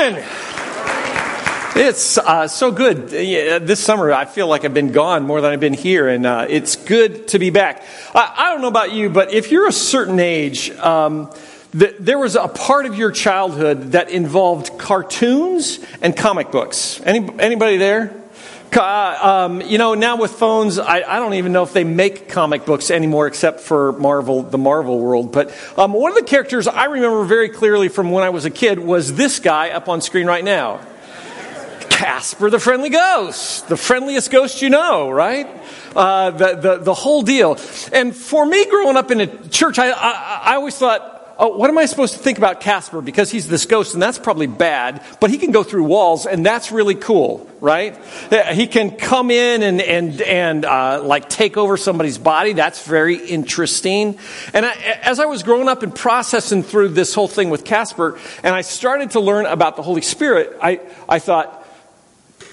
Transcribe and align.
morning. 0.00 0.24
It's 1.76 2.16
uh, 2.16 2.48
so 2.48 2.72
good. 2.72 3.08
This 3.08 3.80
summer, 3.80 4.12
I 4.12 4.24
feel 4.24 4.46
like 4.46 4.64
I've 4.64 4.72
been 4.72 4.92
gone 4.92 5.24
more 5.24 5.42
than 5.42 5.52
I've 5.52 5.60
been 5.60 5.74
here, 5.74 6.08
and 6.08 6.24
uh, 6.24 6.46
it's 6.48 6.76
good 6.76 7.28
to 7.28 7.38
be 7.38 7.50
back. 7.50 7.84
I, 8.14 8.34
I, 8.34 8.50
don't 8.50 8.62
know 8.62 8.68
about 8.68 8.92
you, 8.92 9.10
but 9.10 9.34
if 9.34 9.50
you're 9.52 9.68
a 9.68 9.72
certain 9.72 10.18
age, 10.18 10.70
um, 10.78 11.30
th- 11.78 11.96
there 12.00 12.18
was 12.18 12.34
a 12.34 12.48
part 12.48 12.86
of 12.86 12.96
your 12.96 13.10
childhood 13.10 13.92
that 13.92 14.08
involved 14.08 14.78
cartoons 14.78 15.80
and 16.00 16.16
comic 16.16 16.50
books. 16.50 16.98
Any, 17.04 17.28
anybody 17.38 17.76
there? 17.76 18.19
Um, 18.78 19.60
you 19.62 19.78
know, 19.78 19.94
now 19.94 20.16
with 20.16 20.32
phones, 20.32 20.78
I, 20.78 21.02
I, 21.02 21.18
don't 21.18 21.34
even 21.34 21.52
know 21.52 21.62
if 21.62 21.72
they 21.72 21.84
make 21.84 22.28
comic 22.28 22.64
books 22.64 22.90
anymore, 22.90 23.26
except 23.26 23.60
for 23.60 23.92
Marvel, 23.92 24.42
the 24.42 24.58
Marvel 24.58 24.98
world. 24.98 25.32
But 25.32 25.52
um, 25.76 25.92
one 25.92 26.12
of 26.12 26.18
the 26.18 26.24
characters 26.24 26.66
I 26.68 26.84
remember 26.84 27.24
very 27.24 27.48
clearly 27.48 27.88
from 27.88 28.10
when 28.12 28.22
I 28.22 28.30
was 28.30 28.44
a 28.44 28.50
kid 28.50 28.78
was 28.78 29.14
this 29.14 29.40
guy 29.40 29.70
up 29.70 29.88
on 29.88 30.00
screen 30.00 30.26
right 30.26 30.44
now. 30.44 30.80
Casper 31.90 32.48
the 32.48 32.58
Friendly 32.58 32.88
Ghost, 32.88 33.68
the 33.68 33.76
friendliest 33.76 34.30
ghost 34.30 34.62
you 34.62 34.70
know, 34.70 35.10
right? 35.10 35.46
Uh, 35.94 36.30
the, 36.30 36.54
the, 36.54 36.76
the 36.78 36.94
whole 36.94 37.22
deal. 37.22 37.58
And 37.92 38.16
for 38.16 38.46
me, 38.46 38.64
growing 38.70 38.96
up 38.96 39.10
in 39.10 39.20
a 39.20 39.48
church, 39.48 39.78
I, 39.78 39.90
I, 39.90 40.40
I 40.44 40.54
always 40.54 40.78
thought, 40.78 41.19
oh, 41.40 41.56
what 41.56 41.70
am 41.70 41.78
I 41.78 41.86
supposed 41.86 42.12
to 42.12 42.20
think 42.20 42.38
about 42.38 42.60
Casper? 42.60 43.00
Because 43.00 43.30
he's 43.30 43.48
this 43.48 43.64
ghost, 43.64 43.94
and 43.94 44.02
that's 44.02 44.18
probably 44.18 44.46
bad, 44.46 45.02
but 45.20 45.30
he 45.30 45.38
can 45.38 45.50
go 45.50 45.62
through 45.62 45.84
walls, 45.84 46.26
and 46.26 46.44
that's 46.44 46.70
really 46.70 46.94
cool, 46.94 47.50
right? 47.60 47.96
He 48.52 48.66
can 48.66 48.96
come 48.96 49.30
in 49.30 49.62
and, 49.62 49.80
and, 49.80 50.20
and 50.20 50.64
uh, 50.64 51.02
like 51.02 51.28
take 51.28 51.56
over 51.56 51.76
somebody's 51.76 52.18
body. 52.18 52.52
That's 52.52 52.86
very 52.86 53.16
interesting. 53.16 54.18
And 54.52 54.66
I, 54.66 54.72
as 55.02 55.18
I 55.18 55.24
was 55.24 55.42
growing 55.42 55.68
up 55.68 55.82
and 55.82 55.94
processing 55.94 56.62
through 56.62 56.90
this 56.90 57.14
whole 57.14 57.28
thing 57.28 57.48
with 57.48 57.64
Casper, 57.64 58.18
and 58.42 58.54
I 58.54 58.60
started 58.60 59.12
to 59.12 59.20
learn 59.20 59.46
about 59.46 59.76
the 59.76 59.82
Holy 59.82 60.02
Spirit, 60.02 60.56
I, 60.62 60.80
I 61.08 61.18
thought, 61.18 61.66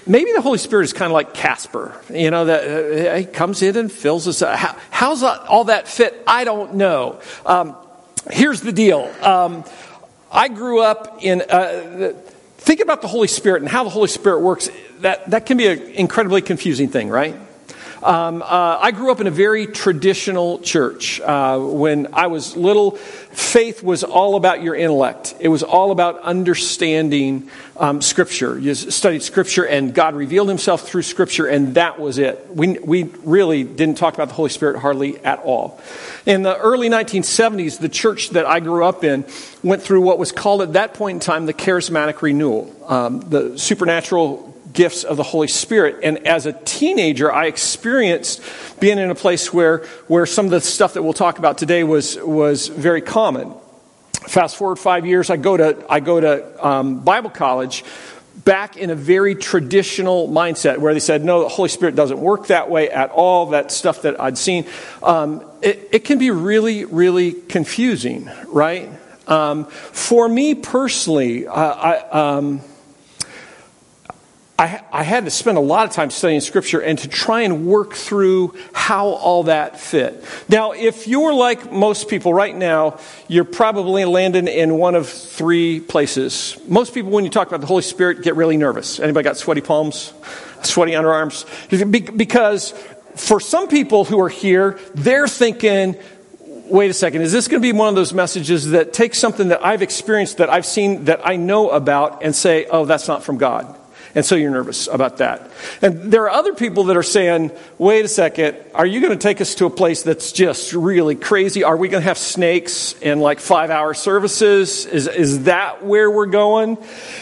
maybe 0.06 0.32
the 0.32 0.42
Holy 0.42 0.60
Spirit 0.60 0.86
is 0.86 0.94
kind 0.94 1.12
of 1.12 1.14
like 1.14 1.34
Casper. 1.34 2.00
You 2.10 2.32
know, 2.32 2.46
that 2.46 3.12
uh, 3.12 3.18
he 3.18 3.26
comes 3.26 3.62
in 3.62 3.76
and 3.76 3.92
fills 3.92 4.30
us. 4.30 4.42
Up. 4.42 4.56
How, 4.56 4.78
how's 4.92 5.24
all 5.24 5.66
that 5.66 5.90
fit? 5.90 6.24
I 6.26 6.46
don't 6.46 6.76
know. 6.76 7.20
Um, 7.46 7.76
here's 8.32 8.62
the 8.62 8.72
deal. 8.72 9.12
Um, 9.22 9.64
I 10.32 10.48
grew 10.48 10.82
up 10.82 11.20
in. 11.22 11.42
Uh, 11.42 12.14
think 12.58 12.82
about 12.82 13.02
the 13.02 13.08
Holy 13.08 13.28
Spirit 13.28 13.62
and 13.62 13.70
how 13.70 13.84
the 13.84 13.90
Holy 13.90 14.08
Spirit 14.08 14.42
works. 14.42 14.70
That 15.02 15.30
that 15.30 15.46
can 15.46 15.58
be 15.58 15.68
an 15.68 15.80
incredibly 15.80 16.42
confusing 16.42 16.90
thing, 16.90 17.10
right? 17.10 17.36
Um, 18.04 18.44
uh, 18.44 18.78
I 18.80 18.92
grew 18.92 19.12
up 19.12 19.22
in 19.22 19.28
a 19.28 19.32
very 19.32 19.66
traditional 19.66 20.60
church. 20.60 21.20
Uh, 21.20 21.60
when 21.60 22.14
I 22.14 22.28
was 22.28 22.56
little, 22.56 22.92
faith 22.92 23.82
was 23.82 24.04
all 24.04 24.36
about 24.36 24.62
your 24.62 24.76
intellect. 24.76 25.34
It 25.40 25.48
was 25.48 25.64
all 25.64 25.92
about 25.92 26.20
understanding 26.22 27.50
um, 27.76 28.02
Scripture. 28.02 28.58
You 28.58 28.76
studied 28.76 29.24
Scripture, 29.24 29.66
and 29.66 29.96
God 29.96 30.14
revealed 30.16 30.48
Himself 30.48 30.88
through 30.88 31.02
Scripture, 31.02 31.48
and 31.48 31.74
that 31.74 32.00
was 32.00 32.20
it. 32.20 32.48
We, 32.54 32.78
we 32.80 33.04
really 33.24 33.64
didn't 33.64 33.98
talk 33.98 34.14
about 34.14 34.28
the 34.28 34.36
Holy 34.36 34.50
Spirit 34.50 34.80
hardly 34.80 35.18
at 35.24 35.40
all. 35.40 35.82
In 36.26 36.44
the 36.44 36.56
early 36.58 36.90
1970s, 36.90 37.80
the 37.80 37.90
church 37.90 38.30
that 38.32 38.46
I 38.46 38.60
grew 38.60 38.86
up 38.86 39.04
in 39.04 39.26
went 39.64 39.82
through 39.82 40.02
what 40.02 40.20
was 40.20 40.32
called 40.32 40.62
at 40.62 40.74
that 40.74 40.94
point 40.94 41.16
in 41.16 41.20
time 41.20 41.48
the 41.48 41.54
charismatic 41.54 42.22
renewal. 42.22 42.74
Um, 42.88 43.22
the 43.22 43.58
supernatural 43.58 44.54
gifts 44.78 45.04
of 45.04 45.18
the 45.18 45.24
Holy 45.24 45.48
Spirit. 45.48 46.02
And 46.04 46.28
as 46.28 46.46
a 46.46 46.54
teenager, 46.54 47.34
I 47.34 47.48
experienced 47.48 48.44
being 48.80 49.00
in 49.00 49.10
a 49.10 49.16
place 49.16 49.52
where, 49.52 49.80
where 50.08 50.28
some 50.28 50.46
of 50.46 50.52
the 50.52 50.62
stuff 50.62 50.94
that 50.94 51.02
we'll 51.02 51.14
talk 51.14 51.40
about 51.40 51.58
today 51.58 51.84
was, 51.84 52.16
was 52.18 52.68
very 52.68 53.02
common. 53.02 53.56
Fast 54.28 54.56
forward 54.56 54.78
five 54.78 55.04
years, 55.04 55.32
I 55.32 55.38
go 55.38 55.58
to, 55.58 55.84
I 55.90 56.00
go 56.00 56.20
to 56.20 56.66
um, 56.66 57.04
Bible 57.04 57.32
college 57.32 57.84
back 58.46 58.78
in 58.78 58.92
a 58.92 58.96
very 58.96 59.34
traditional 59.34 60.28
mindset 60.28 60.78
where 60.78 60.94
they 60.94 61.00
said, 61.00 61.26
no, 61.26 61.42
the 61.42 61.50
Holy 61.50 61.70
Spirit 61.70 61.96
doesn't 61.96 62.20
work 62.20 62.48
that 62.48 62.70
way 62.70 62.92
at 62.92 63.10
all, 63.10 63.48
that 63.48 63.72
stuff 63.72 64.04
that 64.04 64.22
I'd 64.22 64.38
seen. 64.38 64.68
Um, 65.02 65.44
it, 65.64 65.90
it, 65.92 66.06
can 66.06 66.20
be 66.20 66.30
really, 66.30 66.86
really 66.86 67.32
confusing, 67.34 68.30
right? 68.46 68.92
Um, 69.28 69.66
for 69.66 70.30
me 70.30 70.54
personally, 70.54 71.48
uh, 71.48 71.54
I, 71.56 71.98
um, 72.10 72.62
I, 74.60 74.82
I, 74.92 75.04
had 75.04 75.26
to 75.26 75.32
spend 75.32 75.60
a 75.60 75.62
lot 75.62 75.86
of 75.86 75.94
time 75.94 76.10
studying 76.10 76.42
Scripture 76.42 76.82
and 76.82 76.98
to 77.00 77.08
try 77.08 77.42
and 77.42 77.68
work 77.68 77.94
through 77.94 78.56
how 78.74 79.10
all 79.10 79.44
that 79.44 79.80
fit. 79.80 80.24
Now, 80.50 80.72
if 80.72 81.08
you're 81.08 81.34
like 81.34 81.72
most 81.72 82.10
people 82.10 82.34
right 82.34 82.56
now, 82.56 83.00
you're 83.28 83.46
probably 83.46 84.04
landing 84.06 84.48
in 84.48 84.80
one 84.80 84.96
of 84.96 85.08
three 85.08 85.80
places. 85.80 86.58
Most 86.68 86.96
people, 86.96 87.12
when 87.12 87.24
you 87.24 87.30
talk 87.30 87.48
about 87.48 87.62
the 87.62 87.68
Holy 87.68 87.84
Spirit, 87.84 88.24
get 88.24 88.36
really 88.36 88.58
nervous. 88.58 89.00
Anybody 89.00 89.24
got 89.26 89.38
sweaty 89.38 89.62
palms, 89.62 90.12
sweaty 90.64 90.94
underarms? 90.94 91.46
Because 92.18 92.72
for 93.16 93.40
some 93.40 93.68
people 93.68 94.06
who 94.06 94.20
are 94.20 94.30
here, 94.30 94.80
they're 94.96 95.28
thinking, 95.28 95.96
wait 96.66 96.90
a 96.90 96.96
second, 96.96 97.22
is 97.22 97.32
this 97.32 97.48
going 97.48 97.62
to 97.62 97.66
be 97.66 97.78
one 97.78 97.90
of 97.90 97.96
those 97.96 98.12
messages 98.12 98.72
that 98.72 98.92
takes 98.92 99.20
something 99.20 99.50
that 99.50 99.64
I've 99.64 99.84
experienced, 99.84 100.38
that 100.38 100.50
I've 100.50 100.66
seen, 100.66 101.06
that 101.06 101.22
I 101.24 101.36
know 101.36 101.70
about, 101.70 102.24
and 102.24 102.36
say, 102.36 102.66
oh, 102.66 102.86
that's 102.86 103.08
not 103.08 103.24
from 103.24 103.38
God? 103.38 103.78
And 104.18 104.26
so 104.26 104.34
you're 104.34 104.50
nervous 104.50 104.88
about 104.88 105.18
that. 105.18 105.52
And 105.80 106.12
there 106.12 106.24
are 106.24 106.32
other 106.32 106.56
people 106.56 106.86
that 106.86 106.98
are 106.98 107.04
saying, 107.04 107.52
wait 107.78 108.04
a 108.04 108.08
second, 108.08 108.58
are 108.74 108.84
you 108.84 109.00
going 109.00 109.14
to 109.14 109.22
take 109.22 109.42
us 109.42 109.54
to 109.54 109.68
a 109.68 109.70
place 109.70 110.02
that's 110.02 110.32
just 110.32 110.74
really 110.74 111.14
crazy? 111.14 111.64
Are 111.64 111.78
we 111.78 111.88
going 111.88 112.02
to 112.02 112.08
have 112.08 112.18
snakes 112.18 112.96
and 113.04 113.22
like 113.22 113.40
five 113.40 113.70
hour 113.70 113.94
services? 113.94 114.88
Is, 114.88 115.08
is 115.08 115.44
that 115.44 115.86
where 115.86 116.10
we're 116.10 116.26
going? 116.26 116.80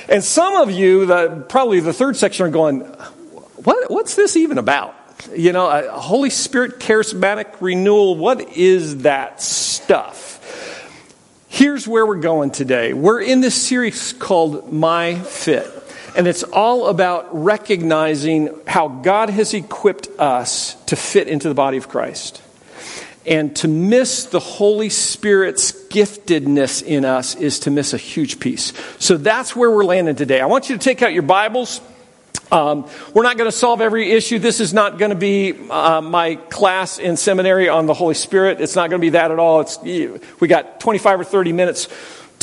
And 0.07 0.23
some 0.23 0.55
of 0.55 0.71
you, 0.71 1.05
the, 1.05 1.45
probably 1.49 1.81
the 1.81 1.91
third 1.91 2.15
section, 2.15 2.45
are 2.45 2.49
going, 2.49 2.79
what, 2.79 3.91
what's 3.91 4.15
this 4.15 4.37
even 4.37 4.57
about? 4.57 4.95
You 5.35 5.51
know, 5.51 5.67
a 5.69 5.99
Holy 5.99 6.29
Spirit 6.29 6.79
charismatic 6.79 7.57
renewal, 7.59 8.15
what 8.15 8.39
is 8.53 8.99
that 8.99 9.41
stuff? 9.41 10.31
Here's 11.49 11.89
where 11.89 12.05
we're 12.05 12.21
going 12.21 12.51
today. 12.51 12.93
We're 12.93 13.21
in 13.21 13.41
this 13.41 13.61
series 13.61 14.13
called 14.13 14.71
My 14.71 15.15
Fit. 15.19 15.84
And 16.15 16.27
it's 16.27 16.43
all 16.43 16.87
about 16.87 17.27
recognizing 17.43 18.49
how 18.65 18.87
God 18.87 19.29
has 19.29 19.53
equipped 19.53 20.07
us 20.17 20.75
to 20.85 20.95
fit 20.95 21.27
into 21.27 21.49
the 21.49 21.53
body 21.53 21.77
of 21.77 21.89
Christ. 21.89 22.41
And 23.25 23.55
to 23.57 23.67
miss 23.67 24.25
the 24.25 24.39
Holy 24.39 24.89
Spirit's 24.89 25.71
giftedness 25.71 26.83
in 26.83 27.03
us 27.03 27.35
is 27.35 27.59
to 27.61 27.71
miss 27.71 27.93
a 27.93 27.97
huge 27.97 28.39
piece. 28.39 28.71
So 28.99 29.17
that's 29.17 29.55
where 29.55 29.69
we're 29.69 29.83
landing 29.83 30.15
today. 30.15 30.39
I 30.39 30.45
want 30.45 30.69
you 30.69 30.77
to 30.77 30.83
take 30.83 31.01
out 31.01 31.11
your 31.11 31.23
Bibles. 31.23 31.81
Um, 32.51 32.87
we're 33.13 33.23
not 33.23 33.37
going 33.37 33.49
to 33.49 33.57
solve 33.57 33.81
every 33.81 34.11
issue. 34.11 34.39
This 34.39 34.59
is 34.59 34.73
not 34.73 34.99
going 34.99 35.09
to 35.09 35.17
be 35.17 35.53
uh, 35.69 36.01
my 36.01 36.35
class 36.35 36.99
in 36.99 37.17
seminary 37.17 37.67
on 37.67 37.87
the 37.87 37.93
Holy 37.93 38.13
Spirit. 38.13 38.61
It's 38.61 38.75
not 38.75 38.89
going 38.89 39.01
to 39.01 39.05
be 39.05 39.09
that 39.09 39.31
at 39.31 39.39
all. 39.39 39.61
It's, 39.61 39.79
we 39.81 40.47
got 40.47 40.79
25 40.79 41.21
or 41.21 41.23
30 41.23 41.51
minutes 41.51 41.87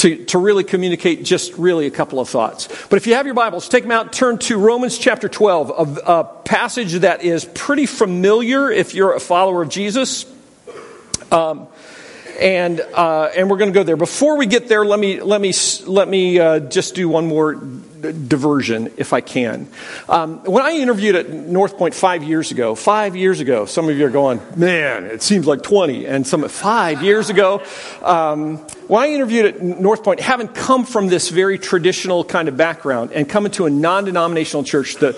to, 0.02 0.24
to 0.24 0.38
really 0.38 0.64
communicate 0.64 1.22
just 1.22 1.54
really 1.54 1.86
a 1.86 1.90
couple 1.90 2.18
of 2.18 2.28
thoughts. 2.28 2.66
But 2.90 2.96
if 2.96 3.06
you 3.06 3.14
have 3.14 3.24
your 3.24 3.36
Bibles, 3.36 3.68
take 3.68 3.84
them 3.84 3.92
out, 3.92 4.12
turn 4.12 4.38
to 4.38 4.58
Romans 4.58 4.98
chapter 4.98 5.28
12, 5.28 5.70
a, 5.70 6.00
a 6.10 6.24
passage 6.42 6.94
that 6.94 7.22
is 7.22 7.44
pretty 7.44 7.86
familiar 7.86 8.68
if 8.68 8.94
you're 8.94 9.14
a 9.14 9.20
follower 9.20 9.62
of 9.62 9.68
Jesus. 9.68 10.26
Um, 11.30 11.68
and 12.42 12.80
uh, 12.80 13.30
and 13.36 13.48
we're 13.48 13.56
going 13.56 13.72
to 13.72 13.74
go 13.74 13.84
there. 13.84 13.96
Before 13.96 14.36
we 14.36 14.46
get 14.46 14.68
there, 14.68 14.84
let 14.84 14.98
me 14.98 15.20
let 15.20 15.40
me 15.40 15.52
let 15.86 16.08
me 16.08 16.40
uh, 16.40 16.58
just 16.58 16.94
do 16.94 17.08
one 17.08 17.28
more 17.28 17.54
diversion, 17.54 18.92
if 18.96 19.12
I 19.12 19.20
can. 19.20 19.68
Um, 20.08 20.38
when 20.44 20.64
I 20.64 20.72
interviewed 20.72 21.14
at 21.14 21.30
North 21.30 21.78
Point 21.78 21.94
five 21.94 22.24
years 22.24 22.50
ago, 22.50 22.74
five 22.74 23.14
years 23.14 23.38
ago, 23.38 23.64
some 23.64 23.88
of 23.88 23.96
you 23.96 24.04
are 24.06 24.10
going, 24.10 24.40
man, 24.56 25.04
it 25.04 25.22
seems 25.22 25.46
like 25.46 25.62
20. 25.62 26.06
And 26.06 26.26
some 26.26 26.46
five 26.48 27.02
years 27.02 27.30
ago, 27.30 27.62
um, 28.02 28.56
when 28.88 29.02
I 29.02 29.08
interviewed 29.10 29.46
at 29.46 29.62
North 29.62 30.02
Point, 30.02 30.18
having 30.18 30.48
come 30.48 30.84
from 30.84 31.06
this 31.06 31.28
very 31.28 31.58
traditional 31.58 32.24
kind 32.24 32.48
of 32.48 32.56
background 32.56 33.12
and 33.12 33.28
come 33.28 33.46
into 33.46 33.66
a 33.66 33.70
non 33.70 34.04
denominational 34.04 34.64
church, 34.64 34.96
the, 34.96 35.12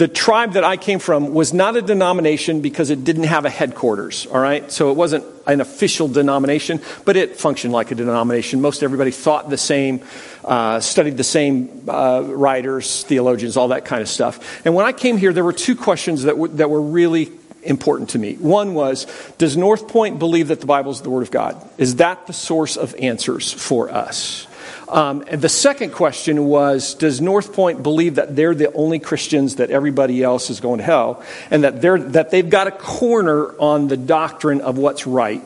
the 0.00 0.08
tribe 0.08 0.54
that 0.54 0.64
I 0.64 0.78
came 0.78 0.98
from 0.98 1.34
was 1.34 1.52
not 1.52 1.76
a 1.76 1.82
denomination 1.82 2.62
because 2.62 2.88
it 2.88 3.04
didn't 3.04 3.24
have 3.24 3.44
a 3.44 3.50
headquarters, 3.50 4.24
all 4.24 4.40
right? 4.40 4.72
So 4.72 4.90
it 4.90 4.94
wasn't 4.94 5.26
an 5.46 5.60
official 5.60 6.08
denomination, 6.08 6.80
but 7.04 7.18
it 7.18 7.36
functioned 7.36 7.74
like 7.74 7.90
a 7.90 7.94
denomination. 7.94 8.62
Most 8.62 8.82
everybody 8.82 9.10
thought 9.10 9.50
the 9.50 9.58
same, 9.58 10.00
uh, 10.42 10.80
studied 10.80 11.18
the 11.18 11.22
same 11.22 11.84
uh, 11.86 12.22
writers, 12.22 13.02
theologians, 13.02 13.58
all 13.58 13.68
that 13.68 13.84
kind 13.84 14.00
of 14.00 14.08
stuff. 14.08 14.64
And 14.64 14.74
when 14.74 14.86
I 14.86 14.92
came 14.92 15.18
here, 15.18 15.34
there 15.34 15.44
were 15.44 15.52
two 15.52 15.76
questions 15.76 16.22
that, 16.22 16.32
w- 16.32 16.54
that 16.54 16.70
were 16.70 16.80
really 16.80 17.30
important 17.62 18.08
to 18.10 18.18
me. 18.18 18.36
One 18.36 18.72
was 18.72 19.06
Does 19.36 19.54
North 19.54 19.86
Point 19.86 20.18
believe 20.18 20.48
that 20.48 20.60
the 20.60 20.66
Bible 20.66 20.92
is 20.92 21.02
the 21.02 21.10
Word 21.10 21.24
of 21.24 21.30
God? 21.30 21.62
Is 21.76 21.96
that 21.96 22.26
the 22.26 22.32
source 22.32 22.78
of 22.78 22.94
answers 22.98 23.52
for 23.52 23.90
us? 23.90 24.46
Um, 24.90 25.24
and 25.28 25.40
the 25.40 25.48
second 25.48 25.92
question 25.92 26.46
was 26.46 26.94
Does 26.94 27.20
North 27.20 27.52
Point 27.52 27.82
believe 27.82 28.16
that 28.16 28.34
they're 28.34 28.54
the 28.54 28.72
only 28.72 28.98
Christians, 28.98 29.56
that 29.56 29.70
everybody 29.70 30.22
else 30.22 30.50
is 30.50 30.58
going 30.58 30.78
to 30.78 30.84
hell, 30.84 31.22
and 31.50 31.62
that, 31.62 31.80
they're, 31.80 31.98
that 31.98 32.30
they've 32.30 32.48
got 32.48 32.66
a 32.66 32.72
corner 32.72 33.56
on 33.60 33.86
the 33.86 33.96
doctrine 33.96 34.60
of 34.60 34.78
what's 34.78 35.06
right? 35.06 35.42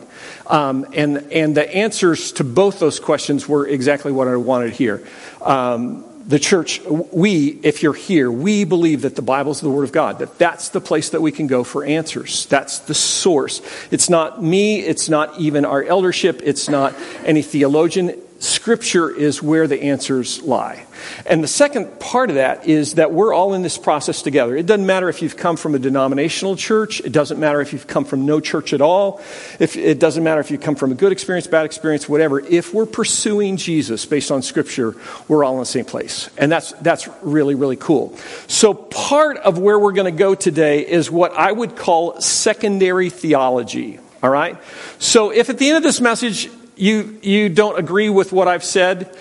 Um, 0.47 0.87
and, 0.95 1.31
and 1.31 1.55
the 1.55 1.75
answers 1.75 2.33
to 2.33 2.45
both 2.45 2.79
those 2.79 2.99
questions 3.01 3.47
were 3.47 3.67
exactly 3.67 4.13
what 4.13 4.29
I 4.29 4.37
wanted 4.37 4.71
to 4.71 4.77
hear. 4.77 5.07
Um, 5.43 6.05
the 6.27 6.39
church, 6.39 6.81
we, 7.13 7.49
if 7.63 7.83
you're 7.83 7.93
here, 7.93 8.31
we 8.33 8.65
believe 8.65 9.03
that 9.03 9.15
the 9.15 9.23
Bible 9.23 9.53
is 9.53 9.61
the 9.61 9.69
Word 9.69 9.85
of 9.85 9.93
God, 9.93 10.21
that 10.21 10.39
that's 10.39 10.71
the 10.71 10.81
place 10.81 11.11
that 11.11 11.21
we 11.21 11.33
can 11.33 11.49
go 11.49 11.65
for 11.65 11.85
answers. 11.85 12.47
That's 12.47 12.79
the 12.79 12.95
source. 12.95 13.61
It's 13.91 14.09
not 14.09 14.43
me, 14.43 14.81
it's 14.81 15.11
not 15.11 15.39
even 15.39 15.67
our 15.67 15.83
eldership, 15.83 16.41
it's 16.43 16.71
not 16.71 16.95
any 17.27 17.43
theologian. 17.43 18.19
Scripture 18.39 19.11
is 19.11 19.43
where 19.43 19.67
the 19.67 19.85
answers 19.85 20.43
lie. 20.43 20.87
And 21.27 21.43
the 21.43 21.49
second 21.49 21.99
part 22.01 22.31
of 22.31 22.37
that 22.37 22.67
is 22.67 22.95
that 22.95 23.13
we're 23.13 23.33
all 23.33 23.55
in 23.55 23.63
this 23.63 23.79
process 23.79 24.23
together. 24.23 24.57
It 24.57 24.67
doesn't 24.67 24.87
matter 24.87 25.09
if 25.09 25.23
you've 25.23 25.37
come 25.37 25.57
from 25.57 25.75
a 25.75 25.79
denominational 25.79 26.57
church, 26.57 27.01
it 27.01 27.13
doesn't 27.13 27.39
matter 27.39 27.61
if 27.61 27.73
you've 27.73 27.87
come 27.87 28.05
from 28.05 28.27
no 28.27 28.41
church 28.41 28.73
at 28.73 28.81
all, 28.81 29.21
if, 29.61 29.77
it 29.77 29.99
doesn't 29.99 30.23
matter 30.23 30.41
if 30.41 30.51
you 30.51 30.59
come 30.59 30.75
from 30.75 30.93
a 30.93 30.95
good 30.95 31.13
experience, 31.13 31.47
bad 31.47 31.65
experience, 31.65 32.09
whatever. 32.09 32.41
If 32.41 32.75
we're 32.75 32.87
pursuing 32.87 33.57
Jesus 33.57 34.05
based 34.05 34.31
on 34.31 34.43
Scripture, 34.43 34.95
we're 35.29 35.45
all 35.45 35.55
in 35.55 35.61
the 35.61 35.67
same 35.67 35.85
place. 35.85 36.29
And 36.37 36.51
that's, 36.51 36.73
that's 36.73 37.09
really, 37.23 37.55
really 37.55 37.77
cool. 37.77 38.17
So, 38.47 38.75
part 38.75 39.37
of 39.39 39.59
where 39.59 39.79
we're 39.79 39.93
going 39.93 40.13
to 40.13 40.19
go 40.19 40.35
today 40.35 40.87
is 40.87 41.11
what 41.11 41.33
I 41.33 41.51
would 41.53 41.77
call 41.77 42.21
secondary 42.21 43.11
theology. 43.11 44.01
All 44.23 44.31
right? 44.31 44.59
So, 44.99 45.31
if 45.31 45.51
at 45.51 45.59
the 45.59 45.69
end 45.69 45.77
of 45.79 45.83
this 45.83 46.01
message, 46.01 46.49
you, 46.77 47.19
you 47.23 47.49
don't 47.49 47.79
agree 47.79 48.09
with 48.09 48.33
what 48.33 48.49
I've 48.49 48.65
said, 48.65 49.17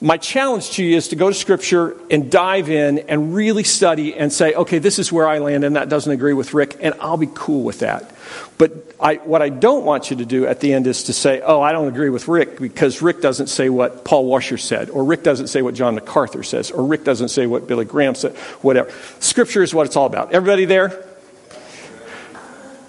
my 0.00 0.18
challenge 0.18 0.72
to 0.72 0.84
you 0.84 0.96
is 0.96 1.08
to 1.08 1.16
go 1.16 1.28
to 1.28 1.34
Scripture 1.34 1.96
and 2.10 2.30
dive 2.30 2.68
in 2.68 2.98
and 2.98 3.34
really 3.34 3.64
study 3.64 4.14
and 4.14 4.30
say, 4.30 4.52
okay, 4.52 4.78
this 4.78 4.98
is 4.98 5.10
where 5.10 5.26
I 5.26 5.38
land, 5.38 5.64
and 5.64 5.76
that 5.76 5.88
doesn't 5.88 6.12
agree 6.12 6.34
with 6.34 6.52
Rick, 6.52 6.76
and 6.80 6.94
I'll 7.00 7.16
be 7.16 7.30
cool 7.32 7.62
with 7.62 7.78
that. 7.78 8.12
But 8.58 8.72
I, 9.00 9.14
what 9.16 9.40
I 9.40 9.48
don't 9.48 9.86
want 9.86 10.10
you 10.10 10.16
to 10.16 10.26
do 10.26 10.46
at 10.46 10.60
the 10.60 10.74
end 10.74 10.86
is 10.86 11.04
to 11.04 11.14
say, 11.14 11.40
oh, 11.40 11.62
I 11.62 11.72
don't 11.72 11.88
agree 11.88 12.10
with 12.10 12.28
Rick 12.28 12.58
because 12.58 13.00
Rick 13.00 13.22
doesn't 13.22 13.46
say 13.46 13.70
what 13.70 14.04
Paul 14.04 14.26
Washer 14.26 14.58
said, 14.58 14.90
or 14.90 15.02
Rick 15.02 15.22
doesn't 15.22 15.46
say 15.46 15.62
what 15.62 15.74
John 15.74 15.94
MacArthur 15.94 16.42
says, 16.42 16.70
or 16.70 16.84
Rick 16.84 17.04
doesn't 17.04 17.28
say 17.28 17.46
what 17.46 17.66
Billy 17.66 17.86
Graham 17.86 18.14
said, 18.14 18.36
whatever. 18.60 18.92
Scripture 19.20 19.62
is 19.62 19.74
what 19.74 19.86
it's 19.86 19.96
all 19.96 20.06
about. 20.06 20.32
Everybody 20.32 20.66
there? 20.66 21.06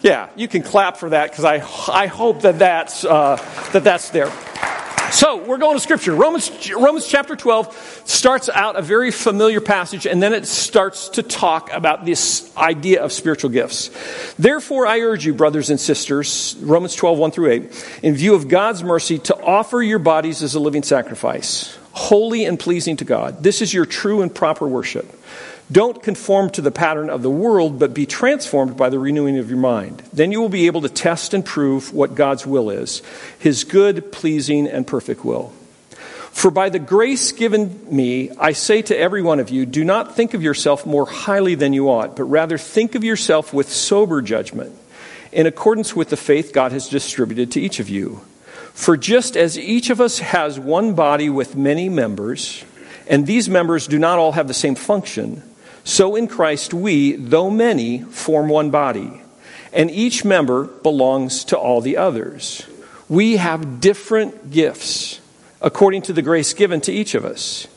Yeah, 0.07 0.29
you 0.37 0.47
can 0.47 0.63
clap 0.63 0.95
for 0.95 1.09
that 1.09 1.31
because 1.31 1.43
I, 1.43 1.55
I 1.93 2.07
hope 2.07 2.43
that 2.43 2.59
that's, 2.59 3.03
uh, 3.03 3.35
that 3.73 3.83
that's 3.83 4.09
there. 4.11 4.31
So 5.11 5.43
we're 5.43 5.57
going 5.57 5.75
to 5.75 5.81
scripture. 5.81 6.15
Romans, 6.15 6.71
Romans 6.71 7.05
chapter 7.05 7.35
12 7.35 8.03
starts 8.05 8.47
out 8.47 8.77
a 8.77 8.81
very 8.81 9.11
familiar 9.11 9.59
passage 9.59 10.05
and 10.05 10.23
then 10.23 10.31
it 10.31 10.47
starts 10.47 11.09
to 11.09 11.23
talk 11.23 11.73
about 11.73 12.05
this 12.05 12.55
idea 12.55 13.03
of 13.03 13.11
spiritual 13.11 13.49
gifts. 13.49 13.89
Therefore, 14.35 14.87
I 14.87 15.01
urge 15.01 15.25
you, 15.25 15.33
brothers 15.33 15.69
and 15.71 15.79
sisters, 15.79 16.55
Romans 16.61 16.95
12, 16.95 17.17
1 17.17 17.31
through 17.31 17.51
8, 17.51 17.99
in 18.03 18.15
view 18.15 18.33
of 18.33 18.47
God's 18.47 18.85
mercy, 18.85 19.19
to 19.19 19.35
offer 19.35 19.81
your 19.81 19.99
bodies 19.99 20.41
as 20.41 20.55
a 20.55 20.59
living 20.61 20.83
sacrifice, 20.83 21.77
holy 21.91 22.45
and 22.45 22.57
pleasing 22.57 22.95
to 22.95 23.03
God. 23.03 23.43
This 23.43 23.61
is 23.61 23.73
your 23.73 23.85
true 23.85 24.21
and 24.21 24.33
proper 24.33 24.65
worship. 24.65 25.13
Don't 25.69 26.01
conform 26.01 26.49
to 26.51 26.61
the 26.61 26.71
pattern 26.71 27.09
of 27.09 27.21
the 27.21 27.29
world, 27.29 27.77
but 27.77 27.93
be 27.93 28.05
transformed 28.05 28.77
by 28.77 28.89
the 28.89 28.99
renewing 28.99 29.37
of 29.37 29.49
your 29.49 29.59
mind. 29.59 30.01
Then 30.13 30.31
you 30.31 30.39
will 30.39 30.49
be 30.49 30.67
able 30.67 30.81
to 30.81 30.89
test 30.89 31.33
and 31.33 31.43
prove 31.43 31.93
what 31.93 32.15
God's 32.15 32.47
will 32.47 32.69
is 32.69 33.01
his 33.37 33.65
good, 33.65 34.11
pleasing, 34.11 34.67
and 34.67 34.87
perfect 34.87 35.25
will. 35.25 35.51
For 36.31 36.51
by 36.51 36.69
the 36.69 36.79
grace 36.79 37.31
given 37.31 37.83
me, 37.93 38.29
I 38.39 38.51
say 38.51 38.83
to 38.83 38.97
every 38.97 39.23
one 39.23 39.39
of 39.39 39.49
you, 39.49 39.65
do 39.65 39.83
not 39.83 40.15
think 40.15 40.35
of 40.35 40.43
yourself 40.43 40.85
more 40.85 41.07
highly 41.07 41.55
than 41.55 41.73
you 41.73 41.89
ought, 41.89 42.15
but 42.15 42.25
rather 42.25 42.59
think 42.59 42.93
of 42.93 43.03
yourself 43.03 43.53
with 43.53 43.73
sober 43.73 44.21
judgment, 44.21 44.73
in 45.31 45.47
accordance 45.47 45.95
with 45.95 46.09
the 46.09 46.15
faith 46.15 46.53
God 46.53 46.71
has 46.71 46.89
distributed 46.89 47.51
to 47.53 47.61
each 47.61 47.79
of 47.79 47.89
you. 47.89 48.21
For 48.73 48.95
just 48.95 49.35
as 49.35 49.57
each 49.57 49.89
of 49.89 49.99
us 49.99 50.19
has 50.19 50.59
one 50.59 50.93
body 50.93 51.29
with 51.29 51.55
many 51.55 51.89
members, 51.89 52.63
and 53.07 53.25
these 53.25 53.49
members 53.49 53.87
do 53.87 53.97
not 53.97 54.19
all 54.19 54.33
have 54.33 54.47
the 54.47 54.53
same 54.53 54.75
function, 54.75 55.41
so 55.87 56.17
in 56.17 56.27
Christ, 56.27 56.73
we, 56.73 57.13
though 57.13 57.49
many, 57.49 57.99
form 57.99 58.49
one 58.49 58.71
body, 58.71 59.21
and 59.71 59.89
each 59.89 60.25
member 60.25 60.65
belongs 60.65 61.45
to 61.45 61.57
all 61.57 61.79
the 61.79 61.95
others. 61.95 62.67
We 63.07 63.37
have 63.37 63.79
different 63.79 64.51
gifts 64.51 65.21
according 65.61 66.01
to 66.03 66.13
the 66.13 66.21
grace 66.21 66.53
given 66.53 66.81
to 66.81 66.91
each 66.91 67.15
of 67.15 67.23
us. 67.23 67.69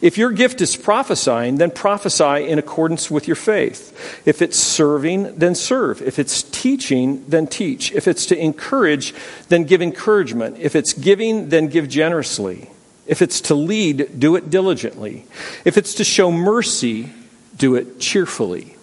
If 0.00 0.16
your 0.16 0.32
gift 0.32 0.62
is 0.62 0.76
prophesying, 0.76 1.56
then 1.58 1.70
prophesy 1.70 2.48
in 2.48 2.58
accordance 2.58 3.10
with 3.10 3.26
your 3.26 3.36
faith. 3.36 4.22
If 4.26 4.40
it's 4.40 4.58
serving, 4.58 5.36
then 5.36 5.54
serve. 5.54 6.00
If 6.00 6.18
it's 6.18 6.44
teaching, 6.44 7.22
then 7.28 7.46
teach. 7.48 7.92
If 7.92 8.08
it's 8.08 8.24
to 8.26 8.38
encourage, 8.38 9.12
then 9.50 9.64
give 9.64 9.82
encouragement. 9.82 10.56
If 10.58 10.74
it's 10.74 10.94
giving, 10.94 11.50
then 11.50 11.66
give 11.66 11.86
generously. 11.86 12.70
If 13.06 13.20
it's 13.20 13.42
to 13.42 13.54
lead, 13.54 14.18
do 14.18 14.36
it 14.36 14.48
diligently. 14.48 15.26
If 15.66 15.76
it's 15.76 15.92
to 15.94 16.04
show 16.04 16.32
mercy, 16.32 17.12
do 17.56 17.74
it 17.74 18.00
cheerfully. 18.00 18.76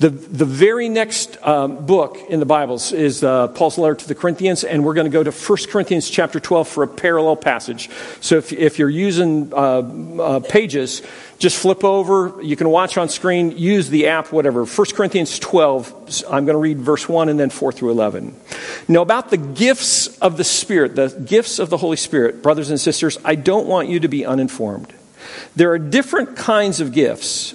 The, 0.00 0.08
the 0.08 0.46
very 0.46 0.88
next 0.88 1.36
um, 1.46 1.84
book 1.84 2.16
in 2.30 2.40
the 2.40 2.46
Bibles 2.46 2.92
is 2.92 3.22
uh, 3.22 3.48
Paul's 3.48 3.76
letter 3.76 3.96
to 3.96 4.08
the 4.08 4.14
Corinthians, 4.14 4.64
and 4.64 4.82
we're 4.82 4.94
going 4.94 5.04
to 5.04 5.10
go 5.10 5.22
to 5.22 5.30
1 5.30 5.58
Corinthians 5.68 6.08
chapter 6.08 6.40
12 6.40 6.68
for 6.68 6.84
a 6.84 6.88
parallel 6.88 7.36
passage. 7.36 7.90
So 8.22 8.38
if, 8.38 8.50
if 8.50 8.78
you're 8.78 8.88
using 8.88 9.52
uh, 9.52 9.58
uh, 9.58 10.40
pages, 10.40 11.02
just 11.38 11.58
flip 11.58 11.84
over. 11.84 12.42
You 12.42 12.56
can 12.56 12.70
watch 12.70 12.96
on 12.96 13.10
screen, 13.10 13.58
use 13.58 13.90
the 13.90 14.06
app, 14.06 14.32
whatever. 14.32 14.64
1 14.64 14.86
Corinthians 14.94 15.38
12, 15.38 16.24
I'm 16.30 16.46
going 16.46 16.54
to 16.54 16.58
read 16.58 16.78
verse 16.78 17.06
1 17.06 17.28
and 17.28 17.38
then 17.38 17.50
4 17.50 17.70
through 17.70 17.90
11. 17.90 18.34
Now, 18.88 19.02
about 19.02 19.28
the 19.28 19.36
gifts 19.36 20.06
of 20.20 20.38
the 20.38 20.44
Spirit, 20.44 20.96
the 20.96 21.08
gifts 21.08 21.58
of 21.58 21.68
the 21.68 21.76
Holy 21.76 21.98
Spirit, 21.98 22.42
brothers 22.42 22.70
and 22.70 22.80
sisters, 22.80 23.18
I 23.22 23.34
don't 23.34 23.66
want 23.66 23.90
you 23.90 24.00
to 24.00 24.08
be 24.08 24.24
uninformed. 24.24 24.94
There 25.54 25.72
are 25.72 25.78
different 25.78 26.38
kinds 26.38 26.80
of 26.80 26.92
gifts, 26.92 27.54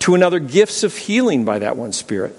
to 0.00 0.14
another, 0.14 0.38
gifts 0.38 0.82
of 0.82 0.96
healing 0.96 1.44
by 1.44 1.58
that 1.60 1.76
one 1.76 1.92
Spirit, 1.92 2.38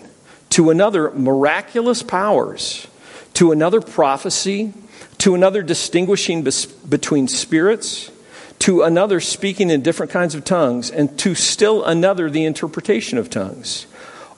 to 0.51 0.69
another, 0.69 1.11
miraculous 1.11 2.03
powers, 2.03 2.87
to 3.33 3.51
another, 3.51 3.81
prophecy, 3.81 4.73
to 5.19 5.35
another, 5.35 5.63
distinguishing 5.63 6.43
bes- 6.43 6.65
between 6.65 7.27
spirits, 7.27 8.11
to 8.59 8.83
another, 8.83 9.19
speaking 9.19 9.69
in 9.69 9.81
different 9.81 10.11
kinds 10.11 10.35
of 10.35 10.45
tongues, 10.45 10.89
and 10.89 11.17
to 11.19 11.35
still 11.35 11.83
another, 11.83 12.29
the 12.29 12.45
interpretation 12.45 13.17
of 13.17 13.29
tongues. 13.29 13.85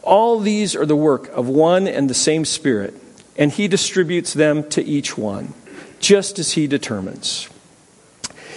All 0.03 0.39
these 0.39 0.75
are 0.75 0.86
the 0.86 0.96
work 0.96 1.27
of 1.30 1.48
one 1.48 1.88
and 1.88 2.10
the 2.10 2.13
same 2.13 2.46
Spirit, 2.46 2.94
and 3.38 3.51
He 3.51 3.68
distributes 3.68 4.34
them 4.34 4.68
to 4.70 4.84
each 4.84 5.18
one, 5.18 5.53
just 6.00 6.39
as 6.39 6.53
He 6.53 6.68
determines. 6.68 7.50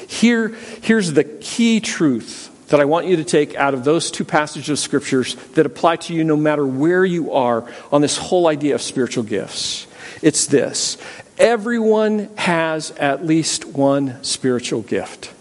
Here, 0.07 0.49
here's 0.83 1.13
the 1.13 1.25
key 1.25 1.81
truth 1.81 2.50
that 2.71 2.81
I 2.81 2.85
want 2.85 3.07
you 3.07 3.17
to 3.17 3.25
take 3.25 3.55
out 3.57 3.75
of 3.75 3.85
those 3.85 4.11
two 4.11 4.25
passages 4.25 4.71
of 4.71 4.79
scriptures 4.79 5.35
that 5.55 5.67
apply 5.67 5.97
to 5.97 6.15
you 6.15 6.25
no 6.25 6.37
matter 6.37 6.67
where 6.67 7.05
you 7.05 7.33
are 7.33 7.71
on 7.93 8.01
this 8.01 8.17
whole 8.17 8.47
idea 8.47 8.75
of 8.75 8.83
spiritual 8.83 9.25
gifts. 9.25 9.87
It's 10.23 10.47
this 10.47 10.97
everyone 11.37 12.31
has 12.37 12.91
at 12.93 13.25
least 13.25 13.65
one 13.65 14.23
spiritual 14.23 14.83
gift. 14.83 15.33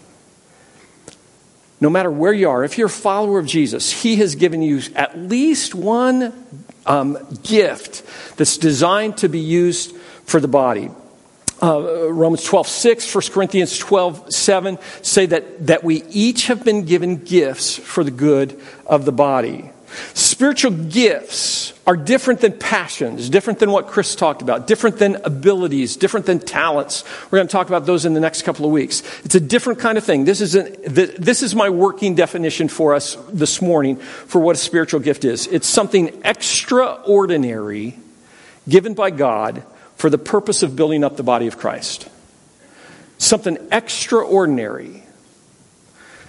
No 1.80 1.88
matter 1.88 2.10
where 2.10 2.32
you 2.32 2.50
are, 2.50 2.64
if 2.64 2.76
you're 2.76 2.88
a 2.88 2.90
follower 2.90 3.38
of 3.38 3.46
Jesus, 3.46 4.02
He 4.02 4.16
has 4.16 4.34
given 4.34 4.60
you 4.60 4.82
at 4.94 5.18
least 5.18 5.74
one 5.74 6.32
um, 6.84 7.16
gift 7.42 8.02
that's 8.36 8.58
designed 8.58 9.18
to 9.18 9.28
be 9.28 9.38
used 9.38 9.94
for 10.24 10.40
the 10.40 10.48
body 10.48 10.90
uh, 11.62 12.10
Romans 12.10 12.44
12, 12.44 12.66
6, 12.66 13.14
1 13.14 13.22
Corinthians 13.32 13.78
12, 13.78 14.32
7 14.32 14.78
say 15.02 15.26
that, 15.26 15.66
that 15.66 15.84
we 15.84 16.02
each 16.04 16.46
have 16.46 16.64
been 16.64 16.84
given 16.84 17.16
gifts 17.16 17.76
for 17.76 18.02
the 18.04 18.10
good 18.10 18.60
of 18.86 19.04
the 19.04 19.12
body. 19.12 19.70
Spiritual 20.14 20.70
gifts 20.70 21.72
are 21.86 21.96
different 21.96 22.40
than 22.40 22.52
passions, 22.52 23.28
different 23.28 23.58
than 23.58 23.72
what 23.72 23.88
Chris 23.88 24.14
talked 24.14 24.42
about, 24.42 24.66
different 24.68 24.98
than 24.98 25.16
abilities, 25.24 25.96
different 25.96 26.26
than 26.26 26.38
talents. 26.38 27.02
We're 27.24 27.38
going 27.38 27.48
to 27.48 27.52
talk 27.52 27.66
about 27.66 27.86
those 27.86 28.04
in 28.04 28.14
the 28.14 28.20
next 28.20 28.42
couple 28.42 28.64
of 28.64 28.70
weeks. 28.70 29.02
It's 29.24 29.34
a 29.34 29.40
different 29.40 29.80
kind 29.80 29.98
of 29.98 30.04
thing. 30.04 30.24
This 30.24 30.40
is, 30.40 30.54
an, 30.54 30.76
this 30.86 31.42
is 31.42 31.54
my 31.54 31.68
working 31.68 32.14
definition 32.14 32.68
for 32.68 32.94
us 32.94 33.16
this 33.30 33.60
morning 33.60 33.96
for 33.96 34.40
what 34.40 34.54
a 34.54 34.58
spiritual 34.58 35.00
gift 35.00 35.24
is. 35.24 35.48
It's 35.48 35.66
something 35.66 36.20
extraordinary 36.24 37.98
given 38.68 38.94
by 38.94 39.10
God 39.10 39.64
for 40.00 40.08
the 40.08 40.16
purpose 40.16 40.62
of 40.62 40.74
building 40.76 41.04
up 41.04 41.18
the 41.18 41.22
body 41.22 41.46
of 41.46 41.58
Christ. 41.58 42.08
Something 43.18 43.58
extraordinary. 43.70 45.02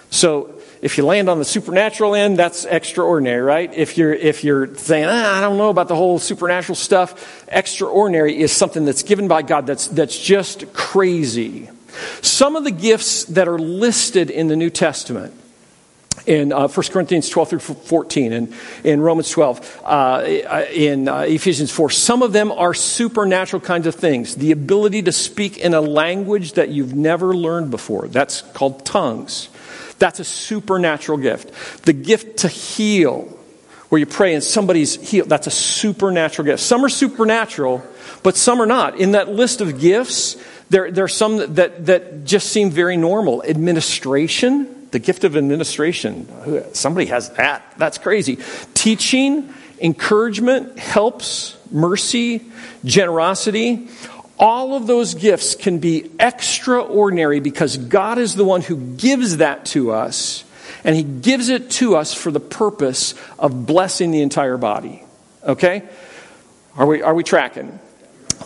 So, 0.09 0.55
if 0.81 0.97
you 0.97 1.05
land 1.05 1.29
on 1.29 1.39
the 1.39 1.45
supernatural 1.45 2.13
end, 2.13 2.37
that's 2.37 2.65
extraordinary, 2.65 3.41
right? 3.41 3.73
If 3.73 3.97
you're, 3.97 4.13
if 4.13 4.43
you're 4.43 4.75
saying, 4.75 5.05
ah, 5.07 5.37
I 5.37 5.39
don't 5.39 5.57
know 5.57 5.69
about 5.69 5.87
the 5.87 5.95
whole 5.95 6.19
supernatural 6.19 6.75
stuff, 6.75 7.45
extraordinary 7.47 8.37
is 8.37 8.51
something 8.51 8.83
that's 8.83 9.03
given 9.03 9.29
by 9.29 9.41
God 9.41 9.67
that's, 9.67 9.87
that's 9.87 10.19
just 10.19 10.73
crazy. 10.73 11.69
Some 12.21 12.57
of 12.57 12.65
the 12.65 12.71
gifts 12.71 13.23
that 13.25 13.47
are 13.47 13.59
listed 13.59 14.29
in 14.29 14.47
the 14.47 14.57
New 14.57 14.69
Testament, 14.69 15.33
in 16.25 16.53
uh, 16.53 16.67
1 16.67 16.87
Corinthians 16.87 17.29
12 17.29 17.49
through 17.49 17.59
14, 17.59 18.33
and 18.33 18.53
in 18.83 19.01
Romans 19.01 19.29
12, 19.29 19.81
uh, 19.83 20.23
in 20.71 21.07
uh, 21.07 21.21
Ephesians 21.21 21.71
4, 21.71 21.89
some 21.89 22.21
of 22.21 22.33
them 22.33 22.51
are 22.51 22.73
supernatural 22.73 23.61
kinds 23.61 23.87
of 23.87 23.95
things. 23.95 24.35
The 24.35 24.51
ability 24.51 25.03
to 25.03 25.11
speak 25.11 25.57
in 25.57 25.73
a 25.73 25.81
language 25.81 26.53
that 26.53 26.69
you've 26.69 26.95
never 26.95 27.35
learned 27.35 27.71
before, 27.71 28.07
that's 28.07 28.41
called 28.41 28.85
tongues. 28.85 29.49
That's 29.99 30.19
a 30.19 30.23
supernatural 30.23 31.17
gift. 31.19 31.85
The 31.85 31.93
gift 31.93 32.39
to 32.39 32.47
heal, 32.47 33.21
where 33.89 33.99
you 33.99 34.05
pray 34.05 34.33
and 34.33 34.43
somebody's 34.43 34.95
healed, 34.95 35.29
that's 35.29 35.47
a 35.47 35.51
supernatural 35.51 36.45
gift. 36.45 36.61
Some 36.61 36.83
are 36.83 36.89
supernatural, 36.89 37.83
but 38.23 38.35
some 38.35 38.61
are 38.61 38.65
not. 38.65 38.97
In 38.97 39.11
that 39.11 39.29
list 39.29 39.61
of 39.61 39.79
gifts, 39.79 40.37
there, 40.69 40.91
there 40.91 41.03
are 41.03 41.09
some 41.09 41.55
that, 41.55 41.85
that 41.85 42.23
just 42.23 42.51
seem 42.51 42.71
very 42.71 42.97
normal. 42.97 43.43
Administration, 43.43 44.80
the 44.91 44.99
gift 44.99 45.23
of 45.23 45.35
administration. 45.35 46.27
Somebody 46.73 47.07
has 47.07 47.29
that. 47.31 47.63
That's 47.77 47.97
crazy. 47.97 48.37
Teaching, 48.73 49.53
encouragement, 49.79 50.77
helps, 50.77 51.57
mercy, 51.71 52.41
generosity. 52.83 53.87
All 54.37 54.75
of 54.75 54.87
those 54.87 55.13
gifts 55.13 55.55
can 55.55 55.79
be 55.79 56.09
extraordinary 56.19 57.39
because 57.39 57.77
God 57.77 58.17
is 58.17 58.35
the 58.35 58.45
one 58.45 58.61
who 58.61 58.75
gives 58.95 59.37
that 59.37 59.65
to 59.67 59.91
us, 59.91 60.43
and 60.83 60.95
He 60.95 61.03
gives 61.03 61.49
it 61.49 61.69
to 61.71 61.95
us 61.95 62.13
for 62.13 62.31
the 62.31 62.39
purpose 62.39 63.13
of 63.37 63.65
blessing 63.65 64.11
the 64.11 64.21
entire 64.21 64.57
body. 64.57 65.03
Okay? 65.43 65.83
Are 66.75 66.85
we, 66.85 67.01
are 67.01 67.13
we 67.13 67.23
tracking? 67.23 67.79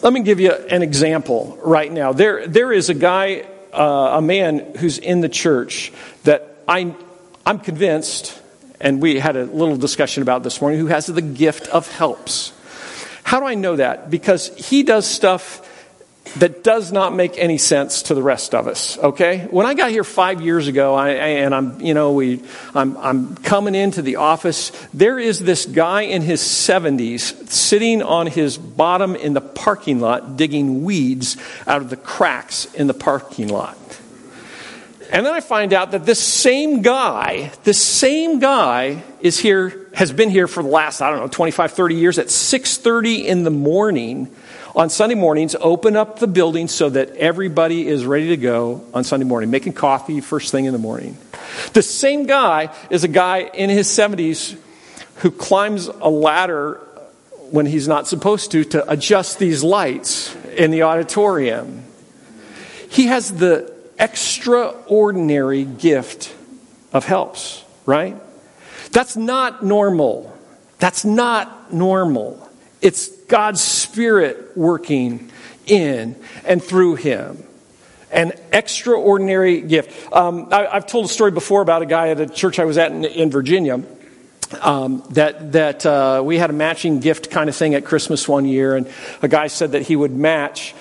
Let 0.02 0.12
me 0.14 0.22
give 0.22 0.40
you 0.40 0.52
an 0.52 0.82
example 0.84 1.58
right 1.64 1.92
now. 1.92 2.12
There, 2.14 2.46
there 2.48 2.72
is 2.72 2.90
a 2.90 2.94
guy, 2.94 3.48
uh, 3.76 4.18
a 4.18 4.22
man 4.22 4.60
who's 4.78 4.98
in 4.98 5.22
the 5.22 5.30
church 5.30 5.92
that 6.24 6.58
I, 6.68 6.96
I'm 7.46 7.60
convinced, 7.60 8.40
and 8.80 9.02
we 9.02 9.20
had 9.20 9.36
a 9.36 9.46
little 9.46 9.78
discussion 9.78 10.24
about 10.24 10.44
this 10.44 10.62
morning, 10.62 10.80
who 10.80 10.88
has 10.88 11.08
the 11.08 11.22
gift 11.22 11.68
of 11.68 11.92
helps. 11.92 12.54
How 13.24 13.40
do 13.40 13.46
I 13.46 13.56
know 13.56 13.76
that? 13.76 14.10
Because 14.10 14.56
he 14.56 14.84
does 14.84 15.06
stuff 15.06 15.62
that 16.38 16.64
does 16.64 16.92
not 16.92 17.16
make 17.16 17.38
any 17.38 17.58
sense 17.58 18.04
to 18.04 18.14
the 18.14 18.22
rest 18.22 18.54
of 18.54 18.68
us. 18.68 18.98
Okay, 18.98 19.48
when 19.50 19.66
I 19.66 19.74
got 19.74 19.92
here 19.92 20.04
five 20.04 20.42
years 20.42 20.68
ago, 20.68 20.94
I, 20.94 21.10
and 21.10 21.56
I'm, 21.56 21.80
you 21.80 21.94
know, 21.94 22.12
we, 22.12 22.44
I'm, 22.74 22.98
I'm 22.98 23.36
coming 23.38 23.74
into 23.74 24.02
the 24.02 24.18
office. 24.18 24.72
There 24.94 25.18
is 25.18 25.40
this 25.40 25.66
guy 25.66 26.02
in 26.02 26.22
his 26.22 26.42
70s 26.42 27.50
sitting 27.50 28.02
on 28.02 28.28
his 28.28 28.58
bottom 28.58 29.16
in 29.16 29.34
the 29.34 29.42
parking 29.42 30.00
lot, 30.00 30.36
digging 30.36 30.84
weeds 30.84 31.38
out 31.66 31.82
of 31.82 31.90
the 31.90 31.98
cracks 31.98 32.66
in 32.74 32.88
the 32.88 32.94
parking 32.94 33.48
lot. 33.48 33.78
And 35.12 35.26
then 35.26 35.34
I 35.34 35.40
find 35.40 35.72
out 35.72 35.92
that 35.92 36.06
this 36.06 36.22
same 36.22 36.82
guy, 36.82 37.52
this 37.64 37.82
same 37.82 38.40
guy 38.40 39.04
is 39.22 39.38
here, 39.38 39.88
has 39.94 40.12
been 40.12 40.30
here 40.30 40.48
for 40.48 40.64
the 40.64 40.70
last, 40.70 41.00
I 41.02 41.12
don't 41.12 41.20
know, 41.20 41.28
25, 41.28 41.72
30 41.72 41.96
years 41.96 42.20
at 42.20 42.28
6.30 42.28 43.24
in 43.24 43.44
the 43.44 43.52
morning 43.52 44.30
on 44.76 44.90
Sunday 44.90 45.16
mornings, 45.16 45.56
open 45.60 45.96
up 45.96 46.20
the 46.20 46.28
building 46.28 46.68
so 46.68 46.90
that 46.90 47.16
everybody 47.16 47.88
is 47.88 48.06
ready 48.06 48.30
to 48.30 48.38
go 48.38 48.84
on 48.94 49.04
Sunday 49.04 49.26
morning, 49.26 49.50
making 49.50 49.74
coffee 49.74 50.20
first 50.20 50.52
thing 50.52 50.66
in 50.66 50.74
the 50.74 50.80
morning. 50.80 51.18
The 51.74 51.82
same 51.82 52.26
guy 52.26 52.76
is 52.90 53.04
a 53.04 53.08
guy 53.08 53.40
in 53.40 53.70
his 53.70 53.88
70s 53.88 54.58
who 55.18 55.32
climbs 55.32 55.88
a 55.88 56.10
ladder 56.10 56.82
when 57.52 57.66
he's 57.66 57.88
not 57.88 58.08
supposed 58.08 58.52
to 58.52 58.66
to 58.66 58.92
adjust 58.92 59.40
these 59.40 59.64
lights 59.64 60.36
in 60.58 60.72
the 60.72 60.84
auditorium. 60.84 61.84
He 62.90 63.06
has 63.06 63.32
the 63.32 63.74
extraordinary 63.98 65.64
gift 65.64 66.36
of 66.92 67.06
helps, 67.06 67.64
right? 67.86 68.16
That's 68.92 69.16
not 69.16 69.64
normal. 69.64 70.38
That's 70.80 71.06
not 71.06 71.74
normal. 71.74 72.50
It's 72.82 73.10
God's 73.28 73.62
Spirit 73.62 74.56
working 74.56 75.32
in 75.66 76.16
and 76.46 76.64
through 76.64 76.96
him. 76.96 77.44
An 78.12 78.34
extraordinary 78.54 79.62
gift. 79.62 80.14
Um, 80.14 80.48
I, 80.52 80.68
have 80.74 80.88
told 80.88 81.06
a 81.06 81.10
story 81.10 81.32
before 81.32 81.62
about 81.62 81.82
a 81.82 81.86
guy 81.86 82.10
at 82.10 82.22
a 82.22 82.28
church 82.28 82.60
I 82.60 82.66
was 82.66 82.78
at 82.78 82.92
in, 82.92 83.04
in 83.04 83.32
Virginia. 83.32 83.84
Um, 84.62 85.04
that 85.10 85.54
that 85.54 85.86
uh, 85.86 86.22
we 86.24 86.38
had 86.38 86.52
a 86.52 86.54
matching 86.54 87.00
gift 87.00 87.32
kind 87.32 87.50
of 87.50 87.56
thing 87.56 87.74
at 87.74 87.84
Christmas 87.84 88.28
one 88.28 88.46
year, 88.46 88.76
and 88.76 88.88
a 89.24 89.28
guy 89.28 89.48
said 89.48 89.72
that 89.72 89.82
he 89.82 89.96
would 89.96 90.12
match 90.12 90.76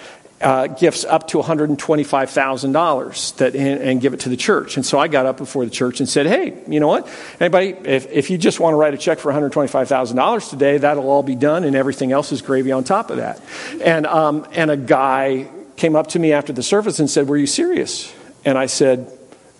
uh, 0.45 0.67
gifts 0.67 1.07
up 1.07 1.27
to 1.29 1.39
$125,000 1.39 3.37
that 3.37 3.57
and, 3.57 3.81
and, 3.81 4.01
give 4.03 4.13
it 4.13 4.21
to 4.21 4.29
the 4.29 4.37
church. 4.37 4.77
And 4.77 4.85
so 4.85 4.99
I 4.99 5.09
got 5.09 5.25
up 5.25 5.39
before 5.39 5.65
the 5.65 5.71
church 5.71 6.01
and 6.01 6.09
said, 6.09 6.27
"Hey, 6.27 6.63
you 6.69 6.81
know 6.81 6.89
what? 6.89 7.09
Anybody, 7.41 7.69
if, 7.71 8.07
if 8.13 8.29
you 8.29 8.37
just 8.37 8.61
want 8.61 8.75
to 8.75 8.77
write 8.77 8.93
a 8.93 8.99
check 8.99 9.19
for 9.21 9.33
$125,000 9.33 10.51
today, 10.51 10.77
that'll 10.77 11.09
all 11.09 11.23
be 11.23 11.35
done, 11.35 11.65
and 11.65 11.75
everything 11.75 12.13
else 12.13 12.31
is 12.31 12.43
gravy 12.43 12.73
on 12.73 12.85
top 12.85 13.09
of 13.09 13.17
that." 13.17 13.41
And 13.83 14.07
um, 14.07 14.47
and 14.53 14.71
a 14.71 14.77
guy 14.77 15.49
came 15.77 15.97
up 15.97 16.09
to 16.09 16.19
me 16.19 16.33
after 16.33 16.53
the 16.53 16.63
service 16.63 17.01
and 17.01 17.09
said, 17.09 17.27
"Were 17.27 17.39
you 17.39 17.47
serious?" 17.47 18.13
And 18.45 18.59
I 18.59 18.67
said, 18.67 19.11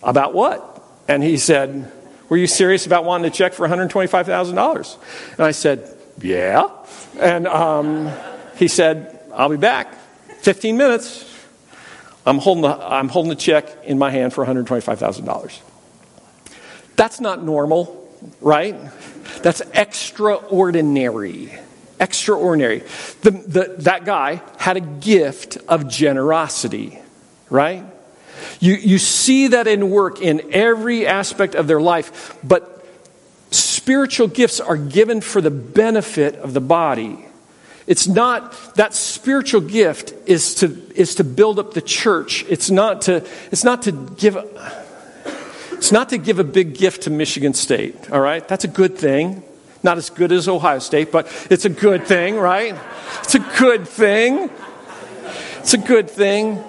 "About 0.03 0.35
what?" 0.35 0.83
And 1.07 1.23
he 1.23 1.37
said, 1.37 1.91
"Were 2.29 2.37
you 2.37 2.47
serious 2.47 2.85
about 2.85 3.05
wanting 3.05 3.25
a 3.25 3.33
check 3.33 3.53
for 3.53 3.67
$125,000?" 3.67 4.97
And 5.31 5.39
I 5.39 5.51
said, 5.51 5.97
"Yeah." 6.21 6.69
And 7.19 7.47
um, 7.47 8.11
he 8.57 8.67
said, 8.67 9.19
"I'll 9.33 9.49
be 9.49 9.57
back." 9.57 10.04
15 10.45 10.77
minutes, 10.77 11.25
I'm 12.23 12.37
holding 12.37 12.61
the, 12.61 12.69
I'm 12.69 13.09
holding 13.09 13.31
the 13.31 13.35
check 13.35 13.83
in 13.83 13.97
my 13.97 14.11
hand 14.11 14.31
for 14.31 14.45
$125,000. 14.45 15.59
That's 16.95 17.19
not 17.19 17.43
normal, 17.43 18.07
right? 18.41 18.75
That's 19.41 19.63
extraordinary. 19.73 21.51
Extraordinary. 21.99 22.83
The, 23.23 23.31
the, 23.31 23.75
that 23.79 24.05
guy 24.05 24.43
had 24.59 24.77
a 24.77 24.81
gift 24.81 25.57
of 25.67 25.89
generosity, 25.89 26.99
right? 27.49 27.83
You, 28.59 28.75
you 28.75 28.99
see 28.99 29.47
that 29.47 29.65
in 29.65 29.89
work 29.89 30.21
in 30.21 30.53
every 30.53 31.07
aspect 31.07 31.55
of 31.55 31.65
their 31.65 31.81
life, 31.81 32.37
but 32.43 32.85
spiritual 33.49 34.27
gifts 34.27 34.59
are 34.59 34.77
given 34.77 35.21
for 35.21 35.41
the 35.41 35.49
benefit 35.49 36.35
of 36.35 36.53
the 36.53 36.61
body. 36.61 37.25
It's 37.87 38.07
not 38.07 38.75
that 38.75 38.93
spiritual 38.93 39.61
gift 39.61 40.13
is 40.25 40.55
to 40.55 40.81
is 40.95 41.15
to 41.15 41.23
build 41.23 41.59
up 41.59 41.73
the 41.73 41.81
church. 41.81 42.43
It's 42.49 42.71
not 42.71 43.03
to 43.03 43.25
it's 43.51 43.63
not 43.63 43.83
to 43.83 43.91
give 43.91 44.37
it's 45.73 45.91
not 45.91 46.09
to 46.09 46.17
give 46.17 46.39
a 46.39 46.43
big 46.43 46.75
gift 46.75 47.03
to 47.03 47.09
Michigan 47.09 47.53
State, 47.53 48.09
all 48.09 48.21
right? 48.21 48.47
That's 48.47 48.63
a 48.63 48.67
good 48.69 48.97
thing. 48.97 49.43
Not 49.83 49.99
as 49.99 50.09
good 50.09 50.31
as 50.31 50.47
Ohio 50.47 50.79
State, 50.79 51.11
but 51.11 51.27
it's 51.51 51.65
a 51.65 51.69
good 51.69 52.07
thing, 52.07 52.37
right? 52.37 52.75
It's 53.19 53.35
a 53.35 53.39
good 53.59 53.87
thing. 53.87 54.49
It's 55.59 55.75
a 55.75 55.77
good 55.77 56.09
thing. 56.09 56.63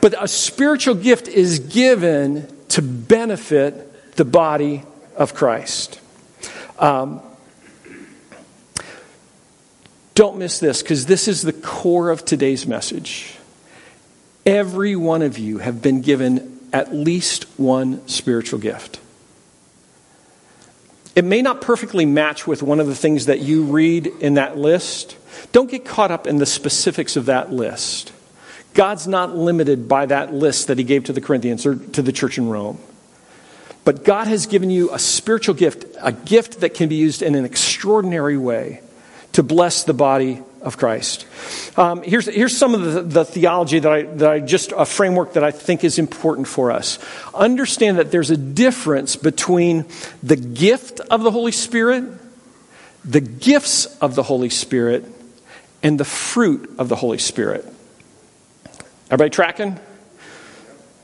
But 0.00 0.14
a 0.22 0.28
spiritual 0.28 0.94
gift 0.94 1.26
is 1.26 1.58
given 1.58 2.46
to 2.68 2.82
benefit 2.82 4.14
the 4.14 4.24
body 4.24 4.84
of 5.16 5.34
Christ. 5.34 6.00
Um, 6.78 7.22
don't 10.14 10.38
miss 10.38 10.58
this 10.58 10.82
because 10.82 11.06
this 11.06 11.28
is 11.28 11.42
the 11.42 11.52
core 11.52 12.10
of 12.10 12.24
today's 12.24 12.66
message. 12.66 13.36
Every 14.44 14.96
one 14.96 15.22
of 15.22 15.38
you 15.38 15.58
have 15.58 15.80
been 15.80 16.00
given 16.00 16.60
at 16.72 16.94
least 16.94 17.44
one 17.58 18.06
spiritual 18.08 18.58
gift. 18.58 18.98
It 21.14 21.24
may 21.24 21.42
not 21.42 21.60
perfectly 21.60 22.06
match 22.06 22.46
with 22.46 22.62
one 22.62 22.80
of 22.80 22.86
the 22.86 22.94
things 22.94 23.26
that 23.26 23.40
you 23.40 23.64
read 23.64 24.06
in 24.06 24.34
that 24.34 24.56
list. 24.56 25.16
Don't 25.52 25.70
get 25.70 25.84
caught 25.84 26.10
up 26.10 26.26
in 26.26 26.38
the 26.38 26.46
specifics 26.46 27.16
of 27.16 27.26
that 27.26 27.52
list. 27.52 28.12
God's 28.74 29.06
not 29.06 29.36
limited 29.36 29.86
by 29.86 30.06
that 30.06 30.32
list 30.32 30.68
that 30.68 30.78
he 30.78 30.84
gave 30.84 31.04
to 31.04 31.12
the 31.12 31.20
Corinthians 31.20 31.66
or 31.66 31.76
to 31.76 32.00
the 32.00 32.12
church 32.12 32.38
in 32.38 32.48
Rome. 32.48 32.78
But 33.84 34.04
God 34.04 34.26
has 34.28 34.46
given 34.46 34.70
you 34.70 34.90
a 34.92 34.98
spiritual 34.98 35.54
gift, 35.54 35.84
a 36.00 36.12
gift 36.12 36.60
that 36.60 36.72
can 36.72 36.88
be 36.88 36.94
used 36.94 37.20
in 37.20 37.34
an 37.34 37.44
extraordinary 37.44 38.38
way 38.38 38.80
to 39.32 39.42
bless 39.42 39.84
the 39.84 39.94
body 39.94 40.42
of 40.60 40.76
Christ. 40.76 41.26
Um, 41.76 42.02
here's, 42.02 42.26
here's 42.26 42.56
some 42.56 42.74
of 42.74 42.92
the, 42.92 43.02
the 43.02 43.24
theology 43.24 43.78
that 43.78 43.92
I, 43.92 44.02
that 44.02 44.30
I 44.30 44.40
just, 44.40 44.72
a 44.72 44.84
framework 44.84 45.32
that 45.34 45.44
I 45.44 45.50
think 45.50 45.84
is 45.84 45.98
important 45.98 46.46
for 46.46 46.70
us. 46.70 46.98
Understand 47.34 47.98
that 47.98 48.10
there's 48.10 48.30
a 48.30 48.36
difference 48.36 49.16
between 49.16 49.86
the 50.22 50.36
gift 50.36 51.00
of 51.00 51.22
the 51.22 51.30
Holy 51.30 51.52
Spirit, 51.52 52.04
the 53.04 53.20
gifts 53.20 53.86
of 53.98 54.14
the 54.14 54.22
Holy 54.22 54.50
Spirit, 54.50 55.04
and 55.82 55.98
the 55.98 56.04
fruit 56.04 56.74
of 56.78 56.88
the 56.88 56.96
Holy 56.96 57.18
Spirit. 57.18 57.66
Everybody 59.06 59.30
tracking? 59.30 59.80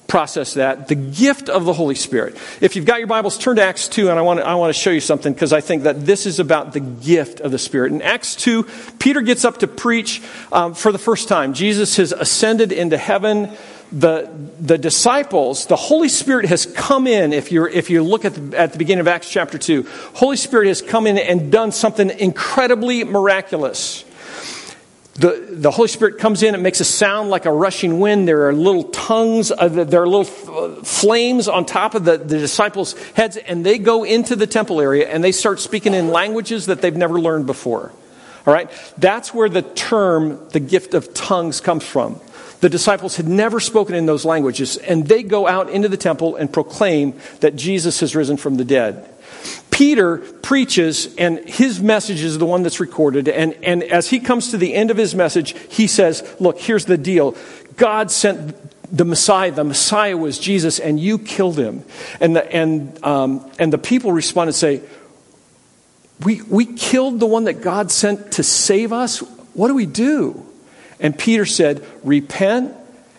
Process 0.09 0.55
that. 0.55 0.89
The 0.89 0.95
gift 0.95 1.51
of 1.51 1.67
the 1.67 1.73
Holy 1.75 1.95
Spirit. 1.95 2.37
If 2.63 2.75
you've 2.75 2.87
got 2.87 2.99
your 2.99 3.07
Bibles, 3.07 3.37
turn 3.37 3.57
to 3.57 3.63
Acts 3.63 3.89
2, 3.89 4.09
and 4.09 4.19
I 4.19 4.23
want 4.23 4.41
to, 4.41 4.47
I 4.47 4.55
want 4.55 4.75
to 4.75 4.81
show 4.81 4.91
you 4.91 5.01
something 5.01 5.35
because 5.35 5.53
I 5.53 5.61
think 5.61 5.83
that 5.83 6.07
this 6.07 6.25
is 6.25 6.41
about 6.41 6.73
the 6.73 6.81
gift 6.81 7.41
of 7.41 7.53
the 7.53 7.59
Spirit. 7.59 7.93
In 7.93 8.01
Acts 8.01 8.35
2, 8.37 8.65
Peter 8.99 9.21
gets 9.21 9.45
up 9.45 9.59
to 9.59 9.69
preach 9.69 10.23
um, 10.51 10.73
for 10.73 10.93
the 10.93 10.99
first 10.99 11.29
time. 11.29 11.53
Jesus 11.53 11.99
has 11.99 12.13
ascended 12.13 12.73
into 12.73 12.97
heaven. 12.97 13.51
The, 13.93 14.31
the 14.59 14.79
disciples, 14.79 15.67
the 15.67 15.77
Holy 15.77 16.09
Spirit 16.09 16.47
has 16.47 16.67
come 16.67 17.07
in. 17.07 17.35
If, 17.35 17.53
you 17.53 17.67
if 17.67 17.91
you 17.91 18.03
look 18.03 18.25
at 18.25 18.35
the, 18.35 18.59
at 18.59 18.73
the 18.73 18.79
beginning 18.79 19.01
of 19.01 19.09
Acts 19.09 19.31
chapter 19.31 19.59
2, 19.59 19.87
Holy 20.15 20.37
Spirit 20.39 20.69
has 20.69 20.81
come 20.81 21.07
in 21.07 21.19
and 21.19 21.53
done 21.53 21.71
something 21.71 22.09
incredibly 22.11 23.05
miraculous 23.05 24.05
the, 25.19 25.49
the 25.51 25.73
Holy 25.73 25.89
Spirit 25.89 26.19
comes 26.19 26.45
in, 26.45 26.55
it 26.55 26.59
makes 26.59 26.79
a 26.79 26.85
sound 26.85 27.29
like 27.29 27.45
a 27.45 27.53
rushing 27.53 27.99
wind. 27.99 28.29
There 28.29 28.47
are 28.47 28.53
little 28.53 28.85
tongues, 28.85 29.51
uh, 29.51 29.67
there 29.67 30.03
are 30.03 30.07
little 30.07 30.25
flames 30.85 31.49
on 31.49 31.67
top 31.67 31.97
of 31.97 32.05
the, 32.05 32.19
the 32.19 32.39
disciples' 32.39 32.93
heads, 33.15 33.37
and 33.37 33.67
they 33.67 33.79
go 33.79 34.05
into 34.05 34.37
the 34.37 34.47
temple 34.47 34.81
area 34.81 35.09
and 35.09 35.25
they 35.25 35.33
start 35.33 35.59
speaking 35.59 35.93
in 35.93 36.09
languages 36.09 36.67
that 36.67 36.83
they've 36.83 36.97
never 36.97 37.21
learned 37.21 37.47
before. 37.47 37.91
All 38.47 38.55
right? 38.55 38.71
That's 38.97 39.35
where 39.35 39.49
the 39.49 39.63
term, 39.63 40.49
the 40.51 40.61
gift 40.61 40.95
of 40.95 41.13
tongues, 41.15 41.61
comes 41.61 41.85
from. 41.85 42.21
The 42.61 42.69
disciples 42.69 43.17
had 43.17 43.27
never 43.27 43.59
spoken 43.59 43.97
in 43.97 44.07
those 44.07 44.25
languages, 44.25 44.77
and 44.77 45.05
they 45.07 45.25
go 45.25 45.49
out 45.49 45.69
into 45.69 45.89
the 45.89 45.97
temple 45.97 46.37
and 46.37 46.53
proclaim 46.53 47.19
that 47.41 47.57
Jesus 47.57 47.99
has 48.01 48.15
risen 48.15 48.37
from 48.37 48.57
the 48.57 48.65
dead. 48.65 49.13
Peter 49.79 50.19
preaches, 50.19 51.15
and 51.15 51.39
his 51.49 51.81
message 51.81 52.25
is 52.25 52.37
the 52.37 52.45
one 52.45 52.65
that's 52.65 52.81
recorded. 52.81 53.29
And, 53.29 53.53
and 53.63 53.85
as 53.85 54.11
he 54.11 54.19
comes 54.19 54.51
to 54.51 54.57
the 54.57 54.75
end 54.75 54.91
of 54.91 54.97
his 54.97 55.15
message, 55.15 55.57
he 55.71 55.87
says, 55.87 56.29
Look, 56.41 56.59
here's 56.59 56.87
the 56.87 56.99
deal. 56.99 57.37
God 57.77 58.11
sent 58.11 58.57
the 58.91 59.05
Messiah. 59.05 59.53
The 59.53 59.63
Messiah 59.63 60.17
was 60.17 60.41
Jesus, 60.41 60.81
and 60.81 60.99
you 60.99 61.17
killed 61.17 61.57
him. 61.57 61.85
And 62.19 62.35
the, 62.35 62.53
and, 62.53 63.05
um, 63.05 63.49
and 63.61 63.73
the 63.73 63.79
people 63.79 64.11
respond 64.11 64.49
and 64.49 64.57
say, 64.57 64.83
we, 66.25 66.43
we 66.43 66.67
killed 66.67 67.21
the 67.21 67.27
one 67.27 67.45
that 67.45 67.61
God 67.61 67.93
sent 67.93 68.33
to 68.33 68.43
save 68.43 68.93
us. 68.93 69.21
What 69.55 69.69
do 69.69 69.77
we 69.77 69.87
do? 69.87 70.45
And 70.99 71.17
Peter 71.17 71.47
said, 71.47 71.87
Repent 72.03 72.75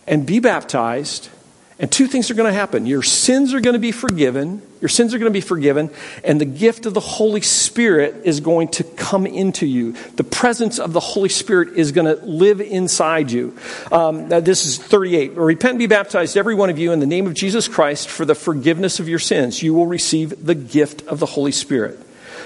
and 0.06 0.25
be 0.25 0.42
baptized 0.42 1.30
and 1.79 1.89
two 1.89 2.07
things 2.07 2.29
are 2.29 2.33
going 2.33 2.51
to 2.51 2.57
happen. 2.57 2.86
Your 2.86 3.01
sins 3.01 3.53
are 3.53 3.62
going 3.62 3.74
to 3.74 3.79
be 3.79 3.93
forgiven. 3.93 4.62
Your 4.81 4.89
sins 4.89 5.13
are 5.13 5.17
going 5.17 5.31
to 5.31 5.33
be 5.33 5.39
forgiven. 5.39 5.89
And 6.25 6.39
the 6.39 6.45
gift 6.45 6.86
of 6.86 6.93
the 6.93 7.00
Holy 7.00 7.39
Spirit 7.39 8.24
is 8.25 8.41
going 8.41 8.67
to 8.69 8.83
come 8.83 9.25
into 9.25 9.65
you. 9.65 9.93
The 10.17 10.25
presence 10.25 10.77
of 10.77 10.91
the 10.91 11.00
Holy 11.00 11.29
Spirit 11.29 11.77
is 11.77 11.93
going 11.93 12.13
to 12.13 12.21
live 12.25 12.59
inside 12.59 13.31
you. 13.31 13.55
Um, 13.93 14.27
this 14.27 14.65
is 14.65 14.77
38. 14.77 15.38
Repent 15.38 15.71
and 15.71 15.79
be 15.79 15.88
baptized, 15.88 16.36
every 16.36 16.53
one 16.53 16.69
of 16.69 16.77
you, 16.77 16.91
in 16.91 17.00
the 17.00 17.05
name 17.05 17.27
of 17.27 17.33
Jesus 17.33 17.69
Christ 17.69 18.09
for 18.09 18.25
the 18.25 18.36
forgiveness 18.36 19.00
of 19.00 19.07
your 19.07 19.19
sins. 19.19 19.63
You 19.63 19.74
will 19.74 19.88
receive 19.88 20.45
the 20.45 20.55
gift 20.55 21.07
of 21.07 21.19
the 21.19 21.25
Holy 21.25 21.53
Spirit. 21.53 21.98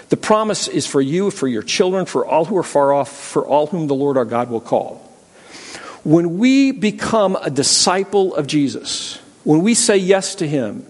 The 0.09 0.17
promise 0.17 0.67
is 0.67 0.85
for 0.85 1.01
you, 1.01 1.31
for 1.31 1.47
your 1.47 1.63
children, 1.63 2.05
for 2.05 2.23
all 2.23 2.45
who 2.45 2.55
are 2.57 2.61
far 2.61 2.93
off, 2.93 3.11
for 3.11 3.43
all 3.47 3.65
whom 3.65 3.87
the 3.87 3.95
Lord 3.95 4.15
our 4.15 4.25
God 4.25 4.51
will 4.51 4.61
call. 4.61 4.97
When 6.03 6.37
we 6.37 6.71
become 6.71 7.35
a 7.35 7.49
disciple 7.49 8.35
of 8.35 8.45
Jesus, 8.45 9.19
when 9.43 9.61
we 9.61 9.73
say 9.73 9.97
yes 9.97 10.35
to 10.35 10.47
Him, 10.47 10.85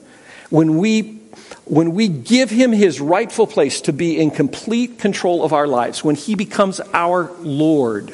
when 0.49 0.77
we, 0.77 1.19
when 1.65 1.93
we 1.93 2.07
give 2.07 2.49
Him 2.49 2.71
His 2.71 3.01
rightful 3.01 3.47
place 3.47 3.81
to 3.81 3.93
be 3.93 4.19
in 4.19 4.31
complete 4.31 4.99
control 4.99 5.43
of 5.43 5.53
our 5.53 5.67
lives, 5.67 6.03
when 6.03 6.15
He 6.15 6.35
becomes 6.35 6.79
our 6.93 7.31
Lord, 7.39 8.13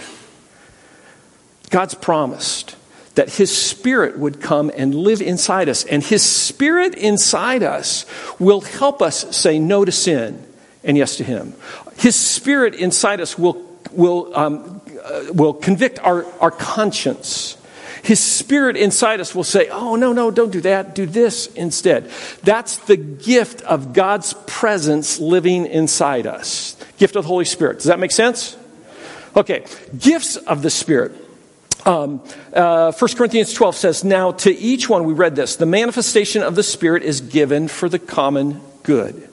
God's 1.70 1.94
promised 1.94 2.76
that 3.16 3.34
His 3.34 3.56
Spirit 3.56 4.18
would 4.18 4.42
come 4.42 4.72
and 4.76 4.96
live 4.96 5.22
inside 5.22 5.68
us. 5.68 5.84
And 5.84 6.02
His 6.02 6.24
Spirit 6.24 6.96
inside 6.96 7.64
us 7.64 8.06
will 8.40 8.62
help 8.62 9.02
us 9.02 9.36
say 9.36 9.60
no 9.60 9.84
to 9.84 9.92
sin 9.92 10.46
and 10.84 10.98
yes 10.98 11.18
to 11.18 11.24
Him. 11.26 11.54
His 11.98 12.16
Spirit 12.16 12.76
inside 12.76 13.20
us 13.20 13.38
will, 13.38 13.62
will, 13.92 14.36
um, 14.38 14.82
uh, 15.04 15.26
will 15.34 15.54
convict 15.54 16.00
our, 16.00 16.26
our 16.40 16.52
conscience 16.52 17.58
his 18.04 18.20
spirit 18.20 18.76
inside 18.76 19.20
us 19.20 19.34
will 19.36 19.44
say, 19.44 19.70
Oh, 19.70 19.96
no, 19.96 20.14
no, 20.14 20.32
don't 20.32 20.52
do 20.52 20.62
that. 20.62 20.96
Do 20.96 21.06
this 21.06 21.48
instead. 21.48 22.10
That's 22.44 22.78
the 22.78 22.98
gift 22.98 23.62
of 23.62 23.94
God's 23.94 24.34
presence 24.48 25.20
living 25.20 25.66
inside 25.66 26.28
us. 26.28 26.76
Gift 26.98 27.16
of 27.16 27.24
the 27.24 27.28
Holy 27.28 27.46
Spirit. 27.46 27.78
Does 27.78 27.86
that 27.86 28.00
make 28.00 28.12
sense? 28.12 28.58
Okay. 29.36 29.66
Gifts 29.98 30.36
of 30.38 30.62
the 30.62 30.70
Spirit. 30.70 31.14
Um, 31.86 32.22
uh, 32.54 32.92
1 32.92 33.16
Corinthians 33.16 33.54
12 33.54 33.76
says, 33.76 34.04
Now 34.04 34.32
to 34.32 34.54
each 34.54 34.90
one, 34.90 35.06
we 35.06 35.14
read 35.14 35.36
this, 35.36 35.56
the 35.56 35.66
manifestation 35.66 36.44
of 36.44 36.56
the 36.56 36.64
Spirit 36.64 37.04
is 37.04 37.22
given 37.22 37.68
for 37.68 37.88
the 37.88 38.00
common 38.00 38.62
good. 38.84 39.30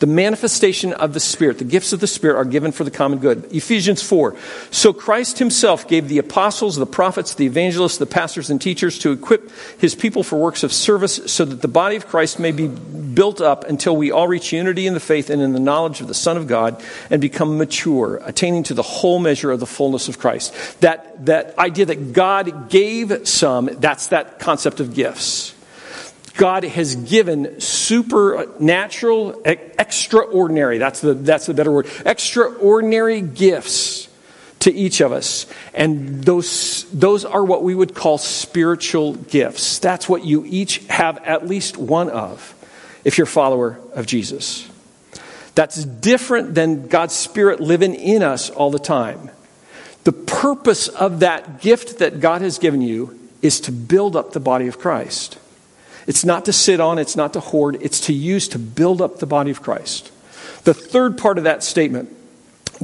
The 0.00 0.06
manifestation 0.06 0.94
of 0.94 1.12
the 1.12 1.20
Spirit, 1.20 1.58
the 1.58 1.64
gifts 1.64 1.92
of 1.92 2.00
the 2.00 2.06
Spirit 2.06 2.36
are 2.36 2.46
given 2.46 2.72
for 2.72 2.84
the 2.84 2.90
common 2.90 3.18
good. 3.18 3.54
Ephesians 3.54 4.02
4. 4.02 4.34
So 4.70 4.94
Christ 4.94 5.38
himself 5.38 5.86
gave 5.86 6.08
the 6.08 6.16
apostles, 6.16 6.76
the 6.76 6.86
prophets, 6.86 7.34
the 7.34 7.44
evangelists, 7.44 7.98
the 7.98 8.06
pastors, 8.06 8.48
and 8.48 8.58
teachers 8.60 8.98
to 9.00 9.12
equip 9.12 9.50
his 9.78 9.94
people 9.94 10.22
for 10.22 10.40
works 10.40 10.62
of 10.62 10.72
service 10.72 11.20
so 11.26 11.44
that 11.44 11.60
the 11.60 11.68
body 11.68 11.96
of 11.96 12.06
Christ 12.06 12.38
may 12.38 12.50
be 12.50 12.66
built 12.66 13.42
up 13.42 13.64
until 13.64 13.94
we 13.94 14.10
all 14.10 14.26
reach 14.26 14.54
unity 14.54 14.86
in 14.86 14.94
the 14.94 15.00
faith 15.00 15.28
and 15.28 15.42
in 15.42 15.52
the 15.52 15.60
knowledge 15.60 16.00
of 16.00 16.08
the 16.08 16.14
Son 16.14 16.38
of 16.38 16.46
God 16.46 16.82
and 17.10 17.20
become 17.20 17.58
mature, 17.58 18.22
attaining 18.24 18.62
to 18.64 18.74
the 18.74 18.82
whole 18.82 19.18
measure 19.18 19.50
of 19.50 19.60
the 19.60 19.66
fullness 19.66 20.08
of 20.08 20.18
Christ. 20.18 20.80
That, 20.80 21.26
that 21.26 21.58
idea 21.58 21.84
that 21.84 22.14
God 22.14 22.70
gave 22.70 23.28
some, 23.28 23.66
that's 23.66 24.06
that 24.06 24.38
concept 24.38 24.80
of 24.80 24.94
gifts. 24.94 25.54
God 26.40 26.64
has 26.64 26.96
given 26.96 27.60
supernatural, 27.60 29.42
extraordinary, 29.44 30.78
that's 30.78 31.02
the, 31.02 31.12
that's 31.12 31.44
the 31.44 31.52
better 31.52 31.70
word, 31.70 31.86
extraordinary 32.06 33.20
gifts 33.20 34.08
to 34.60 34.72
each 34.72 35.02
of 35.02 35.12
us. 35.12 35.44
And 35.74 36.24
those, 36.24 36.90
those 36.92 37.26
are 37.26 37.44
what 37.44 37.62
we 37.62 37.74
would 37.74 37.94
call 37.94 38.16
spiritual 38.16 39.16
gifts. 39.16 39.80
That's 39.80 40.08
what 40.08 40.24
you 40.24 40.46
each 40.46 40.78
have 40.86 41.18
at 41.18 41.46
least 41.46 41.76
one 41.76 42.08
of 42.08 42.54
if 43.04 43.18
you're 43.18 43.26
a 43.26 43.28
follower 43.28 43.78
of 43.94 44.06
Jesus. 44.06 44.66
That's 45.54 45.84
different 45.84 46.54
than 46.54 46.88
God's 46.88 47.14
Spirit 47.14 47.60
living 47.60 47.94
in 47.94 48.22
us 48.22 48.48
all 48.48 48.70
the 48.70 48.78
time. 48.78 49.30
The 50.04 50.12
purpose 50.12 50.88
of 50.88 51.20
that 51.20 51.60
gift 51.60 51.98
that 51.98 52.20
God 52.20 52.40
has 52.40 52.58
given 52.58 52.80
you 52.80 53.18
is 53.42 53.60
to 53.60 53.72
build 53.72 54.16
up 54.16 54.32
the 54.32 54.40
body 54.40 54.68
of 54.68 54.78
Christ. 54.78 55.36
It's 56.10 56.24
not 56.24 56.46
to 56.46 56.52
sit 56.52 56.80
on, 56.80 56.98
it's 56.98 57.14
not 57.14 57.34
to 57.34 57.40
hoard, 57.40 57.78
it's 57.82 58.00
to 58.06 58.12
use 58.12 58.48
to 58.48 58.58
build 58.58 59.00
up 59.00 59.20
the 59.20 59.26
body 59.26 59.52
of 59.52 59.62
Christ. 59.62 60.10
The 60.64 60.74
third 60.74 61.16
part 61.16 61.38
of 61.38 61.44
that 61.44 61.62
statement 61.62 62.10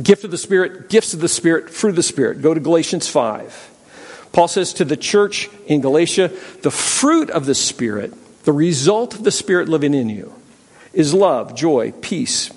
gift 0.00 0.22
of 0.22 0.30
the 0.30 0.38
Spirit, 0.38 0.88
gifts 0.88 1.12
of 1.12 1.18
the 1.18 1.28
Spirit, 1.28 1.68
fruit 1.68 1.90
of 1.90 1.96
the 1.96 2.04
Spirit. 2.04 2.40
Go 2.40 2.54
to 2.54 2.60
Galatians 2.60 3.08
5. 3.08 4.28
Paul 4.30 4.46
says 4.46 4.74
to 4.74 4.84
the 4.84 4.96
church 4.96 5.50
in 5.66 5.80
Galatia, 5.80 6.30
the 6.62 6.70
fruit 6.70 7.28
of 7.30 7.46
the 7.46 7.54
Spirit, 7.56 8.14
the 8.44 8.52
result 8.52 9.16
of 9.16 9.24
the 9.24 9.32
Spirit 9.32 9.68
living 9.68 9.92
in 9.92 10.08
you, 10.08 10.32
is 10.92 11.12
love, 11.12 11.56
joy, 11.56 11.90
peace, 12.00 12.52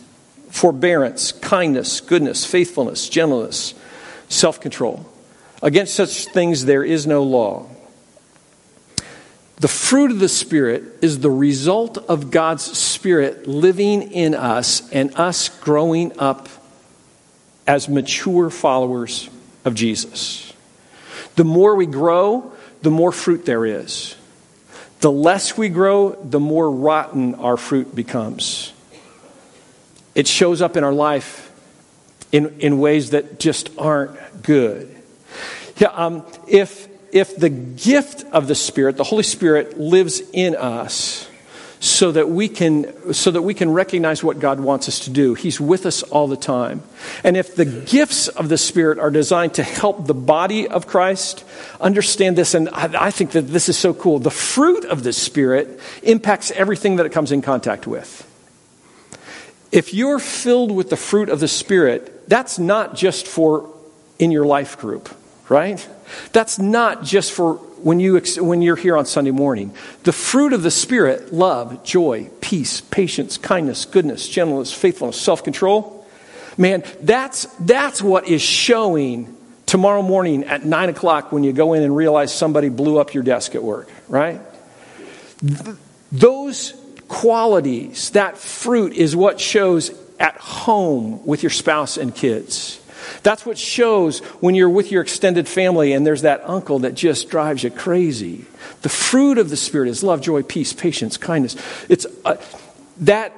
forbearance, 0.51 1.31
kindness, 1.31 1.99
goodness, 1.99 2.45
faithfulness, 2.45 3.09
gentleness, 3.09 3.73
self 4.27 4.61
control. 4.61 5.03
Against 5.63 5.95
such 5.95 6.25
things 6.25 6.65
there 6.65 6.83
is 6.83 7.07
no 7.07 7.23
law. 7.23 7.65
The 9.59 9.67
fruit 9.67 10.11
of 10.11 10.19
the 10.19 10.29
Spirit 10.29 10.83
is 11.01 11.19
the 11.19 11.29
result 11.29 11.97
of 11.97 12.31
God's 12.31 12.63
Spirit 12.63 13.45
living 13.45 14.11
in 14.13 14.33
us 14.33 14.89
and 14.91 15.13
us 15.15 15.49
growing 15.49 16.17
up 16.17 16.47
as 17.67 17.89
mature 17.89 18.49
followers 18.49 19.29
of 19.65 19.75
Jesus. 19.75 20.53
The 21.35 21.43
more 21.43 21.75
we 21.75 21.85
grow, 21.85 22.53
the 22.81 22.89
more 22.89 23.11
fruit 23.11 23.45
there 23.45 23.65
is. 23.65 24.15
The 25.01 25.11
less 25.11 25.57
we 25.57 25.69
grow, 25.69 26.11
the 26.11 26.39
more 26.39 26.71
rotten 26.71 27.35
our 27.35 27.57
fruit 27.57 27.93
becomes. 27.93 28.73
It 30.15 30.27
shows 30.27 30.61
up 30.61 30.77
in 30.77 30.83
our 30.83 30.93
life 30.93 31.51
in, 32.31 32.59
in 32.59 32.79
ways 32.79 33.11
that 33.11 33.39
just 33.39 33.69
aren't 33.77 34.41
good. 34.41 34.93
Yeah, 35.77 35.89
um, 35.89 36.25
if 36.47 36.88
if 37.11 37.35
the 37.35 37.49
gift 37.49 38.23
of 38.31 38.47
the 38.47 38.55
Spirit, 38.55 38.97
the 38.97 39.03
Holy 39.03 39.23
Spirit, 39.23 39.79
lives 39.79 40.21
in 40.33 40.55
us, 40.55 41.27
so 41.79 42.11
that 42.11 42.29
we 42.29 42.49
can 42.49 43.13
so 43.13 43.31
that 43.31 43.41
we 43.41 43.53
can 43.53 43.71
recognize 43.71 44.21
what 44.21 44.39
God 44.39 44.59
wants 44.59 44.89
us 44.89 44.99
to 45.01 45.09
do. 45.09 45.33
He's 45.33 45.61
with 45.61 45.85
us 45.85 46.03
all 46.03 46.27
the 46.27 46.35
time. 46.35 46.83
And 47.23 47.37
if 47.37 47.55
the 47.55 47.65
gifts 47.65 48.27
of 48.27 48.49
the 48.49 48.57
Spirit 48.57 48.99
are 48.99 49.09
designed 49.09 49.53
to 49.55 49.63
help 49.63 50.05
the 50.05 50.13
body 50.13 50.67
of 50.67 50.87
Christ, 50.87 51.45
understand 51.79 52.37
this, 52.37 52.53
and 52.53 52.69
I, 52.69 53.07
I 53.07 53.11
think 53.11 53.31
that 53.31 53.43
this 53.43 53.69
is 53.69 53.77
so 53.77 53.93
cool. 53.93 54.19
The 54.19 54.29
fruit 54.29 54.83
of 54.85 55.03
the 55.03 55.13
Spirit 55.13 55.79
impacts 56.03 56.51
everything 56.51 56.97
that 56.97 57.05
it 57.05 57.13
comes 57.13 57.31
in 57.31 57.41
contact 57.41 57.87
with. 57.87 58.25
If 59.71 59.93
you're 59.93 60.19
filled 60.19 60.71
with 60.71 60.89
the 60.89 60.97
fruit 60.97 61.29
of 61.29 61.39
the 61.39 61.47
Spirit, 61.47 62.27
that's 62.27 62.59
not 62.59 62.95
just 62.95 63.27
for 63.27 63.69
in 64.17 64.31
your 64.31 64.45
life 64.45 64.77
group, 64.79 65.09
right? 65.49 65.85
That's 66.31 66.59
not 66.59 67.03
just 67.03 67.31
for 67.31 67.55
when, 67.55 67.99
you, 67.99 68.21
when 68.37 68.61
you're 68.61 68.75
here 68.75 68.95
on 68.95 69.05
Sunday 69.05 69.31
morning. 69.31 69.73
The 70.03 70.13
fruit 70.13 70.53
of 70.53 70.63
the 70.63 70.71
Spirit 70.71 71.33
love, 71.33 71.83
joy, 71.83 72.29
peace, 72.39 72.81
patience, 72.81 73.37
kindness, 73.37 73.85
goodness, 73.85 74.27
gentleness, 74.27 74.71
faithfulness, 74.71 75.19
self 75.19 75.43
control 75.43 75.99
man, 76.59 76.83
that's, 77.01 77.45
that's 77.61 78.01
what 78.01 78.27
is 78.27 78.41
showing 78.41 79.35
tomorrow 79.65 80.01
morning 80.01 80.43
at 80.43 80.65
9 80.65 80.89
o'clock 80.89 81.31
when 81.31 81.43
you 81.43 81.53
go 81.53 81.73
in 81.73 81.81
and 81.81 81.95
realize 81.95 82.33
somebody 82.33 82.69
blew 82.69 82.99
up 82.99 83.13
your 83.13 83.23
desk 83.23 83.55
at 83.55 83.63
work, 83.63 83.89
right? 84.09 84.41
Th- 85.39 85.77
those 86.11 86.73
qualities, 87.07 88.11
that 88.11 88.37
fruit, 88.37 88.93
is 88.93 89.15
what 89.15 89.39
shows 89.39 89.91
at 90.19 90.35
home 90.35 91.25
with 91.25 91.43
your 91.43 91.49
spouse 91.49 91.97
and 91.97 92.13
kids. 92.13 92.81
That's 93.23 93.45
what 93.45 93.57
shows 93.57 94.19
when 94.39 94.55
you're 94.55 94.69
with 94.69 94.91
your 94.91 95.01
extended 95.01 95.47
family 95.47 95.93
and 95.93 96.05
there's 96.05 96.23
that 96.23 96.41
uncle 96.45 96.79
that 96.79 96.93
just 96.93 97.29
drives 97.29 97.63
you 97.63 97.71
crazy. 97.71 98.45
The 98.81 98.89
fruit 98.89 99.37
of 99.37 99.49
the 99.49 99.57
Spirit 99.57 99.89
is 99.89 100.03
love, 100.03 100.21
joy, 100.21 100.43
peace, 100.43 100.73
patience, 100.73 101.17
kindness. 101.17 101.55
It's 101.89 102.05
uh, 102.25 102.37
that 103.01 103.33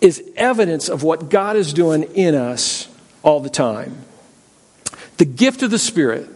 is 0.00 0.22
evidence 0.36 0.88
of 0.88 1.02
what 1.02 1.30
God 1.30 1.56
is 1.56 1.72
doing 1.72 2.02
in 2.02 2.34
us 2.34 2.88
all 3.22 3.40
the 3.40 3.50
time. 3.50 3.96
The 5.18 5.24
gift 5.24 5.62
of 5.62 5.70
the 5.70 5.78
Spirit 5.78 6.28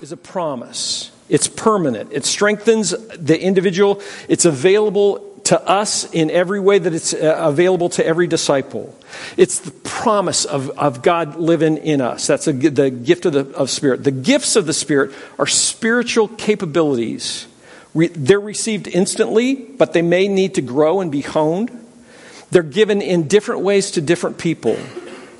is 0.00 0.12
a 0.12 0.16
promise. 0.16 1.10
It's 1.28 1.46
permanent. 1.46 2.12
It 2.12 2.24
strengthens 2.24 2.90
the 2.90 3.40
individual. 3.40 4.00
It's 4.28 4.44
available 4.44 5.29
to 5.44 5.60
us 5.60 6.10
in 6.12 6.30
every 6.30 6.60
way 6.60 6.78
that 6.78 6.94
it's 6.94 7.12
uh, 7.12 7.36
available 7.38 7.88
to 7.90 8.06
every 8.06 8.26
disciple. 8.26 8.96
It's 9.36 9.58
the 9.58 9.70
promise 9.70 10.44
of, 10.44 10.70
of 10.78 11.02
God 11.02 11.36
living 11.36 11.78
in 11.78 12.00
us. 12.00 12.26
That's 12.26 12.46
a, 12.46 12.52
the 12.52 12.90
gift 12.90 13.26
of 13.26 13.32
the 13.32 13.46
of 13.56 13.70
Spirit. 13.70 14.04
The 14.04 14.10
gifts 14.10 14.56
of 14.56 14.66
the 14.66 14.72
Spirit 14.72 15.12
are 15.38 15.46
spiritual 15.46 16.28
capabilities. 16.28 17.46
Re, 17.94 18.08
they're 18.08 18.38
received 18.38 18.86
instantly, 18.86 19.54
but 19.54 19.92
they 19.92 20.02
may 20.02 20.28
need 20.28 20.54
to 20.54 20.62
grow 20.62 21.00
and 21.00 21.10
be 21.10 21.22
honed. 21.22 21.70
They're 22.50 22.62
given 22.62 23.00
in 23.00 23.28
different 23.28 23.62
ways 23.62 23.92
to 23.92 24.00
different 24.00 24.38
people. 24.38 24.76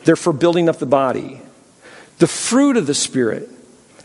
They're 0.04 0.16
for 0.16 0.32
building 0.32 0.68
up 0.68 0.78
the 0.78 0.86
body. 0.86 1.40
The 2.18 2.26
fruit 2.26 2.76
of 2.76 2.86
the 2.86 2.94
Spirit 2.94 3.48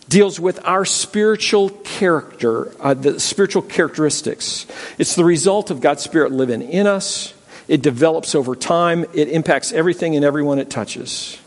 deals 0.08 0.40
with 0.40 0.64
our 0.66 0.86
spiritual 0.86 1.70
character, 1.70 2.72
uh, 2.80 2.94
the 2.94 3.20
spiritual 3.20 3.62
characteristics. 3.62 4.66
It's 4.98 5.16
the 5.16 5.26
result 5.26 5.72
of 5.72 5.82
God's 5.82 6.04
Spirit 6.04 6.32
living 6.32 6.62
in 6.62 6.88
us. 6.88 7.34
It 7.68 7.82
develops 7.82 8.36
over 8.36 8.56
time. 8.56 9.06
It 9.14 9.30
impacts 9.30 9.72
everything 9.72 10.16
and 10.16 10.24
everyone 10.24 10.60
it 10.60 10.70
touches. 10.70 11.40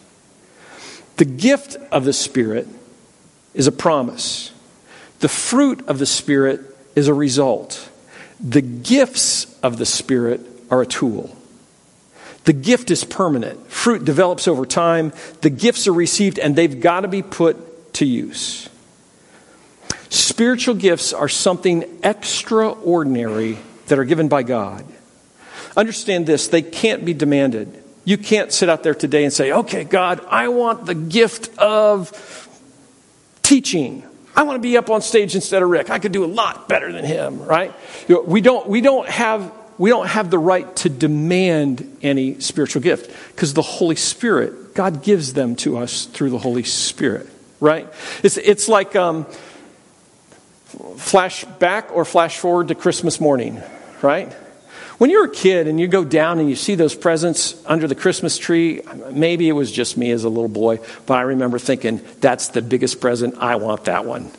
The 1.17 1.25
gift 1.25 1.77
of 1.93 2.05
the 2.05 2.13
Spirit 2.13 2.67
is 3.55 3.67
a 3.67 3.73
promise. 3.73 4.53
The 5.21 5.29
fruit 5.29 5.87
of 5.89 5.99
the 5.99 6.07
Spirit 6.07 6.61
is 6.95 7.09
a 7.09 7.15
result. 7.15 7.89
The 8.41 8.63
gifts 8.63 9.59
of 9.61 9.79
the 9.79 9.87
Spirit 9.87 10.41
are 10.71 10.83
a 10.83 10.87
tool. 10.87 11.37
The 12.45 12.53
gift 12.53 12.91
is 12.91 13.05
permanent. 13.05 13.71
Fruit 13.71 14.05
develops 14.05 14.49
over 14.49 14.65
time. 14.65 15.13
The 15.43 15.51
gifts 15.51 15.87
are 15.87 15.93
received 15.93 16.39
and 16.39 16.57
they've 16.57 16.81
got 16.81 17.01
to 17.01 17.09
be 17.09 17.23
put 17.23 17.57
to 17.99 18.07
use. 18.07 18.69
Spiritual 20.09 20.77
gifts 20.77 21.13
are 21.13 21.29
something 21.29 21.99
extraordinary 22.03 23.59
that 23.89 23.99
are 23.99 24.05
given 24.05 24.29
by 24.29 24.43
God. 24.43 24.85
Understand 25.77 26.27
this, 26.27 26.49
they 26.49 26.63
can't 26.63 27.05
be 27.05 27.13
demanded. 27.13 27.85
You 28.05 28.17
can't 28.17 28.53
sit 28.53 28.69
out 28.69 28.83
there 28.83 28.95
today 28.95 29.25
and 29.25 29.33
say, 29.33 29.53
okay, 29.53 29.85
God, 29.85 30.25
I 30.31 30.49
want 30.49 30.87
the 30.87 30.95
gift 30.95 31.57
of 31.59 32.49
teaching. 33.43 34.05
I 34.35 34.45
want 34.45 34.57
to 34.57 34.63
be 34.63 34.77
up 34.77 34.91
on 34.91 35.03
stage 35.03 35.35
instead 35.35 35.63
of 35.63 35.69
Rick. 35.69 35.91
I 35.91 35.99
could 35.99 36.13
do 36.13 36.25
a 36.25 36.27
lot 36.27 36.69
better 36.69 36.93
than 36.93 37.05
him, 37.05 37.43
right? 37.43 37.75
We 38.09 38.41
don't, 38.41 38.67
we 38.69 38.81
don't, 38.81 39.09
have, 39.09 39.53
we 39.77 39.91
don't 39.91 40.07
have 40.07 40.31
the 40.31 40.39
right 40.39 40.75
to 40.77 40.89
demand 40.89 41.99
any 42.01 42.39
spiritual 42.41 42.81
gift 42.81 43.11
because 43.33 43.55
the 43.55 43.63
Holy 43.63 43.97
Spirit, 43.97 44.75
God 44.75 45.03
gives 45.03 45.33
them 45.33 45.57
to 45.57 45.79
us 45.79 46.07
through 46.07 46.31
the 46.31 46.39
Holy 46.39 46.63
Spirit 46.63 47.29
right? 47.61 47.93
It's, 48.23 48.37
it's 48.37 48.69
like 48.69 48.97
um, 48.97 49.27
flash 50.97 51.45
back 51.45 51.91
or 51.93 52.05
flash 52.05 52.39
forward 52.39 52.69
to 52.69 52.75
Christmas 52.75 53.21
morning, 53.21 53.63
right? 54.03 54.33
When 54.99 55.11
you're 55.11 55.27
a 55.27 55.31
kid 55.31 55.69
and 55.69 55.79
you 55.79 55.87
go 55.87 56.05
down 56.05 56.41
and 56.41 56.49
you 56.51 56.57
see 56.57 56.75
those 56.75 56.95
presents 56.95 57.63
under 57.67 57.87
the 57.87 57.95
Christmas 57.95 58.37
tree, 58.37 58.83
maybe 59.13 59.49
it 59.49 59.53
was 59.53 59.71
just 59.71 59.97
me 59.97 60.11
as 60.11 60.25
a 60.25 60.29
little 60.29 60.49
boy, 60.49 60.81
but 61.07 61.15
I 61.15 61.23
remember 61.23 61.59
thinking, 61.59 62.01
that's 62.21 62.49
the 62.49 62.63
biggest 62.63 63.01
present. 63.01 63.37
I 63.39 63.57
want 63.57 63.85
that 63.85 64.05
one. 64.05 64.31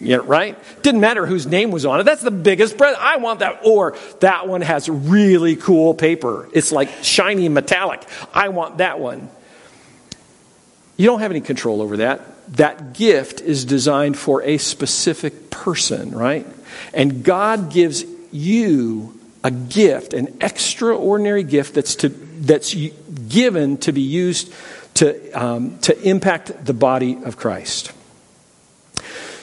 Yeah, 0.00 0.18
right? 0.22 0.58
Didn't 0.82 1.00
matter 1.00 1.24
whose 1.26 1.46
name 1.46 1.70
was 1.70 1.86
on 1.86 2.00
it. 2.00 2.02
That's 2.02 2.22
the 2.22 2.32
biggest 2.32 2.76
present. 2.76 3.00
I 3.00 3.18
want 3.18 3.38
that. 3.38 3.60
Or 3.64 3.96
that 4.20 4.48
one 4.48 4.60
has 4.60 4.88
really 4.88 5.54
cool 5.54 5.94
paper. 5.94 6.48
It's 6.52 6.72
like 6.72 6.90
shiny 7.02 7.48
metallic. 7.48 8.02
I 8.34 8.48
want 8.48 8.78
that 8.78 8.98
one. 8.98 9.30
You 10.96 11.06
don't 11.06 11.20
have 11.20 11.30
any 11.30 11.40
control 11.40 11.80
over 11.80 11.98
that 11.98 12.31
that 12.48 12.92
gift 12.92 13.40
is 13.40 13.64
designed 13.64 14.18
for 14.18 14.42
a 14.42 14.58
specific 14.58 15.50
person, 15.50 16.10
right? 16.12 16.46
And 16.92 17.24
God 17.24 17.72
gives 17.72 18.04
you 18.30 19.18
a 19.44 19.50
gift, 19.50 20.14
an 20.14 20.38
extraordinary 20.40 21.42
gift 21.42 21.74
that's, 21.74 21.96
to, 21.96 22.08
that's 22.08 22.74
given 23.28 23.76
to 23.78 23.92
be 23.92 24.02
used 24.02 24.52
to, 24.94 25.30
um, 25.32 25.78
to 25.80 26.00
impact 26.02 26.64
the 26.64 26.74
body 26.74 27.18
of 27.24 27.36
Christ. 27.36 27.92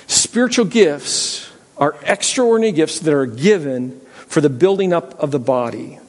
Spiritual 0.08 0.66
gifts 0.66 1.50
are 1.78 1.96
extraordinary 2.04 2.72
gifts 2.72 3.00
that 3.00 3.14
are 3.14 3.26
given 3.26 4.00
for 4.28 4.42
the 4.42 4.50
building 4.50 4.94
up 4.94 5.20
of 5.20 5.32
the 5.32 5.40
body. 5.40 6.00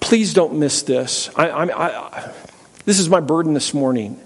Please 0.00 0.34
don't 0.34 0.58
miss 0.58 0.82
this. 0.82 1.30
I, 1.36 1.48
I, 1.50 1.86
I, 1.86 2.32
this 2.84 2.98
is 2.98 3.08
my 3.08 3.20
burden 3.20 3.54
this 3.54 3.74
morning 3.74 4.18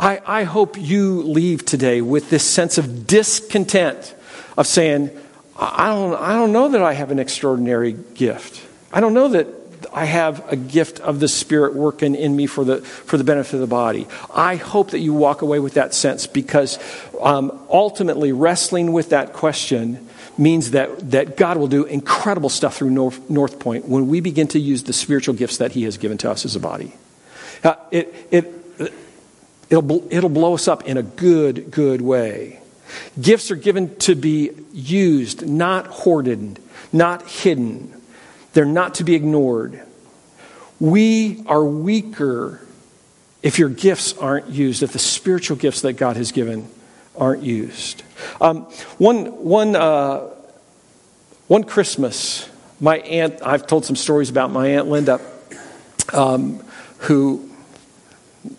I, 0.00 0.22
I 0.24 0.44
hope 0.44 0.78
you 0.80 1.22
leave 1.22 1.66
today 1.66 2.00
with 2.00 2.30
this 2.30 2.42
sense 2.42 2.78
of 2.78 3.06
discontent 3.06 4.14
of 4.56 4.66
saying, 4.66 5.10
I 5.54 5.88
don't, 5.88 6.14
I 6.14 6.32
don't 6.32 6.52
know 6.52 6.70
that 6.70 6.80
I 6.80 6.94
have 6.94 7.10
an 7.10 7.18
extraordinary 7.18 7.92
gift. 7.92 8.66
I 8.90 9.00
don't 9.00 9.12
know 9.12 9.28
that 9.28 9.46
I 9.92 10.06
have 10.06 10.50
a 10.50 10.56
gift 10.56 11.00
of 11.00 11.20
the 11.20 11.28
Spirit 11.28 11.74
working 11.74 12.14
in 12.14 12.34
me 12.34 12.46
for 12.46 12.64
the, 12.64 12.80
for 12.80 13.18
the 13.18 13.24
benefit 13.24 13.54
of 13.54 13.60
the 13.60 13.66
body. 13.66 14.06
I 14.34 14.56
hope 14.56 14.92
that 14.92 15.00
you 15.00 15.12
walk 15.12 15.42
away 15.42 15.58
with 15.58 15.74
that 15.74 15.92
sense 15.92 16.26
because 16.26 16.78
um, 17.20 17.60
ultimately 17.68 18.32
wrestling 18.32 18.92
with 18.92 19.10
that 19.10 19.34
question 19.34 20.08
means 20.38 20.70
that, 20.70 21.10
that 21.10 21.36
God 21.36 21.58
will 21.58 21.68
do 21.68 21.84
incredible 21.84 22.48
stuff 22.48 22.78
through 22.78 22.90
North, 22.90 23.28
North 23.28 23.58
Point 23.58 23.86
when 23.86 24.08
we 24.08 24.20
begin 24.20 24.48
to 24.48 24.58
use 24.58 24.84
the 24.84 24.94
spiritual 24.94 25.34
gifts 25.34 25.58
that 25.58 25.72
He 25.72 25.82
has 25.82 25.98
given 25.98 26.16
to 26.18 26.30
us 26.30 26.46
as 26.46 26.56
a 26.56 26.60
body. 26.60 26.94
Uh, 27.62 27.74
it, 27.90 28.14
it, 28.30 28.59
It'll, 29.70 30.12
it'll 30.12 30.28
blow 30.28 30.54
us 30.54 30.66
up 30.66 30.84
in 30.84 30.96
a 30.96 31.02
good, 31.02 31.70
good 31.70 32.00
way. 32.00 32.60
Gifts 33.20 33.52
are 33.52 33.56
given 33.56 33.96
to 33.98 34.16
be 34.16 34.50
used, 34.72 35.48
not 35.48 35.86
hoarded, 35.86 36.60
not 36.92 37.26
hidden. 37.28 37.94
They're 38.52 38.64
not 38.64 38.96
to 38.96 39.04
be 39.04 39.14
ignored. 39.14 39.80
We 40.80 41.44
are 41.46 41.64
weaker 41.64 42.66
if 43.42 43.58
your 43.58 43.68
gifts 43.68 44.16
aren't 44.18 44.48
used, 44.48 44.82
if 44.82 44.92
the 44.92 44.98
spiritual 44.98 45.56
gifts 45.56 45.82
that 45.82 45.92
God 45.94 46.16
has 46.16 46.32
given 46.32 46.68
aren't 47.16 47.42
used. 47.42 48.02
Um, 48.40 48.62
one, 48.98 49.44
one, 49.44 49.76
uh, 49.76 50.30
one 51.46 51.64
Christmas, 51.64 52.48
my 52.80 52.98
aunt, 52.98 53.40
I've 53.44 53.66
told 53.66 53.84
some 53.84 53.96
stories 53.96 54.30
about 54.30 54.50
my 54.50 54.68
Aunt 54.68 54.88
Linda, 54.88 55.20
um, 56.12 56.58
who 56.98 57.49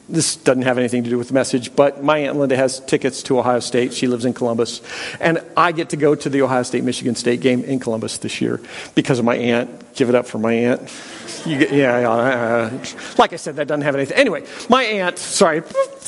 this 0.08 0.36
doesn't 0.36 0.64
have 0.64 0.78
anything 0.78 1.04
to 1.04 1.10
do 1.10 1.18
with 1.18 1.30
the 1.30 1.34
message, 1.34 1.76
but 1.76 2.04
my 2.04 2.20
Aunt 2.20 2.38
Linda 2.38 2.56
has 2.56 2.80
tickets 2.82 3.24
to 3.24 3.40
Ohio 3.40 3.60
State. 3.60 3.94
She 3.94 4.08
lives 4.08 4.26
in 4.26 4.34
Columbus. 4.34 4.82
And 5.20 5.44
I 5.58 5.72
get 5.72 5.90
to 5.90 5.98
go 5.98 6.14
to 6.14 6.30
the 6.30 6.44
Ohio 6.44 6.64
State 6.64 6.84
Michigan 6.84 7.16
State 7.16 7.42
game 7.42 7.64
in 7.64 7.80
Columbus 7.80 8.20
this 8.20 8.42
year 8.42 8.62
because 8.94 9.18
of 9.18 9.26
my 9.26 9.36
aunt. 9.36 9.94
Give 9.96 10.10
it 10.10 10.16
up 10.16 10.28
for 10.28 10.38
my 10.38 10.54
aunt. 10.54 10.82
Get, 11.46 11.74
yeah, 11.74 12.10
uh, 12.10 12.86
like 13.18 13.34
I 13.34 13.38
said, 13.38 13.56
that 13.56 13.68
doesn't 13.68 13.82
have 13.82 13.96
anything. 13.96 14.18
Anyway, 14.18 14.46
my 14.70 14.84
aunt, 14.84 15.18
sorry, 15.18 15.64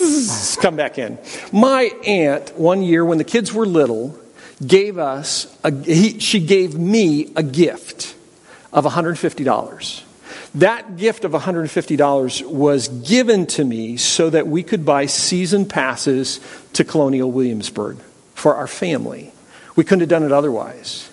come 0.61 0.75
back 0.75 0.97
in. 0.97 1.17
My 1.51 1.91
aunt, 2.05 2.57
one 2.57 2.83
year 2.83 3.03
when 3.03 3.17
the 3.17 3.23
kids 3.23 3.51
were 3.51 3.65
little, 3.65 4.19
gave 4.65 4.97
us, 4.99 5.57
a, 5.63 5.71
he, 5.71 6.19
she 6.19 6.39
gave 6.39 6.77
me 6.77 7.31
a 7.35 7.43
gift. 7.43 8.15
of 8.73 8.85
$150. 8.85 10.03
That 10.55 10.97
gift 10.97 11.25
of 11.25 11.31
$150 11.31 12.45
was 12.45 12.87
given 12.87 13.47
to 13.47 13.63
me 13.63 13.97
so 13.97 14.29
that 14.29 14.47
we 14.47 14.61
could 14.61 14.85
buy 14.85 15.07
season 15.07 15.65
passes 15.65 16.39
to 16.73 16.83
Colonial 16.83 17.31
Williamsburg 17.31 17.97
for 18.35 18.55
our 18.55 18.67
family. 18.67 19.31
We 19.75 19.83
couldn't 19.83 20.01
have 20.01 20.09
done 20.09 20.23
it 20.23 20.31
otherwise. 20.31 21.09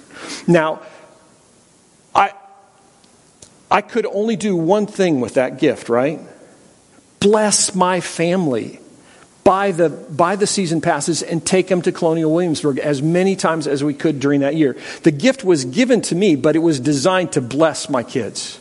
Now, 0.46 0.82
I, 2.14 2.32
I 3.70 3.80
could 3.80 4.04
only 4.06 4.36
do 4.36 4.54
one 4.54 4.86
thing 4.86 5.20
with 5.20 5.34
that 5.34 5.58
gift, 5.58 5.88
right? 5.88 6.20
Bless 7.20 7.74
my 7.74 8.00
family. 8.00 8.80
Buy 9.42 9.72
the, 9.72 9.88
buy 9.88 10.36
the 10.36 10.46
season 10.46 10.82
passes 10.82 11.22
and 11.22 11.44
take 11.44 11.68
them 11.68 11.80
to 11.82 11.92
Colonial 11.92 12.32
Williamsburg 12.32 12.78
as 12.78 13.00
many 13.00 13.36
times 13.36 13.66
as 13.66 13.82
we 13.82 13.94
could 13.94 14.20
during 14.20 14.40
that 14.40 14.54
year. 14.54 14.76
The 15.02 15.10
gift 15.10 15.44
was 15.44 15.64
given 15.64 16.02
to 16.02 16.14
me, 16.14 16.36
but 16.36 16.56
it 16.56 16.60
was 16.60 16.78
designed 16.78 17.32
to 17.32 17.40
bless 17.40 17.88
my 17.88 18.02
kids, 18.02 18.59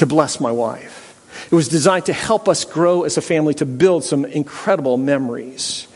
to 0.00 0.06
bless 0.06 0.40
my 0.40 0.50
wife. 0.50 1.06
It 1.52 1.54
was 1.54 1.68
designed 1.68 2.06
to 2.06 2.14
help 2.14 2.48
us 2.48 2.64
grow 2.64 3.04
as 3.04 3.18
a 3.18 3.20
family, 3.20 3.52
to 3.54 3.66
build 3.66 4.02
some 4.02 4.24
incredible 4.24 4.96
memories. 4.96 5.86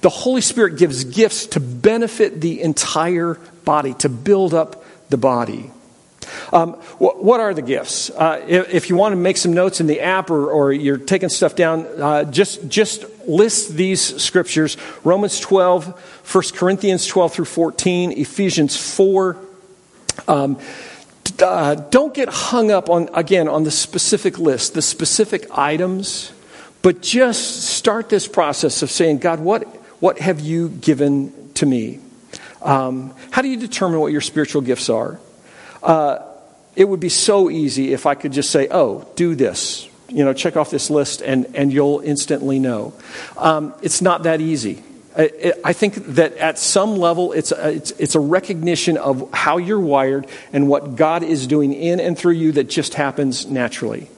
The 0.00 0.08
Holy 0.08 0.42
Spirit 0.42 0.78
gives 0.78 1.02
gifts 1.02 1.46
to 1.48 1.60
benefit 1.60 2.40
the 2.40 2.62
entire 2.62 3.34
body, 3.64 3.94
to 3.94 4.08
build 4.08 4.54
up 4.54 4.84
the 5.10 5.16
body. 5.16 5.72
Um, 6.52 6.74
what, 6.98 7.24
what, 7.24 7.40
are 7.40 7.52
the 7.52 7.62
gifts? 7.62 8.10
Uh, 8.10 8.44
if, 8.46 8.72
if, 8.72 8.90
you 8.90 8.96
want 8.96 9.12
to 9.12 9.16
make 9.16 9.36
some 9.36 9.54
notes 9.54 9.80
in 9.80 9.88
the 9.88 10.02
app 10.02 10.30
or, 10.30 10.52
or 10.52 10.72
you're 10.72 10.96
taking 10.96 11.28
stuff 11.28 11.56
down, 11.56 11.84
uh, 12.00 12.24
just, 12.24 12.68
just 12.68 13.04
list 13.26 13.74
these 13.74 14.22
scriptures 14.22 14.76
Romans 15.02 15.40
12, 15.40 15.86
1 16.32 16.44
Corinthians 16.54 17.06
12 17.06 17.32
through 17.32 17.44
14, 17.44 18.12
Ephesians 18.12 18.76
4. 18.76 19.36
Um, 20.28 20.58
uh, 21.42 21.74
don't 21.74 22.14
get 22.14 22.28
hung 22.28 22.70
up 22.70 22.90
on, 22.90 23.08
again, 23.14 23.48
on 23.48 23.64
the 23.64 23.70
specific 23.70 24.38
list, 24.38 24.74
the 24.74 24.82
specific 24.82 25.46
items, 25.56 26.32
but 26.82 27.02
just 27.02 27.62
start 27.62 28.08
this 28.08 28.28
process 28.28 28.82
of 28.82 28.90
saying, 28.90 29.18
God, 29.18 29.40
what, 29.40 29.64
what 30.00 30.18
have 30.18 30.40
you 30.40 30.68
given 30.68 31.52
to 31.54 31.66
me? 31.66 32.00
Um, 32.62 33.14
how 33.30 33.42
do 33.42 33.48
you 33.48 33.56
determine 33.56 34.00
what 34.00 34.12
your 34.12 34.20
spiritual 34.20 34.62
gifts 34.62 34.88
are? 34.88 35.20
Uh, 35.82 36.18
it 36.76 36.88
would 36.88 37.00
be 37.00 37.08
so 37.08 37.50
easy 37.50 37.92
if 37.92 38.06
I 38.06 38.14
could 38.14 38.32
just 38.32 38.50
say, 38.50 38.68
oh, 38.70 39.08
do 39.16 39.34
this. 39.34 39.88
You 40.08 40.24
know, 40.24 40.32
check 40.32 40.56
off 40.56 40.70
this 40.70 40.90
list 40.90 41.20
and, 41.20 41.54
and 41.54 41.72
you'll 41.72 42.00
instantly 42.00 42.58
know. 42.58 42.94
Um, 43.36 43.74
it's 43.82 44.00
not 44.00 44.22
that 44.22 44.40
easy. 44.40 44.82
I, 45.18 45.72
think 45.72 45.94
that 46.14 46.36
at 46.36 46.58
some 46.58 46.96
level, 46.96 47.32
it's 47.32 47.50
a, 47.50 47.70
it's, 47.70 47.90
it's 47.92 48.14
a 48.14 48.20
recognition 48.20 48.96
of 48.96 49.28
how 49.32 49.56
you're 49.56 49.80
wired 49.80 50.28
and 50.52 50.68
what 50.68 50.94
God 50.94 51.24
is 51.24 51.48
doing 51.48 51.72
in 51.72 51.98
and 51.98 52.16
through 52.16 52.34
you 52.34 52.52
that 52.52 52.68
just 52.68 52.94
happens 52.94 53.46
naturally. 53.46 54.08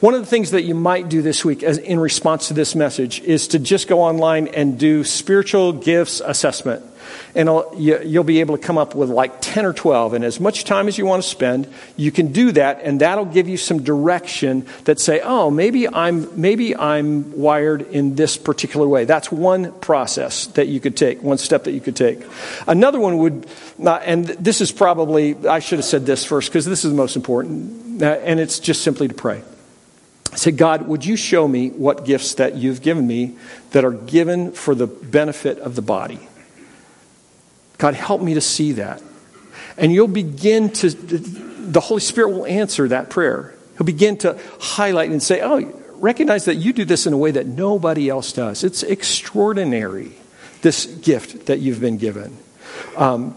One 0.00 0.14
of 0.14 0.20
the 0.20 0.26
things 0.26 0.50
that 0.50 0.62
you 0.62 0.74
might 0.74 1.08
do 1.08 1.22
this 1.22 1.44
week 1.44 1.62
as, 1.62 1.78
in 1.78 2.00
response 2.00 2.48
to 2.48 2.54
this 2.54 2.74
message 2.74 3.20
is 3.20 3.46
to 3.48 3.60
just 3.60 3.86
go 3.86 4.00
online 4.00 4.48
and 4.48 4.76
do 4.76 5.04
spiritual 5.04 5.72
gifts 5.72 6.20
assessment 6.20 6.84
and 7.34 7.48
you'll 7.76 8.24
be 8.24 8.40
able 8.40 8.56
to 8.56 8.62
come 8.62 8.78
up 8.78 8.94
with 8.94 9.10
like 9.10 9.40
10 9.40 9.64
or 9.64 9.72
12 9.72 10.14
and 10.14 10.24
as 10.24 10.40
much 10.40 10.64
time 10.64 10.88
as 10.88 10.98
you 10.98 11.06
want 11.06 11.22
to 11.22 11.28
spend 11.28 11.66
you 11.96 12.10
can 12.10 12.32
do 12.32 12.52
that 12.52 12.80
and 12.82 13.00
that'll 13.00 13.24
give 13.24 13.48
you 13.48 13.56
some 13.56 13.82
direction 13.82 14.66
that 14.84 14.98
say 15.00 15.20
oh 15.20 15.50
maybe 15.50 15.88
i'm 15.88 16.40
maybe 16.40 16.76
i'm 16.76 17.36
wired 17.36 17.82
in 17.82 18.14
this 18.14 18.36
particular 18.36 18.86
way. 18.86 19.04
That's 19.04 19.30
one 19.30 19.72
process 19.80 20.46
that 20.48 20.68
you 20.68 20.80
could 20.80 20.96
take 20.96 21.22
one 21.22 21.38
step 21.38 21.64
that 21.64 21.72
you 21.72 21.80
could 21.80 21.96
take. 21.96 22.20
Another 22.66 23.00
one 23.00 23.18
would 23.18 23.46
uh, 23.84 23.94
and 24.04 24.26
this 24.26 24.60
is 24.60 24.72
probably 24.72 25.36
i 25.48 25.58
should 25.58 25.78
have 25.78 25.86
said 25.86 26.06
this 26.06 26.24
first 26.24 26.50
because 26.50 26.64
this 26.64 26.84
is 26.84 26.90
the 26.90 26.96
most 26.96 27.16
important 27.16 28.02
uh, 28.02 28.06
and 28.06 28.40
it's 28.40 28.58
just 28.58 28.82
simply 28.82 29.08
to 29.08 29.14
pray. 29.14 29.42
Say 30.34 30.50
god 30.52 30.86
would 30.86 31.04
you 31.04 31.16
show 31.16 31.46
me 31.46 31.70
what 31.70 32.04
gifts 32.04 32.34
that 32.34 32.56
you've 32.56 32.82
given 32.82 33.06
me 33.06 33.36
that 33.72 33.84
are 33.84 33.92
given 33.92 34.52
for 34.52 34.74
the 34.74 34.86
benefit 34.86 35.58
of 35.58 35.74
the 35.74 35.82
body 35.82 36.20
God, 37.80 37.94
help 37.94 38.20
me 38.20 38.34
to 38.34 38.42
see 38.42 38.72
that. 38.72 39.02
And 39.78 39.90
you'll 39.90 40.06
begin 40.06 40.68
to, 40.68 40.90
the 40.90 41.80
Holy 41.80 42.02
Spirit 42.02 42.28
will 42.28 42.44
answer 42.44 42.86
that 42.88 43.08
prayer. 43.08 43.54
He'll 43.78 43.86
begin 43.86 44.18
to 44.18 44.38
highlight 44.60 45.10
and 45.10 45.22
say, 45.22 45.40
Oh, 45.40 45.60
recognize 45.94 46.44
that 46.44 46.56
you 46.56 46.74
do 46.74 46.84
this 46.84 47.06
in 47.06 47.14
a 47.14 47.16
way 47.16 47.30
that 47.30 47.46
nobody 47.46 48.10
else 48.10 48.34
does. 48.34 48.64
It's 48.64 48.82
extraordinary, 48.82 50.12
this 50.60 50.84
gift 50.84 51.46
that 51.46 51.60
you've 51.60 51.80
been 51.80 51.96
given. 51.96 52.36
Um, 52.98 53.34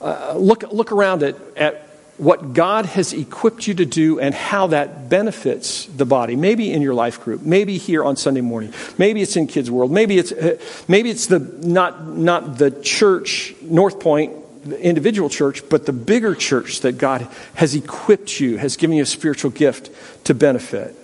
uh, 0.00 0.34
look, 0.36 0.64
look 0.72 0.90
around 0.90 1.22
at, 1.22 1.36
at 1.56 1.91
what 2.18 2.52
God 2.52 2.86
has 2.86 3.12
equipped 3.12 3.66
you 3.66 3.74
to 3.74 3.86
do 3.86 4.20
and 4.20 4.34
how 4.34 4.68
that 4.68 5.08
benefits 5.08 5.86
the 5.86 6.04
body. 6.04 6.36
Maybe 6.36 6.72
in 6.72 6.82
your 6.82 6.94
life 6.94 7.20
group, 7.20 7.42
maybe 7.42 7.78
here 7.78 8.04
on 8.04 8.16
Sunday 8.16 8.42
morning, 8.42 8.72
maybe 8.98 9.22
it's 9.22 9.36
in 9.36 9.46
Kids 9.46 9.70
World, 9.70 9.90
maybe 9.90 10.18
it's 10.18 10.32
uh, 10.32 10.58
maybe 10.88 11.10
it's 11.10 11.26
the 11.26 11.38
not 11.38 12.06
not 12.06 12.58
the 12.58 12.70
church 12.70 13.54
North 13.62 13.98
Point 14.00 14.34
the 14.64 14.80
individual 14.80 15.28
church, 15.28 15.68
but 15.68 15.86
the 15.86 15.92
bigger 15.92 16.34
church 16.34 16.80
that 16.80 16.92
God 16.92 17.26
has 17.54 17.74
equipped 17.74 18.38
you, 18.38 18.58
has 18.58 18.76
given 18.76 18.96
you 18.96 19.02
a 19.02 19.06
spiritual 19.06 19.50
gift 19.50 19.90
to 20.24 20.34
benefit. 20.34 20.94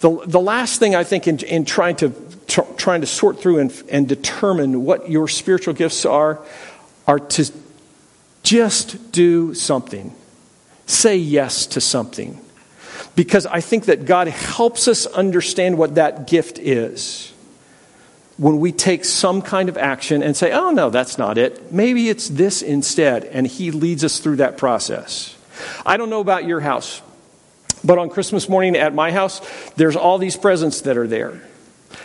The, 0.00 0.22
the 0.26 0.40
last 0.40 0.78
thing 0.78 0.94
I 0.94 1.04
think 1.04 1.26
in, 1.26 1.38
in 1.38 1.64
trying 1.64 1.96
to 1.96 2.12
trying 2.76 3.00
to 3.00 3.06
sort 3.06 3.40
through 3.40 3.58
and, 3.58 3.82
and 3.90 4.06
determine 4.06 4.84
what 4.84 5.10
your 5.10 5.28
spiritual 5.28 5.72
gifts 5.72 6.04
are 6.04 6.38
are 7.06 7.18
to 7.18 7.50
just 8.44 9.10
do 9.10 9.54
something. 9.54 10.14
Say 10.86 11.16
yes 11.16 11.66
to 11.68 11.80
something. 11.80 12.40
Because 13.16 13.46
I 13.46 13.60
think 13.60 13.86
that 13.86 14.04
God 14.06 14.28
helps 14.28 14.86
us 14.86 15.06
understand 15.06 15.78
what 15.78 15.96
that 15.96 16.28
gift 16.28 16.58
is 16.58 17.32
when 18.36 18.58
we 18.58 18.72
take 18.72 19.04
some 19.04 19.40
kind 19.42 19.68
of 19.68 19.78
action 19.78 20.22
and 20.22 20.36
say, 20.36 20.52
oh, 20.52 20.70
no, 20.70 20.90
that's 20.90 21.18
not 21.18 21.38
it. 21.38 21.72
Maybe 21.72 22.08
it's 22.08 22.28
this 22.28 22.62
instead. 22.62 23.24
And 23.24 23.46
He 23.46 23.70
leads 23.70 24.04
us 24.04 24.18
through 24.18 24.36
that 24.36 24.58
process. 24.58 25.36
I 25.86 25.96
don't 25.96 26.10
know 26.10 26.20
about 26.20 26.44
your 26.44 26.60
house, 26.60 27.00
but 27.84 27.98
on 27.98 28.10
Christmas 28.10 28.48
morning 28.48 28.76
at 28.76 28.92
my 28.94 29.12
house, 29.12 29.40
there's 29.76 29.96
all 29.96 30.18
these 30.18 30.36
presents 30.36 30.82
that 30.82 30.96
are 30.96 31.06
there. 31.06 31.40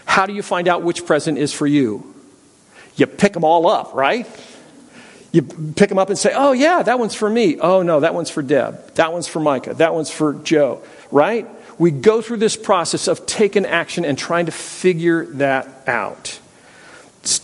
How 0.06 0.28
do 0.28 0.34
you 0.34 0.44
find 0.44 0.68
out 0.68 0.84
which 0.84 1.06
present 1.06 1.40
is 1.40 1.52
for 1.52 1.66
you? 1.66 2.16
You 2.96 3.08
pick 3.08 3.34
them 3.34 3.44
all 3.44 3.68
up, 3.68 3.96
right? 3.96 4.28
You 5.32 5.44
pick 5.44 5.90
them 5.90 6.00
up 6.00 6.10
and 6.10 6.18
say, 6.18 6.34
oh, 6.36 6.54
yeah, 6.54 6.82
that 6.82 6.98
one's 6.98 7.14
for 7.14 7.30
me. 7.30 7.60
Oh, 7.60 7.84
no, 7.84 8.00
that 8.00 8.14
one's 8.14 8.32
for 8.32 8.42
Deb. 8.42 8.96
That 8.96 9.14
one's 9.14 9.28
for 9.28 9.40
Micah. 9.40 9.76
That 9.76 9.94
one's 9.94 10.10
for 10.10 10.34
Joe, 10.34 10.82
right? 11.12 11.48
We 11.78 11.92
go 11.92 12.22
through 12.22 12.38
this 12.38 12.58
process 12.58 13.08
of 13.08 13.26
taking 13.26 13.66
action 13.66 14.06
and 14.06 14.18
trying 14.18 14.48
to 14.48 14.52
figure 14.52 15.26
that 15.36 15.68
out. 15.88 16.40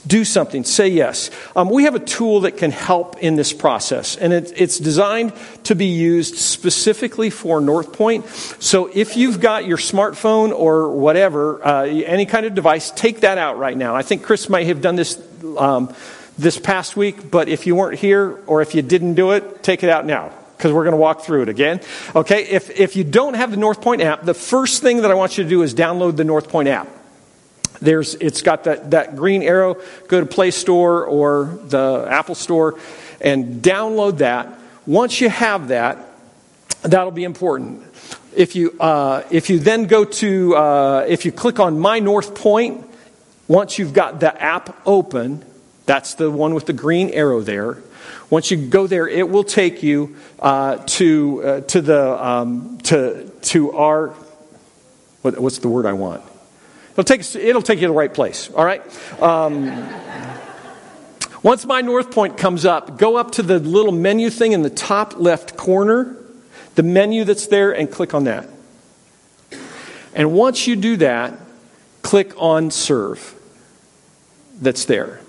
Do 0.08 0.24
something, 0.24 0.64
say 0.64 0.88
yes. 0.88 1.30
Um, 1.56 1.70
we 1.70 1.84
have 1.84 1.96
a 1.96 2.00
tool 2.00 2.42
that 2.42 2.58
can 2.58 2.72
help 2.72 3.18
in 3.18 3.36
this 3.36 3.54
process, 3.54 4.16
and 4.16 4.34
it, 4.34 4.54
it's 4.56 4.80
designed 4.80 5.34
to 5.66 5.76
be 5.76 5.88
used 5.88 6.38
specifically 6.38 7.30
for 7.30 7.60
North 7.60 7.94
Point. 7.94 8.26
So 8.60 8.90
if 8.92 9.18
you've 9.18 9.42
got 9.42 9.66
your 9.66 9.78
smartphone 9.78 10.54
or 10.54 10.92
whatever, 10.92 11.64
uh, 11.64 11.84
any 11.84 12.26
kind 12.26 12.46
of 12.46 12.56
device, 12.56 12.90
take 12.92 13.20
that 13.20 13.38
out 13.38 13.60
right 13.60 13.78
now. 13.78 13.96
I 13.96 14.02
think 14.02 14.24
Chris 14.24 14.50
might 14.50 14.68
have 14.68 14.82
done 14.82 14.96
this. 14.96 15.22
Um, 15.58 15.94
this 16.38 16.60
past 16.60 16.98
week, 16.98 17.32
but 17.32 17.48
if 17.48 17.66
you 17.66 17.76
weren't 17.76 18.00
here 18.00 18.40
or 18.48 18.62
if 18.62 18.76
you 18.76 18.82
didn't 18.82 19.16
do 19.16 19.32
it, 19.32 19.64
take 19.64 19.84
it 19.84 19.90
out 19.90 20.06
now 20.06 20.32
because 20.58 20.72
we're 20.72 20.84
going 20.84 20.94
to 20.94 20.98
walk 20.98 21.22
through 21.22 21.44
it 21.44 21.50
again. 21.50 21.82
Okay, 22.16 22.44
if, 22.46 22.70
if 22.70 22.96
you 22.96 23.04
don't 23.04 23.34
have 23.34 23.52
the 23.52 23.58
North 23.58 23.82
Point 23.82 24.02
app, 24.02 24.24
the 24.24 24.34
first 24.34 24.82
thing 24.82 25.02
that 25.02 25.12
I 25.12 25.14
want 25.14 25.38
you 25.38 25.44
to 25.44 25.50
do 25.50 25.62
is 25.62 25.74
download 25.74 26.16
the 26.16 26.24
North 26.24 26.50
Point 26.50 26.70
app. 26.70 26.88
There's, 27.82 28.16
it's 28.16 28.42
got 28.42 28.64
that, 28.66 28.92
that 28.92 29.16
green 29.16 29.44
arrow. 29.44 29.76
Go 30.08 30.20
to 30.20 30.26
Play 30.26 30.52
Store 30.52 31.06
or 31.06 31.60
the 31.64 32.08
Apple 32.10 32.36
Store 32.36 32.80
and 33.22 33.62
download 33.62 34.20
that. 34.20 34.60
Once 34.86 35.20
you 35.20 35.30
have 35.30 35.70
that, 35.70 35.98
that'll 36.84 37.12
be 37.12 37.24
important. 37.24 37.84
If 38.36 38.56
you, 38.56 38.76
uh, 38.80 39.24
if 39.30 39.50
you 39.50 39.60
then 39.60 39.86
go 39.86 40.06
to, 40.06 40.56
uh, 40.56 41.06
if 41.08 41.26
you 41.26 41.32
click 41.32 41.60
on 41.60 41.80
My 41.80 42.00
North 42.00 42.36
Point, 42.36 42.86
once 43.48 43.78
you've 43.78 43.94
got 43.94 44.20
the 44.20 44.42
app 44.42 44.82
open, 44.86 45.44
that's 45.86 46.16
the 46.16 46.32
one 46.32 46.54
with 46.54 46.66
the 46.66 46.74
green 46.74 47.10
arrow 47.10 47.42
there. 47.42 47.78
Once 48.30 48.50
you 48.50 48.58
go 48.58 48.88
there, 48.88 49.08
it 49.08 49.30
will 49.30 49.44
take 49.44 49.84
you 49.84 50.16
uh, 50.40 50.78
to, 50.86 51.44
uh, 51.44 51.62
to, 51.62 51.82
the, 51.82 52.26
um, 52.26 52.80
to, 52.84 53.30
to 53.42 53.72
our, 53.74 54.10
what, 55.22 55.40
what's 55.40 55.60
the 55.60 55.68
word 55.68 55.86
I 55.86 55.94
want? 55.94 56.24
It'll 56.92 57.04
take, 57.04 57.36
it'll 57.36 57.62
take 57.62 57.80
you 57.80 57.88
to 57.88 57.94
the 57.94 57.98
right 57.98 58.14
place, 58.14 58.50
all 58.52 58.66
right? 58.66 58.82
Um, 59.22 59.90
once 61.44 61.66
my 61.66 61.82
North 61.82 62.10
Point 62.10 62.38
comes 62.38 62.66
up, 62.66 62.98
go 62.98 63.18
up 63.18 63.34
to 63.34 63.44
the 63.44 63.60
little 63.60 63.92
menu 63.92 64.30
thing 64.30 64.54
in 64.54 64.64
the 64.64 64.70
top 64.70 65.20
left 65.20 65.56
corner, 65.56 66.16
the 66.76 66.84
menu 66.84 67.26
that's 67.26 67.48
there, 67.48 67.72
and 67.76 67.92
click 67.92 68.14
on 68.14 68.24
that. 68.24 68.50
And 70.16 70.34
once 70.34 70.66
you 70.66 70.76
do 70.76 70.98
that, 70.98 71.38
click 72.02 72.34
on 72.38 72.72
Serve 72.72 73.36
that's 74.62 74.86
there. 74.86 75.20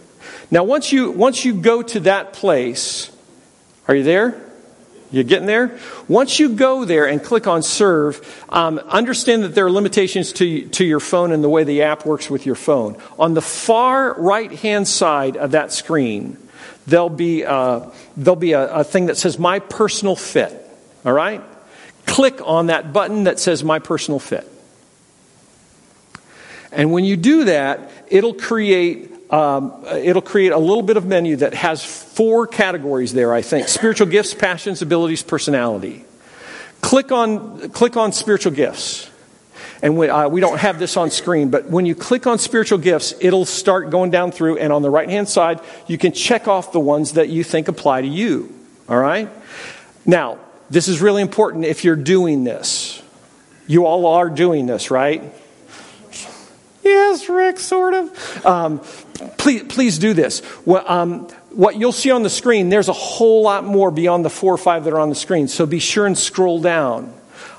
Now, 0.50 0.64
once 0.64 0.92
you, 0.92 1.10
once 1.10 1.44
you 1.44 1.54
go 1.54 1.82
to 1.82 2.00
that 2.00 2.32
place, 2.32 3.10
are 3.88 3.94
you 3.94 4.04
there? 4.04 4.42
You 5.10 5.22
getting 5.22 5.46
there? 5.46 5.78
Once 6.08 6.40
you 6.40 6.50
go 6.50 6.84
there 6.84 7.06
and 7.06 7.22
click 7.22 7.46
on 7.46 7.62
serve, 7.62 8.44
um, 8.48 8.78
understand 8.78 9.44
that 9.44 9.54
there 9.54 9.66
are 9.66 9.70
limitations 9.70 10.32
to, 10.34 10.68
to 10.68 10.84
your 10.84 11.00
phone 11.00 11.32
and 11.32 11.42
the 11.42 11.48
way 11.48 11.64
the 11.64 11.82
app 11.82 12.04
works 12.04 12.28
with 12.28 12.44
your 12.44 12.56
phone. 12.56 13.00
On 13.18 13.34
the 13.34 13.42
far 13.42 14.14
right 14.20 14.50
hand 14.50 14.88
side 14.88 15.36
of 15.36 15.52
that 15.52 15.72
screen, 15.72 16.36
there'll 16.86 17.08
be, 17.08 17.44
uh, 17.44 17.90
there'll 18.16 18.36
be 18.36 18.52
a, 18.52 18.68
a 18.68 18.84
thing 18.84 19.06
that 19.06 19.16
says 19.16 19.38
My 19.38 19.60
Personal 19.60 20.16
Fit. 20.16 20.52
All 21.04 21.12
right? 21.12 21.42
Click 22.06 22.40
on 22.44 22.66
that 22.66 22.92
button 22.92 23.24
that 23.24 23.38
says 23.38 23.62
My 23.62 23.78
Personal 23.78 24.18
Fit. 24.18 24.46
And 26.72 26.92
when 26.92 27.04
you 27.04 27.16
do 27.16 27.44
that, 27.44 27.90
it'll 28.08 28.34
create 28.34 29.15
um, 29.30 29.84
it'll 29.92 30.22
create 30.22 30.52
a 30.52 30.58
little 30.58 30.82
bit 30.82 30.96
of 30.96 31.04
menu 31.04 31.36
that 31.36 31.54
has 31.54 31.84
four 31.84 32.46
categories 32.46 33.12
there, 33.12 33.32
I 33.32 33.42
think 33.42 33.68
spiritual 33.68 34.06
gifts, 34.06 34.34
passions, 34.34 34.82
abilities, 34.82 35.22
personality. 35.22 36.04
Click 36.80 37.10
on, 37.10 37.70
click 37.70 37.96
on 37.96 38.12
spiritual 38.12 38.52
gifts. 38.52 39.10
And 39.82 39.98
we, 39.98 40.08
uh, 40.08 40.28
we 40.28 40.40
don't 40.40 40.58
have 40.58 40.78
this 40.78 40.96
on 40.96 41.10
screen, 41.10 41.50
but 41.50 41.66
when 41.66 41.84
you 41.84 41.94
click 41.94 42.26
on 42.26 42.38
spiritual 42.38 42.78
gifts, 42.78 43.14
it'll 43.20 43.44
start 43.44 43.90
going 43.90 44.10
down 44.10 44.32
through, 44.32 44.58
and 44.58 44.72
on 44.72 44.82
the 44.82 44.90
right 44.90 45.08
hand 45.08 45.28
side, 45.28 45.60
you 45.86 45.98
can 45.98 46.12
check 46.12 46.48
off 46.48 46.72
the 46.72 46.80
ones 46.80 47.12
that 47.12 47.28
you 47.28 47.44
think 47.44 47.68
apply 47.68 48.00
to 48.00 48.06
you. 48.06 48.54
All 48.88 48.96
right? 48.96 49.28
Now, 50.06 50.38
this 50.70 50.88
is 50.88 51.00
really 51.00 51.22
important 51.22 51.64
if 51.64 51.84
you're 51.84 51.96
doing 51.96 52.44
this. 52.44 53.02
You 53.66 53.84
all 53.84 54.06
are 54.06 54.30
doing 54.30 54.66
this, 54.66 54.90
right? 54.90 55.22
Yes, 56.86 57.28
Rick, 57.28 57.58
sort 57.58 57.94
of. 57.94 58.46
Um, 58.46 58.78
please, 59.38 59.64
please 59.64 59.98
do 59.98 60.14
this. 60.14 60.40
Well, 60.64 60.84
um, 60.86 61.26
what 61.50 61.76
you'll 61.76 61.90
see 61.90 62.12
on 62.12 62.22
the 62.22 62.30
screen, 62.30 62.68
there's 62.68 62.88
a 62.88 62.92
whole 62.92 63.42
lot 63.42 63.64
more 63.64 63.90
beyond 63.90 64.24
the 64.24 64.30
four 64.30 64.54
or 64.54 64.58
five 64.58 64.84
that 64.84 64.92
are 64.92 65.00
on 65.00 65.08
the 65.08 65.16
screen. 65.16 65.48
So 65.48 65.66
be 65.66 65.80
sure 65.80 66.06
and 66.06 66.16
scroll 66.16 66.60
down. 66.60 67.12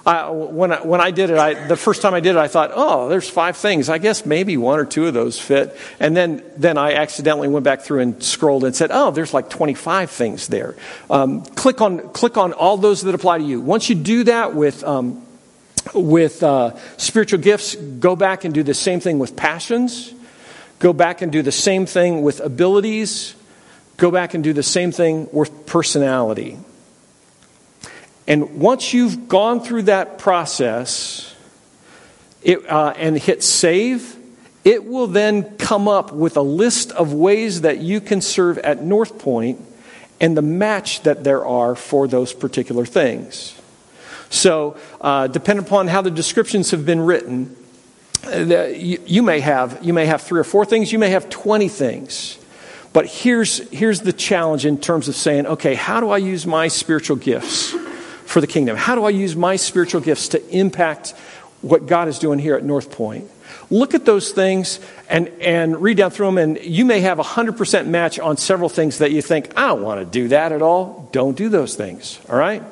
I, 0.05 0.29
when, 0.29 0.71
I, 0.71 0.81
when 0.81 1.01
I 1.01 1.11
did 1.11 1.29
it, 1.29 1.37
I, 1.37 1.67
the 1.67 1.75
first 1.75 2.01
time 2.01 2.13
I 2.13 2.21
did 2.21 2.37
it, 2.37 2.39
I 2.39 2.47
thought, 2.47 2.71
oh, 2.73 3.09
there's 3.09 3.29
five 3.29 3.57
things. 3.57 3.89
I 3.89 3.97
guess 3.97 4.25
maybe 4.25 4.55
one 4.55 4.79
or 4.79 4.85
two 4.85 5.07
of 5.07 5.13
those 5.13 5.37
fit. 5.37 5.75
And 5.99 6.15
then, 6.15 6.41
then 6.55 6.77
I 6.77 6.93
accidentally 6.93 7.49
went 7.49 7.65
back 7.65 7.81
through 7.81 7.99
and 7.99 8.23
scrolled 8.23 8.63
and 8.63 8.73
said, 8.73 8.91
oh, 8.93 9.11
there's 9.11 9.33
like 9.33 9.49
25 9.49 10.09
things 10.09 10.47
there. 10.47 10.77
Um, 11.09 11.41
click, 11.41 11.81
on, 11.81 12.07
click 12.13 12.37
on 12.37 12.53
all 12.53 12.77
those 12.77 13.01
that 13.01 13.13
apply 13.13 13.39
to 13.39 13.43
you. 13.43 13.59
Once 13.59 13.89
you 13.89 13.95
do 13.95 14.23
that 14.23 14.55
with 14.55 14.85
um, 14.85 15.26
with 15.93 16.43
uh, 16.43 16.76
spiritual 16.97 17.39
gifts, 17.39 17.76
go 17.76 18.15
back 18.15 18.45
and 18.45 18.54
do 18.54 18.63
the 18.63 18.73
same 18.73 19.00
thing 19.00 19.19
with 19.19 19.36
passions. 19.36 20.13
Go 20.80 20.93
back 20.93 21.21
and 21.21 21.32
do 21.32 21.41
the 21.41 21.52
same 21.52 21.86
thing 21.86 22.21
with 22.21 22.39
abilities. 22.39 23.36
Go 23.97 24.12
back 24.12 24.34
and 24.34 24.43
do 24.43 24.54
the 24.54 24.63
same 24.63 24.91
thing 24.91 25.28
with 25.32 25.65
personality. 25.65 26.58
And 28.28 28.60
once 28.60 28.93
you've 28.93 29.28
gone 29.28 29.62
through 29.62 29.84
that 29.84 30.17
process 30.17 31.34
it, 32.43 32.69
uh, 32.69 32.93
and 32.95 33.17
hit 33.17 33.41
save, 33.41 34.15
it 34.63 34.86
will 34.86 35.08
then 35.08 35.58
come 35.58 35.88
up 35.88 36.12
with 36.12 36.38
a 36.38 36.41
list 36.41 36.91
of 36.91 37.13
ways 37.13 37.62
that 37.62 37.80
you 37.80 38.02
can 38.02 38.21
serve 38.21 38.58
at 38.60 38.84
North 38.84 39.17
Point 39.17 39.63
and 40.19 40.36
the 40.36 40.41
match 40.41 41.02
that 41.04 41.23
there 41.23 41.45
are 41.45 41.76
for 41.76 42.08
those 42.08 42.34
particular 42.34 42.86
things. 42.86 43.56
So, 44.29 44.77
uh, 44.99 45.27
depending 45.27 45.65
upon 45.65 45.87
how 45.87 46.01
the 46.01 46.11
descriptions 46.11 46.71
have 46.71 46.85
been 46.85 47.01
written, 47.01 47.55
uh, 48.25 48.65
you, 48.65 49.01
you, 49.05 49.23
may 49.23 49.39
have, 49.39 49.83
you 49.83 49.93
may 49.93 50.05
have 50.05 50.21
three 50.21 50.39
or 50.39 50.43
four 50.43 50.65
things, 50.65 50.91
you 50.91 50.99
may 50.99 51.09
have 51.09 51.29
20 51.29 51.69
things. 51.69 52.37
But 52.93 53.05
here's, 53.05 53.69
here's 53.69 54.01
the 54.01 54.13
challenge 54.13 54.65
in 54.65 54.79
terms 54.79 55.07
of 55.07 55.15
saying, 55.15 55.45
okay, 55.45 55.75
how 55.75 55.99
do 55.99 56.09
I 56.09 56.17
use 56.17 56.45
my 56.45 56.67
spiritual 56.67 57.15
gifts 57.15 57.71
for 58.25 58.41
the 58.41 58.47
kingdom? 58.47 58.75
How 58.75 58.95
do 58.95 59.05
I 59.05 59.11
use 59.11 59.35
my 59.35 59.55
spiritual 59.55 60.01
gifts 60.01 60.29
to 60.29 60.49
impact 60.49 61.11
what 61.61 61.85
God 61.85 62.07
is 62.07 62.19
doing 62.19 62.39
here 62.39 62.55
at 62.55 62.63
North 62.63 62.91
Point? 62.91 63.29
Look 63.69 63.93
at 63.93 64.05
those 64.05 64.31
things 64.31 64.79
and, 65.09 65.27
and 65.41 65.81
read 65.81 65.97
down 65.97 66.11
through 66.11 66.27
them, 66.27 66.37
and 66.37 66.57
you 66.63 66.85
may 66.85 67.01
have 67.01 67.19
a 67.19 67.23
100% 67.23 67.87
match 67.87 68.17
on 68.19 68.37
several 68.37 68.69
things 68.69 68.99
that 68.99 69.11
you 69.11 69.21
think, 69.21 69.51
I 69.57 69.67
don't 69.67 69.83
want 69.83 69.99
to 69.99 70.05
do 70.05 70.29
that 70.29 70.51
at 70.51 70.61
all. 70.61 71.09
Don't 71.11 71.37
do 71.37 71.49
those 71.49 71.75
things, 71.75 72.19
all 72.29 72.37
right? 72.37 72.63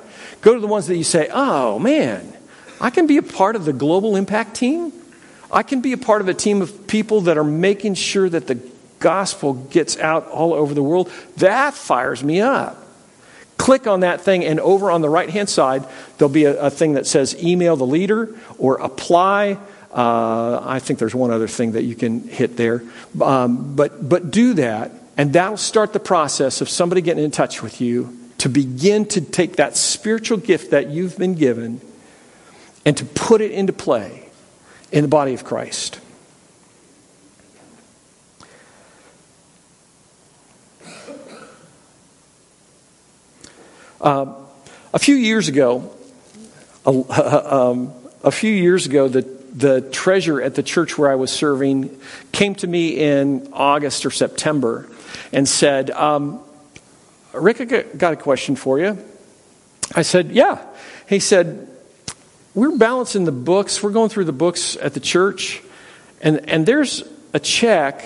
Go 0.45 0.53
to 0.53 0.59
the 0.59 0.67
ones 0.67 0.85
that 0.85 0.95
you 0.95 1.03
say, 1.03 1.27
oh 1.33 1.79
man, 1.79 2.31
I 2.79 2.91
can 2.91 3.07
be 3.07 3.17
a 3.17 3.23
part 3.23 3.55
of 3.55 3.65
the 3.65 3.73
global 3.73 4.15
impact 4.15 4.53
team. 4.53 4.93
I 5.51 5.63
can 5.63 5.81
be 5.81 5.91
a 5.91 5.97
part 5.97 6.21
of 6.21 6.29
a 6.29 6.35
team 6.35 6.61
of 6.61 6.85
people 6.85 7.21
that 7.21 7.39
are 7.39 7.43
making 7.43 7.95
sure 7.95 8.29
that 8.29 8.45
the 8.45 8.59
gospel 8.99 9.55
gets 9.55 9.97
out 9.97 10.27
all 10.27 10.53
over 10.53 10.75
the 10.75 10.83
world. 10.83 11.11
That 11.37 11.73
fires 11.73 12.23
me 12.23 12.41
up. 12.41 12.77
Click 13.57 13.87
on 13.87 14.01
that 14.01 14.21
thing, 14.21 14.45
and 14.45 14.59
over 14.59 14.91
on 14.91 15.01
the 15.01 15.09
right 15.09 15.31
hand 15.31 15.49
side, 15.49 15.83
there'll 16.19 16.31
be 16.31 16.45
a, 16.45 16.65
a, 16.65 16.69
thing 16.69 16.93
that 16.93 17.07
says 17.07 17.35
email 17.43 17.75
the 17.75 17.87
leader 17.87 18.35
or 18.59 18.75
apply. 18.75 19.57
Uh, 19.91 20.61
I 20.63 20.77
think 20.77 20.99
there's 20.99 21.15
one 21.15 21.31
other 21.31 21.47
thing 21.47 21.71
that 21.71 21.85
you 21.85 21.95
can 21.95 22.27
hit 22.27 22.55
there. 22.55 22.83
Um, 23.19 23.75
but, 23.75 24.07
but 24.07 24.29
do 24.29 24.53
that, 24.55 24.91
and 25.17 25.33
that'll 25.33 25.57
start 25.57 25.91
the 25.91 25.99
process 25.99 26.61
of 26.61 26.69
somebody 26.69 27.01
getting 27.01 27.23
in 27.23 27.31
touch 27.31 27.63
with 27.63 27.81
you 27.81 28.15
to 28.39 28.49
begin 28.49 29.05
to 29.07 29.21
take 29.21 29.55
that 29.57 29.77
spiritual 29.77 30.37
gift 30.37 30.71
that 30.71 30.89
you've 30.89 31.17
been 31.17 31.35
given 31.35 31.81
and 32.85 32.95
to 32.97 33.05
put 33.05 33.41
it 33.41 33.51
into 33.51 33.73
play 33.73 34.29
in 34.91 35.01
the 35.01 35.07
body 35.07 35.33
of 35.33 35.43
Christ. 35.43 35.99
Uh, 43.99 44.35
a 44.93 44.99
few 44.99 45.15
years 45.15 45.47
ago, 45.47 45.91
um, 46.85 47.91
a 48.23 48.29
few 48.29 48.53
years 48.53 48.85
ago, 48.85 49.07
the, 49.07 49.23
the 49.53 49.81
treasurer 49.81 50.41
at 50.43 50.53
the 50.53 50.61
church 50.61 50.95
where 50.97 51.09
I 51.09 51.15
was 51.15 51.31
serving 51.31 51.99
came 52.31 52.53
to 52.55 52.67
me 52.67 52.89
in 52.89 53.49
August 53.51 54.05
or 54.05 54.11
September 54.11 54.87
and 55.33 55.49
said, 55.49 55.89
um, 55.89 56.39
Rick, 57.37 57.61
I 57.61 57.83
got 57.83 58.13
a 58.13 58.15
question 58.17 58.55
for 58.55 58.79
you. 58.79 58.97
I 59.93 60.01
said, 60.01 60.31
Yeah. 60.31 60.65
He 61.07 61.19
said, 61.19 61.67
We're 62.53 62.77
balancing 62.77 63.25
the 63.25 63.31
books. 63.31 63.83
We're 63.83 63.91
going 63.91 64.09
through 64.09 64.25
the 64.25 64.33
books 64.33 64.75
at 64.77 64.93
the 64.93 64.99
church, 64.99 65.61
and, 66.21 66.49
and 66.49 66.65
there's 66.65 67.03
a 67.33 67.39
check 67.39 68.03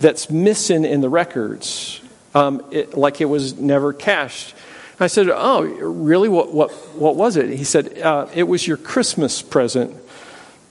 that's 0.00 0.30
missing 0.30 0.84
in 0.84 1.00
the 1.00 1.08
records, 1.08 2.00
um, 2.34 2.64
it, 2.70 2.96
like 2.96 3.20
it 3.20 3.26
was 3.26 3.58
never 3.58 3.92
cashed. 3.92 4.54
I 5.00 5.06
said, 5.08 5.28
Oh, 5.30 5.62
really? 5.62 6.28
What, 6.28 6.52
what, 6.52 6.70
what 6.94 7.16
was 7.16 7.36
it? 7.36 7.50
He 7.50 7.64
said, 7.64 7.98
uh, 7.98 8.28
It 8.34 8.44
was 8.44 8.66
your 8.66 8.76
Christmas 8.76 9.42
present 9.42 9.94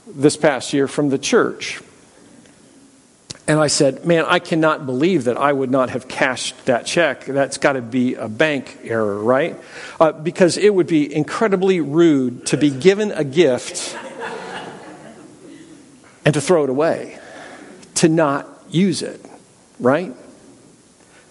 this 0.07 0.37
past 0.37 0.73
year 0.73 0.87
from 0.87 1.09
the 1.09 1.17
church. 1.17 1.81
And 3.45 3.59
I 3.59 3.67
said, 3.67 4.05
Man, 4.05 4.25
I 4.25 4.39
cannot 4.39 4.85
believe 4.85 5.25
that 5.25 5.37
I 5.37 5.51
would 5.51 5.69
not 5.69 5.89
have 5.89 6.07
cashed 6.07 6.65
that 6.65 6.85
check. 6.85 7.25
That's 7.25 7.57
got 7.57 7.73
to 7.73 7.81
be 7.81 8.15
a 8.15 8.29
bank 8.29 8.79
error, 8.83 9.19
right? 9.19 9.59
Uh, 9.99 10.13
because 10.13 10.57
it 10.57 10.73
would 10.73 10.87
be 10.87 11.13
incredibly 11.13 11.81
rude 11.81 12.45
to 12.47 12.57
be 12.57 12.69
given 12.69 13.11
a 13.11 13.23
gift 13.23 13.97
and 16.23 16.33
to 16.33 16.41
throw 16.41 16.63
it 16.63 16.69
away, 16.69 17.19
to 17.95 18.07
not 18.07 18.47
use 18.69 19.01
it, 19.01 19.23
right? 19.77 20.13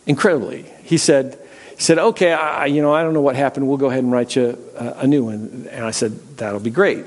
Incredibly. 0.06 0.64
He 0.82 0.98
said, 0.98 1.38
he 1.76 1.82
said, 1.82 1.98
okay, 1.98 2.32
I, 2.32 2.66
you 2.66 2.82
know, 2.82 2.92
I 2.92 3.02
don't 3.02 3.14
know 3.14 3.22
what 3.22 3.36
happened. 3.36 3.68
We'll 3.68 3.78
go 3.78 3.86
ahead 3.86 4.02
and 4.02 4.12
write 4.12 4.36
you 4.36 4.58
a, 4.76 4.98
a 4.98 5.06
new 5.06 5.24
one. 5.24 5.66
And 5.70 5.84
I 5.84 5.92
said, 5.92 6.36
that'll 6.36 6.60
be 6.60 6.70
great. 6.70 7.06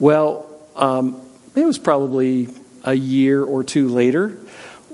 Well, 0.00 0.48
um, 0.74 1.20
it 1.54 1.64
was 1.64 1.78
probably 1.78 2.48
a 2.84 2.94
year 2.94 3.42
or 3.42 3.64
two 3.64 3.88
later 3.88 4.38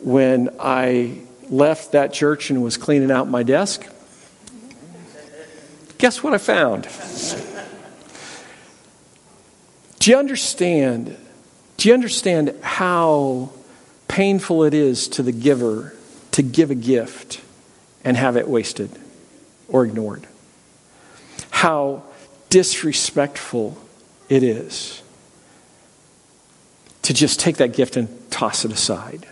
when 0.02 0.50
I 0.60 1.20
left 1.50 1.92
that 1.92 2.12
church 2.12 2.50
and 2.50 2.62
was 2.62 2.76
cleaning 2.76 3.10
out 3.10 3.28
my 3.28 3.42
desk. 3.42 3.86
Guess 5.98 6.22
what 6.22 6.34
I 6.34 6.38
found? 6.38 6.86
Do 9.98 10.10
you 10.10 10.16
understand? 10.16 11.16
Do 11.76 11.88
you 11.88 11.94
understand 11.94 12.54
how 12.62 13.50
painful 14.06 14.64
it 14.64 14.74
is 14.74 15.08
to 15.08 15.22
the 15.22 15.32
giver 15.32 15.94
to 16.32 16.42
give 16.42 16.70
a 16.70 16.74
gift 16.74 17.40
and 18.04 18.16
have 18.16 18.36
it 18.36 18.48
wasted 18.48 18.90
or 19.68 19.84
ignored? 19.84 20.26
How 21.50 22.04
disrespectful 22.48 23.76
it 24.28 24.42
is 24.42 25.02
to 27.08 27.14
just 27.14 27.40
take 27.40 27.56
that 27.56 27.72
gift 27.72 27.96
and 27.96 28.06
toss 28.30 28.66
it 28.66 28.70
aside. 28.70 29.26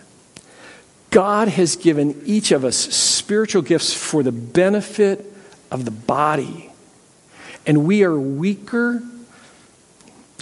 God 1.11 1.47
has 1.47 1.75
given 1.75 2.19
each 2.25 2.51
of 2.51 2.65
us 2.65 2.75
spiritual 2.75 3.61
gifts 3.61 3.93
for 3.93 4.23
the 4.23 4.31
benefit 4.31 5.23
of 5.69 5.85
the 5.85 5.91
body. 5.91 6.71
And 7.67 7.85
we 7.85 8.03
are 8.03 8.17
weaker, 8.17 9.03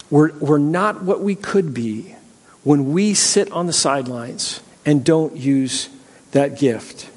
we're, 0.10 0.32
we're 0.40 0.58
not 0.58 1.04
what 1.04 1.20
we 1.20 1.36
could 1.36 1.74
be 1.74 2.16
when 2.64 2.94
we 2.94 3.14
sit 3.14 3.52
on 3.52 3.68
the 3.68 3.74
sidelines 3.74 4.62
and 4.86 5.04
don't 5.04 5.36
use 5.36 5.90
that 6.32 6.58
gift. 6.58 7.10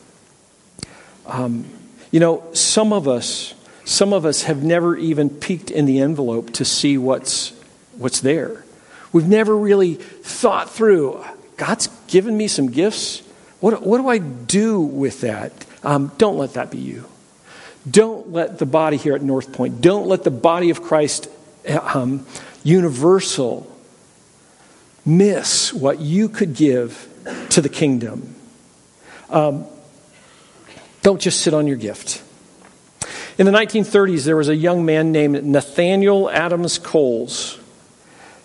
Um, 1.27 1.65
you 2.11 2.19
know, 2.21 2.43
some 2.55 2.93
of 2.93 3.07
us 3.07 3.55
Some 3.85 4.13
of 4.13 4.27
us 4.27 4.43
have 4.43 4.63
never 4.63 4.97
even 4.97 5.31
peeked 5.31 5.71
in 5.71 5.87
the 5.87 6.01
envelope 6.01 6.53
to 6.55 6.65
see 6.65 6.99
what's, 6.99 7.55
what's 7.97 8.21
there. 8.21 8.65
We've 9.13 9.29
never 9.29 9.57
really 9.57 9.95
thought 9.95 10.71
through 10.71 11.25
God's 11.57 11.89
given 12.07 12.37
me 12.37 12.49
some 12.49 12.71
gifts. 12.71 13.23
What, 13.61 13.83
what 13.83 13.99
do 13.99 14.09
I 14.09 14.19
do 14.19 14.81
with 14.81 15.23
that? 15.23 15.53
Um, 15.83 16.13
don't 16.19 16.39
let 16.39 16.55
that 16.55 16.71
be 16.71 16.79
you. 16.79 17.05
Don't 17.89 18.33
let 18.33 18.59
the 18.59 18.67
body 18.67 18.97
here 18.97 19.15
at 19.15 19.23
North 19.23 19.53
Point, 19.53 19.81
don't 19.81 20.07
let 20.07 20.25
the 20.25 20.31
body 20.31 20.71
of 20.71 20.83
Christ 20.83 21.29
um, 21.95 22.27
universal 22.63 23.71
miss 25.05 25.73
what 25.73 26.01
you 26.01 26.29
could 26.29 26.55
give 26.55 27.09
to 27.51 27.61
the 27.61 27.69
kingdom. 27.69 28.35
Um, 29.31 29.67
don't 31.03 31.21
just 31.21 31.41
sit 31.41 31.55
on 31.55 31.67
your 31.67 31.77
gift. 31.77 32.23
In 33.39 33.47
the 33.47 33.53
1930s, 33.53 34.25
there 34.25 34.37
was 34.37 34.49
a 34.49 34.57
young 34.57 34.85
man 34.85 35.13
named 35.13 35.45
Nathaniel 35.45 36.29
Adams 36.29 36.79
Coles 36.79 37.58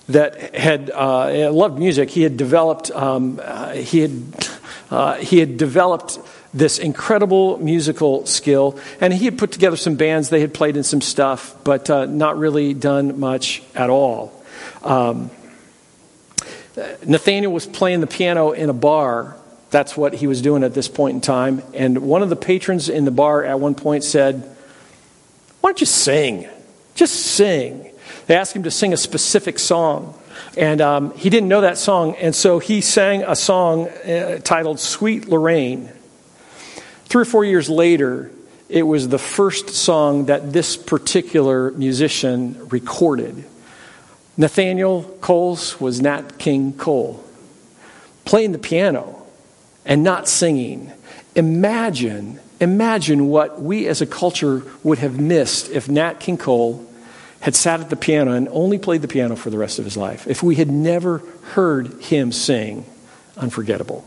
that 0.09 0.55
had 0.55 0.89
uh, 0.91 1.51
loved 1.51 1.79
music. 1.79 2.09
He 2.09 2.23
had 2.23 2.37
developed 2.37 2.91
um, 2.91 3.39
uh, 3.43 3.73
he 3.73 3.99
had 3.99 4.49
uh, 4.91 5.15
he 5.15 5.39
had 5.39 5.57
developed 5.57 6.19
this 6.53 6.77
incredible 6.77 7.57
musical 7.57 8.25
skill, 8.25 8.79
and 9.01 9.13
he 9.13 9.25
had 9.25 9.37
put 9.37 9.51
together 9.51 9.75
some 9.75 9.95
bands. 9.95 10.29
They 10.29 10.41
had 10.41 10.53
played 10.53 10.77
in 10.77 10.83
some 10.83 11.01
stuff, 11.01 11.55
but 11.63 11.89
uh, 11.89 12.05
not 12.05 12.37
really 12.37 12.73
done 12.73 13.19
much 13.19 13.63
at 13.73 13.89
all. 13.89 14.43
Um, 14.83 15.31
Nathaniel 17.05 17.51
was 17.51 17.65
playing 17.65 18.01
the 18.01 18.07
piano 18.07 18.51
in 18.51 18.69
a 18.69 18.73
bar. 18.73 19.37
That's 19.69 19.97
what 19.97 20.13
he 20.13 20.27
was 20.27 20.41
doing 20.41 20.63
at 20.63 20.73
this 20.73 20.87
point 20.87 21.15
in 21.15 21.21
time. 21.21 21.63
And 21.73 21.99
one 21.99 22.21
of 22.21 22.29
the 22.29 22.35
patrons 22.35 22.89
in 22.89 23.05
the 23.05 23.11
bar 23.11 23.43
at 23.43 23.59
one 23.59 23.75
point 23.75 24.03
said, 24.03 24.43
Why 25.61 25.69
don't 25.69 25.79
you 25.79 25.87
sing? 25.87 26.47
Just 26.95 27.15
sing. 27.15 27.89
They 28.27 28.35
asked 28.35 28.55
him 28.55 28.63
to 28.63 28.71
sing 28.71 28.93
a 28.93 28.97
specific 28.97 29.59
song. 29.59 30.17
And 30.57 30.81
um, 30.81 31.15
he 31.15 31.29
didn't 31.29 31.49
know 31.49 31.61
that 31.61 31.77
song. 31.77 32.15
And 32.15 32.35
so 32.35 32.59
he 32.59 32.81
sang 32.81 33.23
a 33.23 33.35
song 33.35 33.89
uh, 33.89 34.39
titled 34.43 34.79
Sweet 34.79 35.27
Lorraine. 35.27 35.89
Three 37.05 37.21
or 37.21 37.25
four 37.25 37.45
years 37.45 37.69
later, 37.69 38.31
it 38.69 38.83
was 38.83 39.09
the 39.09 39.19
first 39.19 39.69
song 39.69 40.25
that 40.25 40.51
this 40.53 40.77
particular 40.77 41.71
musician 41.71 42.69
recorded. 42.69 43.45
Nathaniel 44.35 45.03
Coles 45.21 45.79
was 45.79 46.01
Nat 46.01 46.39
King 46.39 46.73
Cole, 46.73 47.23
playing 48.25 48.51
the 48.51 48.57
piano 48.57 49.23
and 49.85 50.03
not 50.03 50.27
singing. 50.27 50.91
Imagine, 51.35 52.39
imagine 52.59 53.27
what 53.27 53.61
we 53.61 53.87
as 53.87 54.01
a 54.01 54.07
culture 54.07 54.63
would 54.81 54.97
have 54.97 55.19
missed 55.19 55.69
if 55.69 55.87
Nat 55.87 56.19
King 56.19 56.37
Cole 56.37 56.83
had 57.43 57.55
sat 57.55 57.81
at 57.81 57.89
the 57.89 57.97
piano 57.97 58.31
and 58.31 58.47
only 58.51 58.77
played 58.77 59.01
the 59.01 59.07
piano 59.09 59.35
for 59.35 59.49
the 59.49 59.57
rest 59.57 59.77
of 59.77 59.83
his 59.83 59.97
life. 59.97 60.27
If 60.27 60.41
we 60.41 60.55
had 60.55 60.71
never 60.71 61.21
heard 61.51 62.01
him 62.01 62.31
sing, 62.31 62.85
unforgettable. 63.35 64.05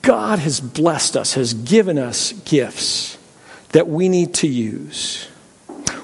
God 0.00 0.38
has 0.38 0.58
blessed 0.58 1.14
us, 1.14 1.34
has 1.34 1.52
given 1.52 1.98
us 1.98 2.32
gifts 2.32 3.18
that 3.72 3.86
we 3.86 4.08
need 4.08 4.32
to 4.36 4.48
use. 4.48 5.26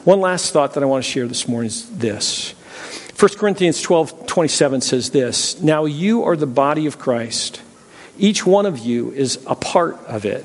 One 0.04 0.20
last 0.20 0.52
thought 0.52 0.74
that 0.74 0.82
I 0.82 0.86
want 0.86 1.02
to 1.02 1.10
share 1.10 1.26
this 1.26 1.48
morning 1.48 1.68
is 1.68 1.88
this 1.96 2.52
1 3.18 3.30
Corinthians 3.38 3.80
12 3.80 4.26
27 4.26 4.82
says 4.82 5.08
this 5.08 5.58
Now 5.62 5.86
you 5.86 6.24
are 6.24 6.36
the 6.36 6.46
body 6.46 6.84
of 6.84 6.98
Christ, 6.98 7.62
each 8.18 8.44
one 8.44 8.66
of 8.66 8.78
you 8.78 9.12
is 9.12 9.42
a 9.46 9.54
part 9.54 9.96
of 10.04 10.26
it. 10.26 10.44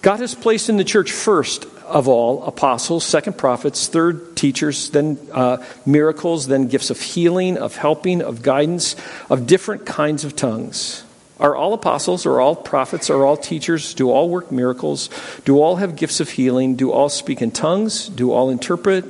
God 0.00 0.20
has 0.20 0.34
placed 0.34 0.70
in 0.70 0.78
the 0.78 0.84
church 0.84 1.12
first 1.12 1.66
of 1.90 2.08
all 2.08 2.44
apostles, 2.44 3.04
second 3.04 3.36
prophets, 3.36 3.88
third 3.88 4.36
teachers, 4.36 4.90
then 4.90 5.18
uh, 5.32 5.64
miracles, 5.84 6.46
then 6.46 6.68
gifts 6.68 6.90
of 6.90 7.00
healing, 7.00 7.58
of 7.58 7.76
helping, 7.76 8.22
of 8.22 8.42
guidance, 8.42 8.96
of 9.28 9.46
different 9.46 9.84
kinds 9.84 10.24
of 10.24 10.36
tongues. 10.36 11.04
Are 11.40 11.56
all 11.56 11.72
apostles, 11.72 12.26
are 12.26 12.40
all 12.40 12.54
prophets, 12.54 13.08
are 13.10 13.24
all 13.24 13.36
teachers? 13.36 13.94
Do 13.94 14.10
all 14.10 14.28
work 14.28 14.52
miracles? 14.52 15.08
Do 15.44 15.60
all 15.60 15.76
have 15.76 15.96
gifts 15.96 16.20
of 16.20 16.28
healing? 16.30 16.76
Do 16.76 16.92
all 16.92 17.08
speak 17.08 17.40
in 17.42 17.50
tongues? 17.50 18.08
Do 18.08 18.32
all 18.32 18.50
interpret? 18.50 19.04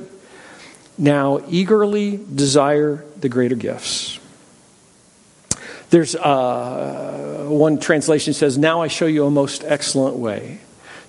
Now, 0.97 1.41
eagerly 1.49 2.17
desire 2.33 3.03
the 3.19 3.27
greater 3.27 3.55
gifts. 3.55 4.19
There's 5.89 6.15
uh, 6.15 7.47
one 7.49 7.79
translation 7.79 8.33
says, 8.33 8.57
Now 8.57 8.81
I 8.81 8.87
show 8.87 9.07
you 9.07 9.25
a 9.25 9.31
most 9.31 9.65
excellent 9.65 10.15
way. 10.15 10.59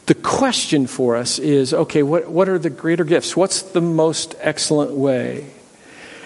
The 0.06 0.14
question 0.14 0.86
for 0.86 1.16
us 1.16 1.38
is 1.38 1.72
okay, 1.72 2.02
what, 2.02 2.28
what 2.28 2.48
are 2.48 2.58
the 2.58 2.70
greater 2.70 3.04
gifts? 3.04 3.36
What's 3.36 3.62
the 3.62 3.80
most 3.80 4.34
excellent 4.40 4.92
way? 4.92 5.50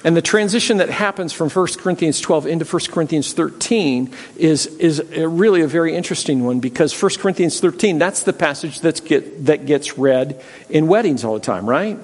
And 0.07 0.17
the 0.17 0.23
transition 0.23 0.77
that 0.77 0.89
happens 0.89 1.33
from 1.33 1.51
1 1.51 1.67
Corinthians 1.79 2.21
12 2.21 2.47
into 2.47 2.65
1 2.65 2.83
Corinthians 2.91 3.33
13 3.33 4.15
is, 4.37 4.67
is 4.67 5.03
really 5.11 5.63
a 5.63 5.67
very 5.67 5.97
interesting 5.97 6.45
one 6.45 6.61
because 6.61 7.01
1 7.03 7.13
Corinthians 7.19 7.59
13, 7.59 7.99
that's 7.99 8.23
the 8.23 8.33
passage 8.33 8.81
that's 8.81 9.01
get, 9.01 9.47
that 9.47 9.67
gets 9.67 9.99
read 9.99 10.41
in 10.71 10.87
weddings 10.87 11.25
all 11.25 11.35
the 11.35 11.41
time, 11.41 11.69
right? 11.69 11.99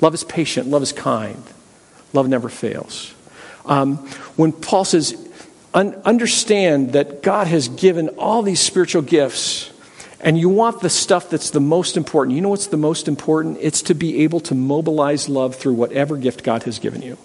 Love 0.00 0.12
is 0.12 0.24
patient, 0.24 0.66
love 0.66 0.82
is 0.82 0.92
kind, 0.92 1.40
love 2.12 2.28
never 2.28 2.48
fails. 2.48 3.14
Um, 3.64 3.98
when 4.34 4.50
Paul 4.50 4.84
says, 4.84 5.16
understand 5.72 6.94
that 6.94 7.22
God 7.22 7.46
has 7.46 7.68
given 7.68 8.08
all 8.18 8.42
these 8.42 8.60
spiritual 8.60 9.02
gifts, 9.02 9.70
and 10.20 10.38
you 10.38 10.48
want 10.48 10.80
the 10.80 10.90
stuff 10.90 11.30
that's 11.30 11.50
the 11.50 11.60
most 11.60 11.96
important. 11.96 12.34
You 12.36 12.42
know 12.42 12.48
what's 12.48 12.68
the 12.68 12.76
most 12.76 13.08
important? 13.08 13.58
It's 13.60 13.82
to 13.82 13.94
be 13.94 14.22
able 14.22 14.40
to 14.40 14.54
mobilize 14.54 15.28
love 15.28 15.54
through 15.54 15.74
whatever 15.74 16.16
gift 16.16 16.42
God 16.42 16.62
has 16.64 16.78
given 16.78 17.02
you. 17.02 17.18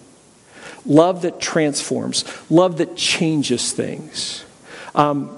Love 0.86 1.22
that 1.22 1.40
transforms, 1.40 2.26
love 2.50 2.78
that 2.78 2.96
changes 2.96 3.72
things. 3.72 4.44
Um, 4.96 5.38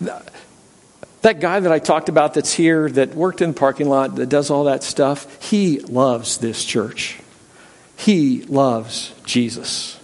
that 0.00 1.38
guy 1.40 1.60
that 1.60 1.70
I 1.70 1.78
talked 1.78 2.08
about 2.08 2.34
that's 2.34 2.52
here, 2.52 2.88
that 2.90 3.14
worked 3.14 3.42
in 3.42 3.52
the 3.52 3.58
parking 3.58 3.88
lot, 3.88 4.16
that 4.16 4.28
does 4.28 4.50
all 4.50 4.64
that 4.64 4.82
stuff, 4.82 5.42
he 5.42 5.80
loves 5.80 6.38
this 6.38 6.64
church. 6.64 7.20
He 7.96 8.42
loves 8.44 9.14
Jesus. 9.26 9.98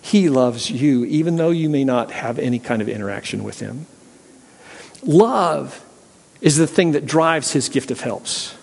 He 0.00 0.30
loves 0.30 0.70
you, 0.70 1.04
even 1.04 1.36
though 1.36 1.50
you 1.50 1.68
may 1.68 1.84
not 1.84 2.10
have 2.10 2.38
any 2.38 2.58
kind 2.58 2.80
of 2.80 2.88
interaction 2.88 3.44
with 3.44 3.60
him. 3.60 3.86
Love 5.04 5.82
is 6.40 6.56
the 6.56 6.66
thing 6.66 6.92
that 6.92 7.06
drives 7.06 7.52
his 7.52 7.68
gift 7.68 7.90
of 7.90 8.00
helps. 8.00 8.54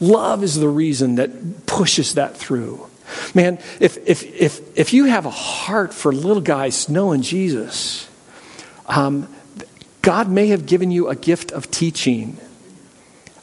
Love 0.00 0.42
is 0.42 0.54
the 0.54 0.68
reason 0.68 1.16
that 1.16 1.66
pushes 1.66 2.14
that 2.14 2.36
through. 2.36 2.88
Man, 3.34 3.58
if, 3.80 3.96
if, 4.06 4.22
if, 4.22 4.78
if 4.78 4.92
you 4.92 5.06
have 5.06 5.26
a 5.26 5.30
heart 5.30 5.94
for 5.94 6.12
little 6.12 6.42
guys 6.42 6.88
knowing 6.88 7.22
Jesus, 7.22 8.08
um, 8.86 9.28
God 10.02 10.30
may 10.30 10.48
have 10.48 10.66
given 10.66 10.90
you 10.90 11.08
a 11.08 11.16
gift 11.16 11.52
of 11.52 11.70
teaching, 11.70 12.36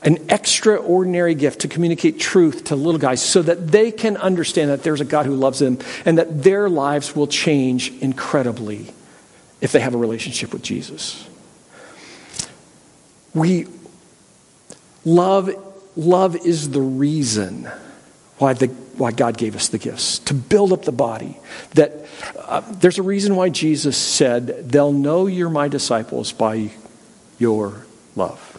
an 0.03 0.17
extraordinary 0.29 1.35
gift 1.35 1.61
to 1.61 1.67
communicate 1.67 2.19
truth 2.19 2.65
to 2.65 2.75
little 2.75 2.99
guys 2.99 3.21
so 3.21 3.41
that 3.41 3.67
they 3.67 3.91
can 3.91 4.17
understand 4.17 4.69
that 4.69 4.83
there's 4.83 5.01
a 5.01 5.05
God 5.05 5.25
who 5.25 5.35
loves 5.35 5.59
them 5.59 5.79
and 6.05 6.17
that 6.19 6.43
their 6.43 6.69
lives 6.69 7.15
will 7.15 7.27
change 7.27 7.91
incredibly 8.01 8.93
if 9.61 9.71
they 9.71 9.79
have 9.79 9.95
a 9.95 9.97
relationship 9.97 10.53
with 10.53 10.61
Jesus. 10.61 11.27
We 13.35 13.67
love 15.03 15.51
love 15.95 16.35
is 16.35 16.71
the 16.71 16.81
reason 16.81 17.69
why 18.37 18.53
the 18.53 18.67
why 18.97 19.11
God 19.11 19.37
gave 19.37 19.55
us 19.55 19.67
the 19.67 19.77
gifts 19.77 20.19
to 20.19 20.33
build 20.33 20.71
up 20.71 20.83
the 20.83 20.91
body. 20.91 21.37
That 21.73 21.93
uh, 22.39 22.61
there's 22.79 22.97
a 22.97 23.03
reason 23.03 23.35
why 23.35 23.49
Jesus 23.49 23.97
said, 23.97 24.69
"They'll 24.71 24.93
know 24.93 25.27
you're 25.27 25.49
my 25.49 25.67
disciples 25.67 26.31
by 26.31 26.71
your 27.37 27.85
love." 28.15 28.57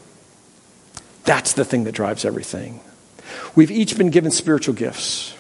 That's 1.24 1.54
the 1.54 1.64
thing 1.64 1.84
that 1.84 1.92
drives 1.92 2.24
everything. 2.24 2.80
We've 3.54 3.70
each 3.70 3.96
been 3.96 4.10
given 4.10 4.30
spiritual 4.30 4.74
gifts. 4.74 5.34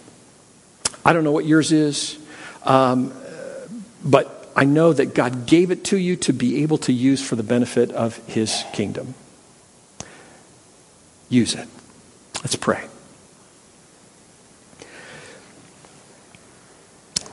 I 1.04 1.12
don't 1.12 1.22
know 1.22 1.32
what 1.32 1.44
yours 1.44 1.70
is, 1.70 2.18
um, 2.64 3.12
but 4.02 4.50
I 4.56 4.64
know 4.64 4.92
that 4.92 5.14
God 5.14 5.46
gave 5.46 5.70
it 5.70 5.84
to 5.84 5.98
you 5.98 6.16
to 6.16 6.32
be 6.32 6.62
able 6.62 6.78
to 6.78 6.92
use 6.92 7.22
for 7.22 7.36
the 7.36 7.42
benefit 7.42 7.92
of 7.92 8.16
His 8.26 8.64
kingdom. 8.72 9.14
Use 11.28 11.54
it. 11.54 11.68
Let's 12.36 12.56
pray. 12.56 12.86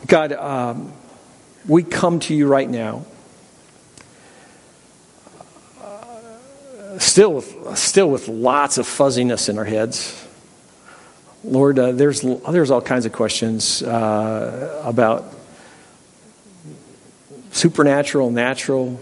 God, 0.07 0.33
um, 0.33 0.93
we 1.67 1.83
come 1.83 2.19
to 2.21 2.35
you 2.35 2.47
right 2.47 2.69
now. 2.69 3.05
Uh, 5.81 6.99
still, 6.99 7.33
with, 7.33 7.77
still 7.77 8.09
with 8.09 8.27
lots 8.27 8.77
of 8.77 8.85
fuzziness 8.85 9.49
in 9.49 9.57
our 9.57 9.65
heads. 9.65 10.27
Lord, 11.43 11.77
uh, 11.77 11.91
there's, 11.91 12.21
there's 12.21 12.71
all 12.71 12.81
kinds 12.81 13.05
of 13.05 13.13
questions 13.13 13.83
uh, 13.83 14.81
about 14.85 15.25
supernatural, 17.51 18.31
natural, 18.31 18.99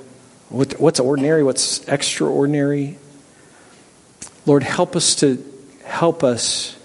what, 0.49 0.79
what's 0.79 0.99
ordinary, 0.99 1.43
what's 1.43 1.87
extraordinary. 1.87 2.97
Lord, 4.45 4.63
help 4.63 4.95
us 4.95 5.15
to 5.15 5.43
help 5.83 6.23
us 6.23 6.77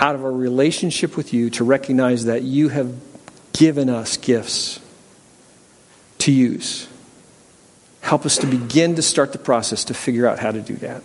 out 0.00 0.14
of 0.14 0.24
our 0.24 0.32
relationship 0.32 1.16
with 1.16 1.32
you 1.32 1.50
to 1.50 1.64
recognize 1.64 2.24
that 2.24 2.42
you 2.42 2.68
have 2.68 2.94
given 3.52 3.88
us 3.88 4.16
gifts 4.16 4.80
to 6.18 6.32
use. 6.32 6.88
Help 8.00 8.26
us 8.26 8.36
to 8.38 8.46
begin 8.46 8.96
to 8.96 9.02
start 9.02 9.32
the 9.32 9.38
process 9.38 9.84
to 9.84 9.94
figure 9.94 10.26
out 10.26 10.38
how 10.38 10.50
to 10.50 10.60
do 10.60 10.74
that. 10.76 11.02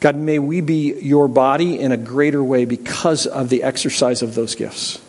God, 0.00 0.16
may 0.16 0.38
we 0.38 0.60
be 0.60 0.94
your 1.00 1.28
body 1.28 1.78
in 1.78 1.92
a 1.92 1.96
greater 1.96 2.42
way 2.42 2.64
because 2.64 3.26
of 3.26 3.48
the 3.48 3.62
exercise 3.62 4.22
of 4.22 4.34
those 4.34 4.54
gifts. 4.54 5.00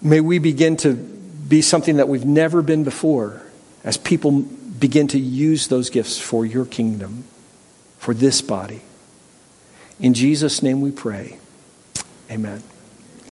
May 0.00 0.20
we 0.20 0.38
begin 0.38 0.76
to 0.78 0.94
be 0.94 1.62
something 1.62 1.96
that 1.96 2.08
we've 2.08 2.24
never 2.24 2.62
been 2.62 2.82
before 2.82 3.42
as 3.84 3.96
people 3.96 4.48
begin 4.82 5.06
to 5.06 5.18
use 5.18 5.68
those 5.68 5.90
gifts 5.90 6.18
for 6.18 6.44
your 6.44 6.66
kingdom, 6.66 7.22
for 7.98 8.12
this 8.12 8.42
body. 8.42 8.80
In 10.00 10.12
Jesus' 10.12 10.60
name 10.60 10.80
we 10.80 10.90
pray. 10.90 11.38
Amen. 12.28 12.64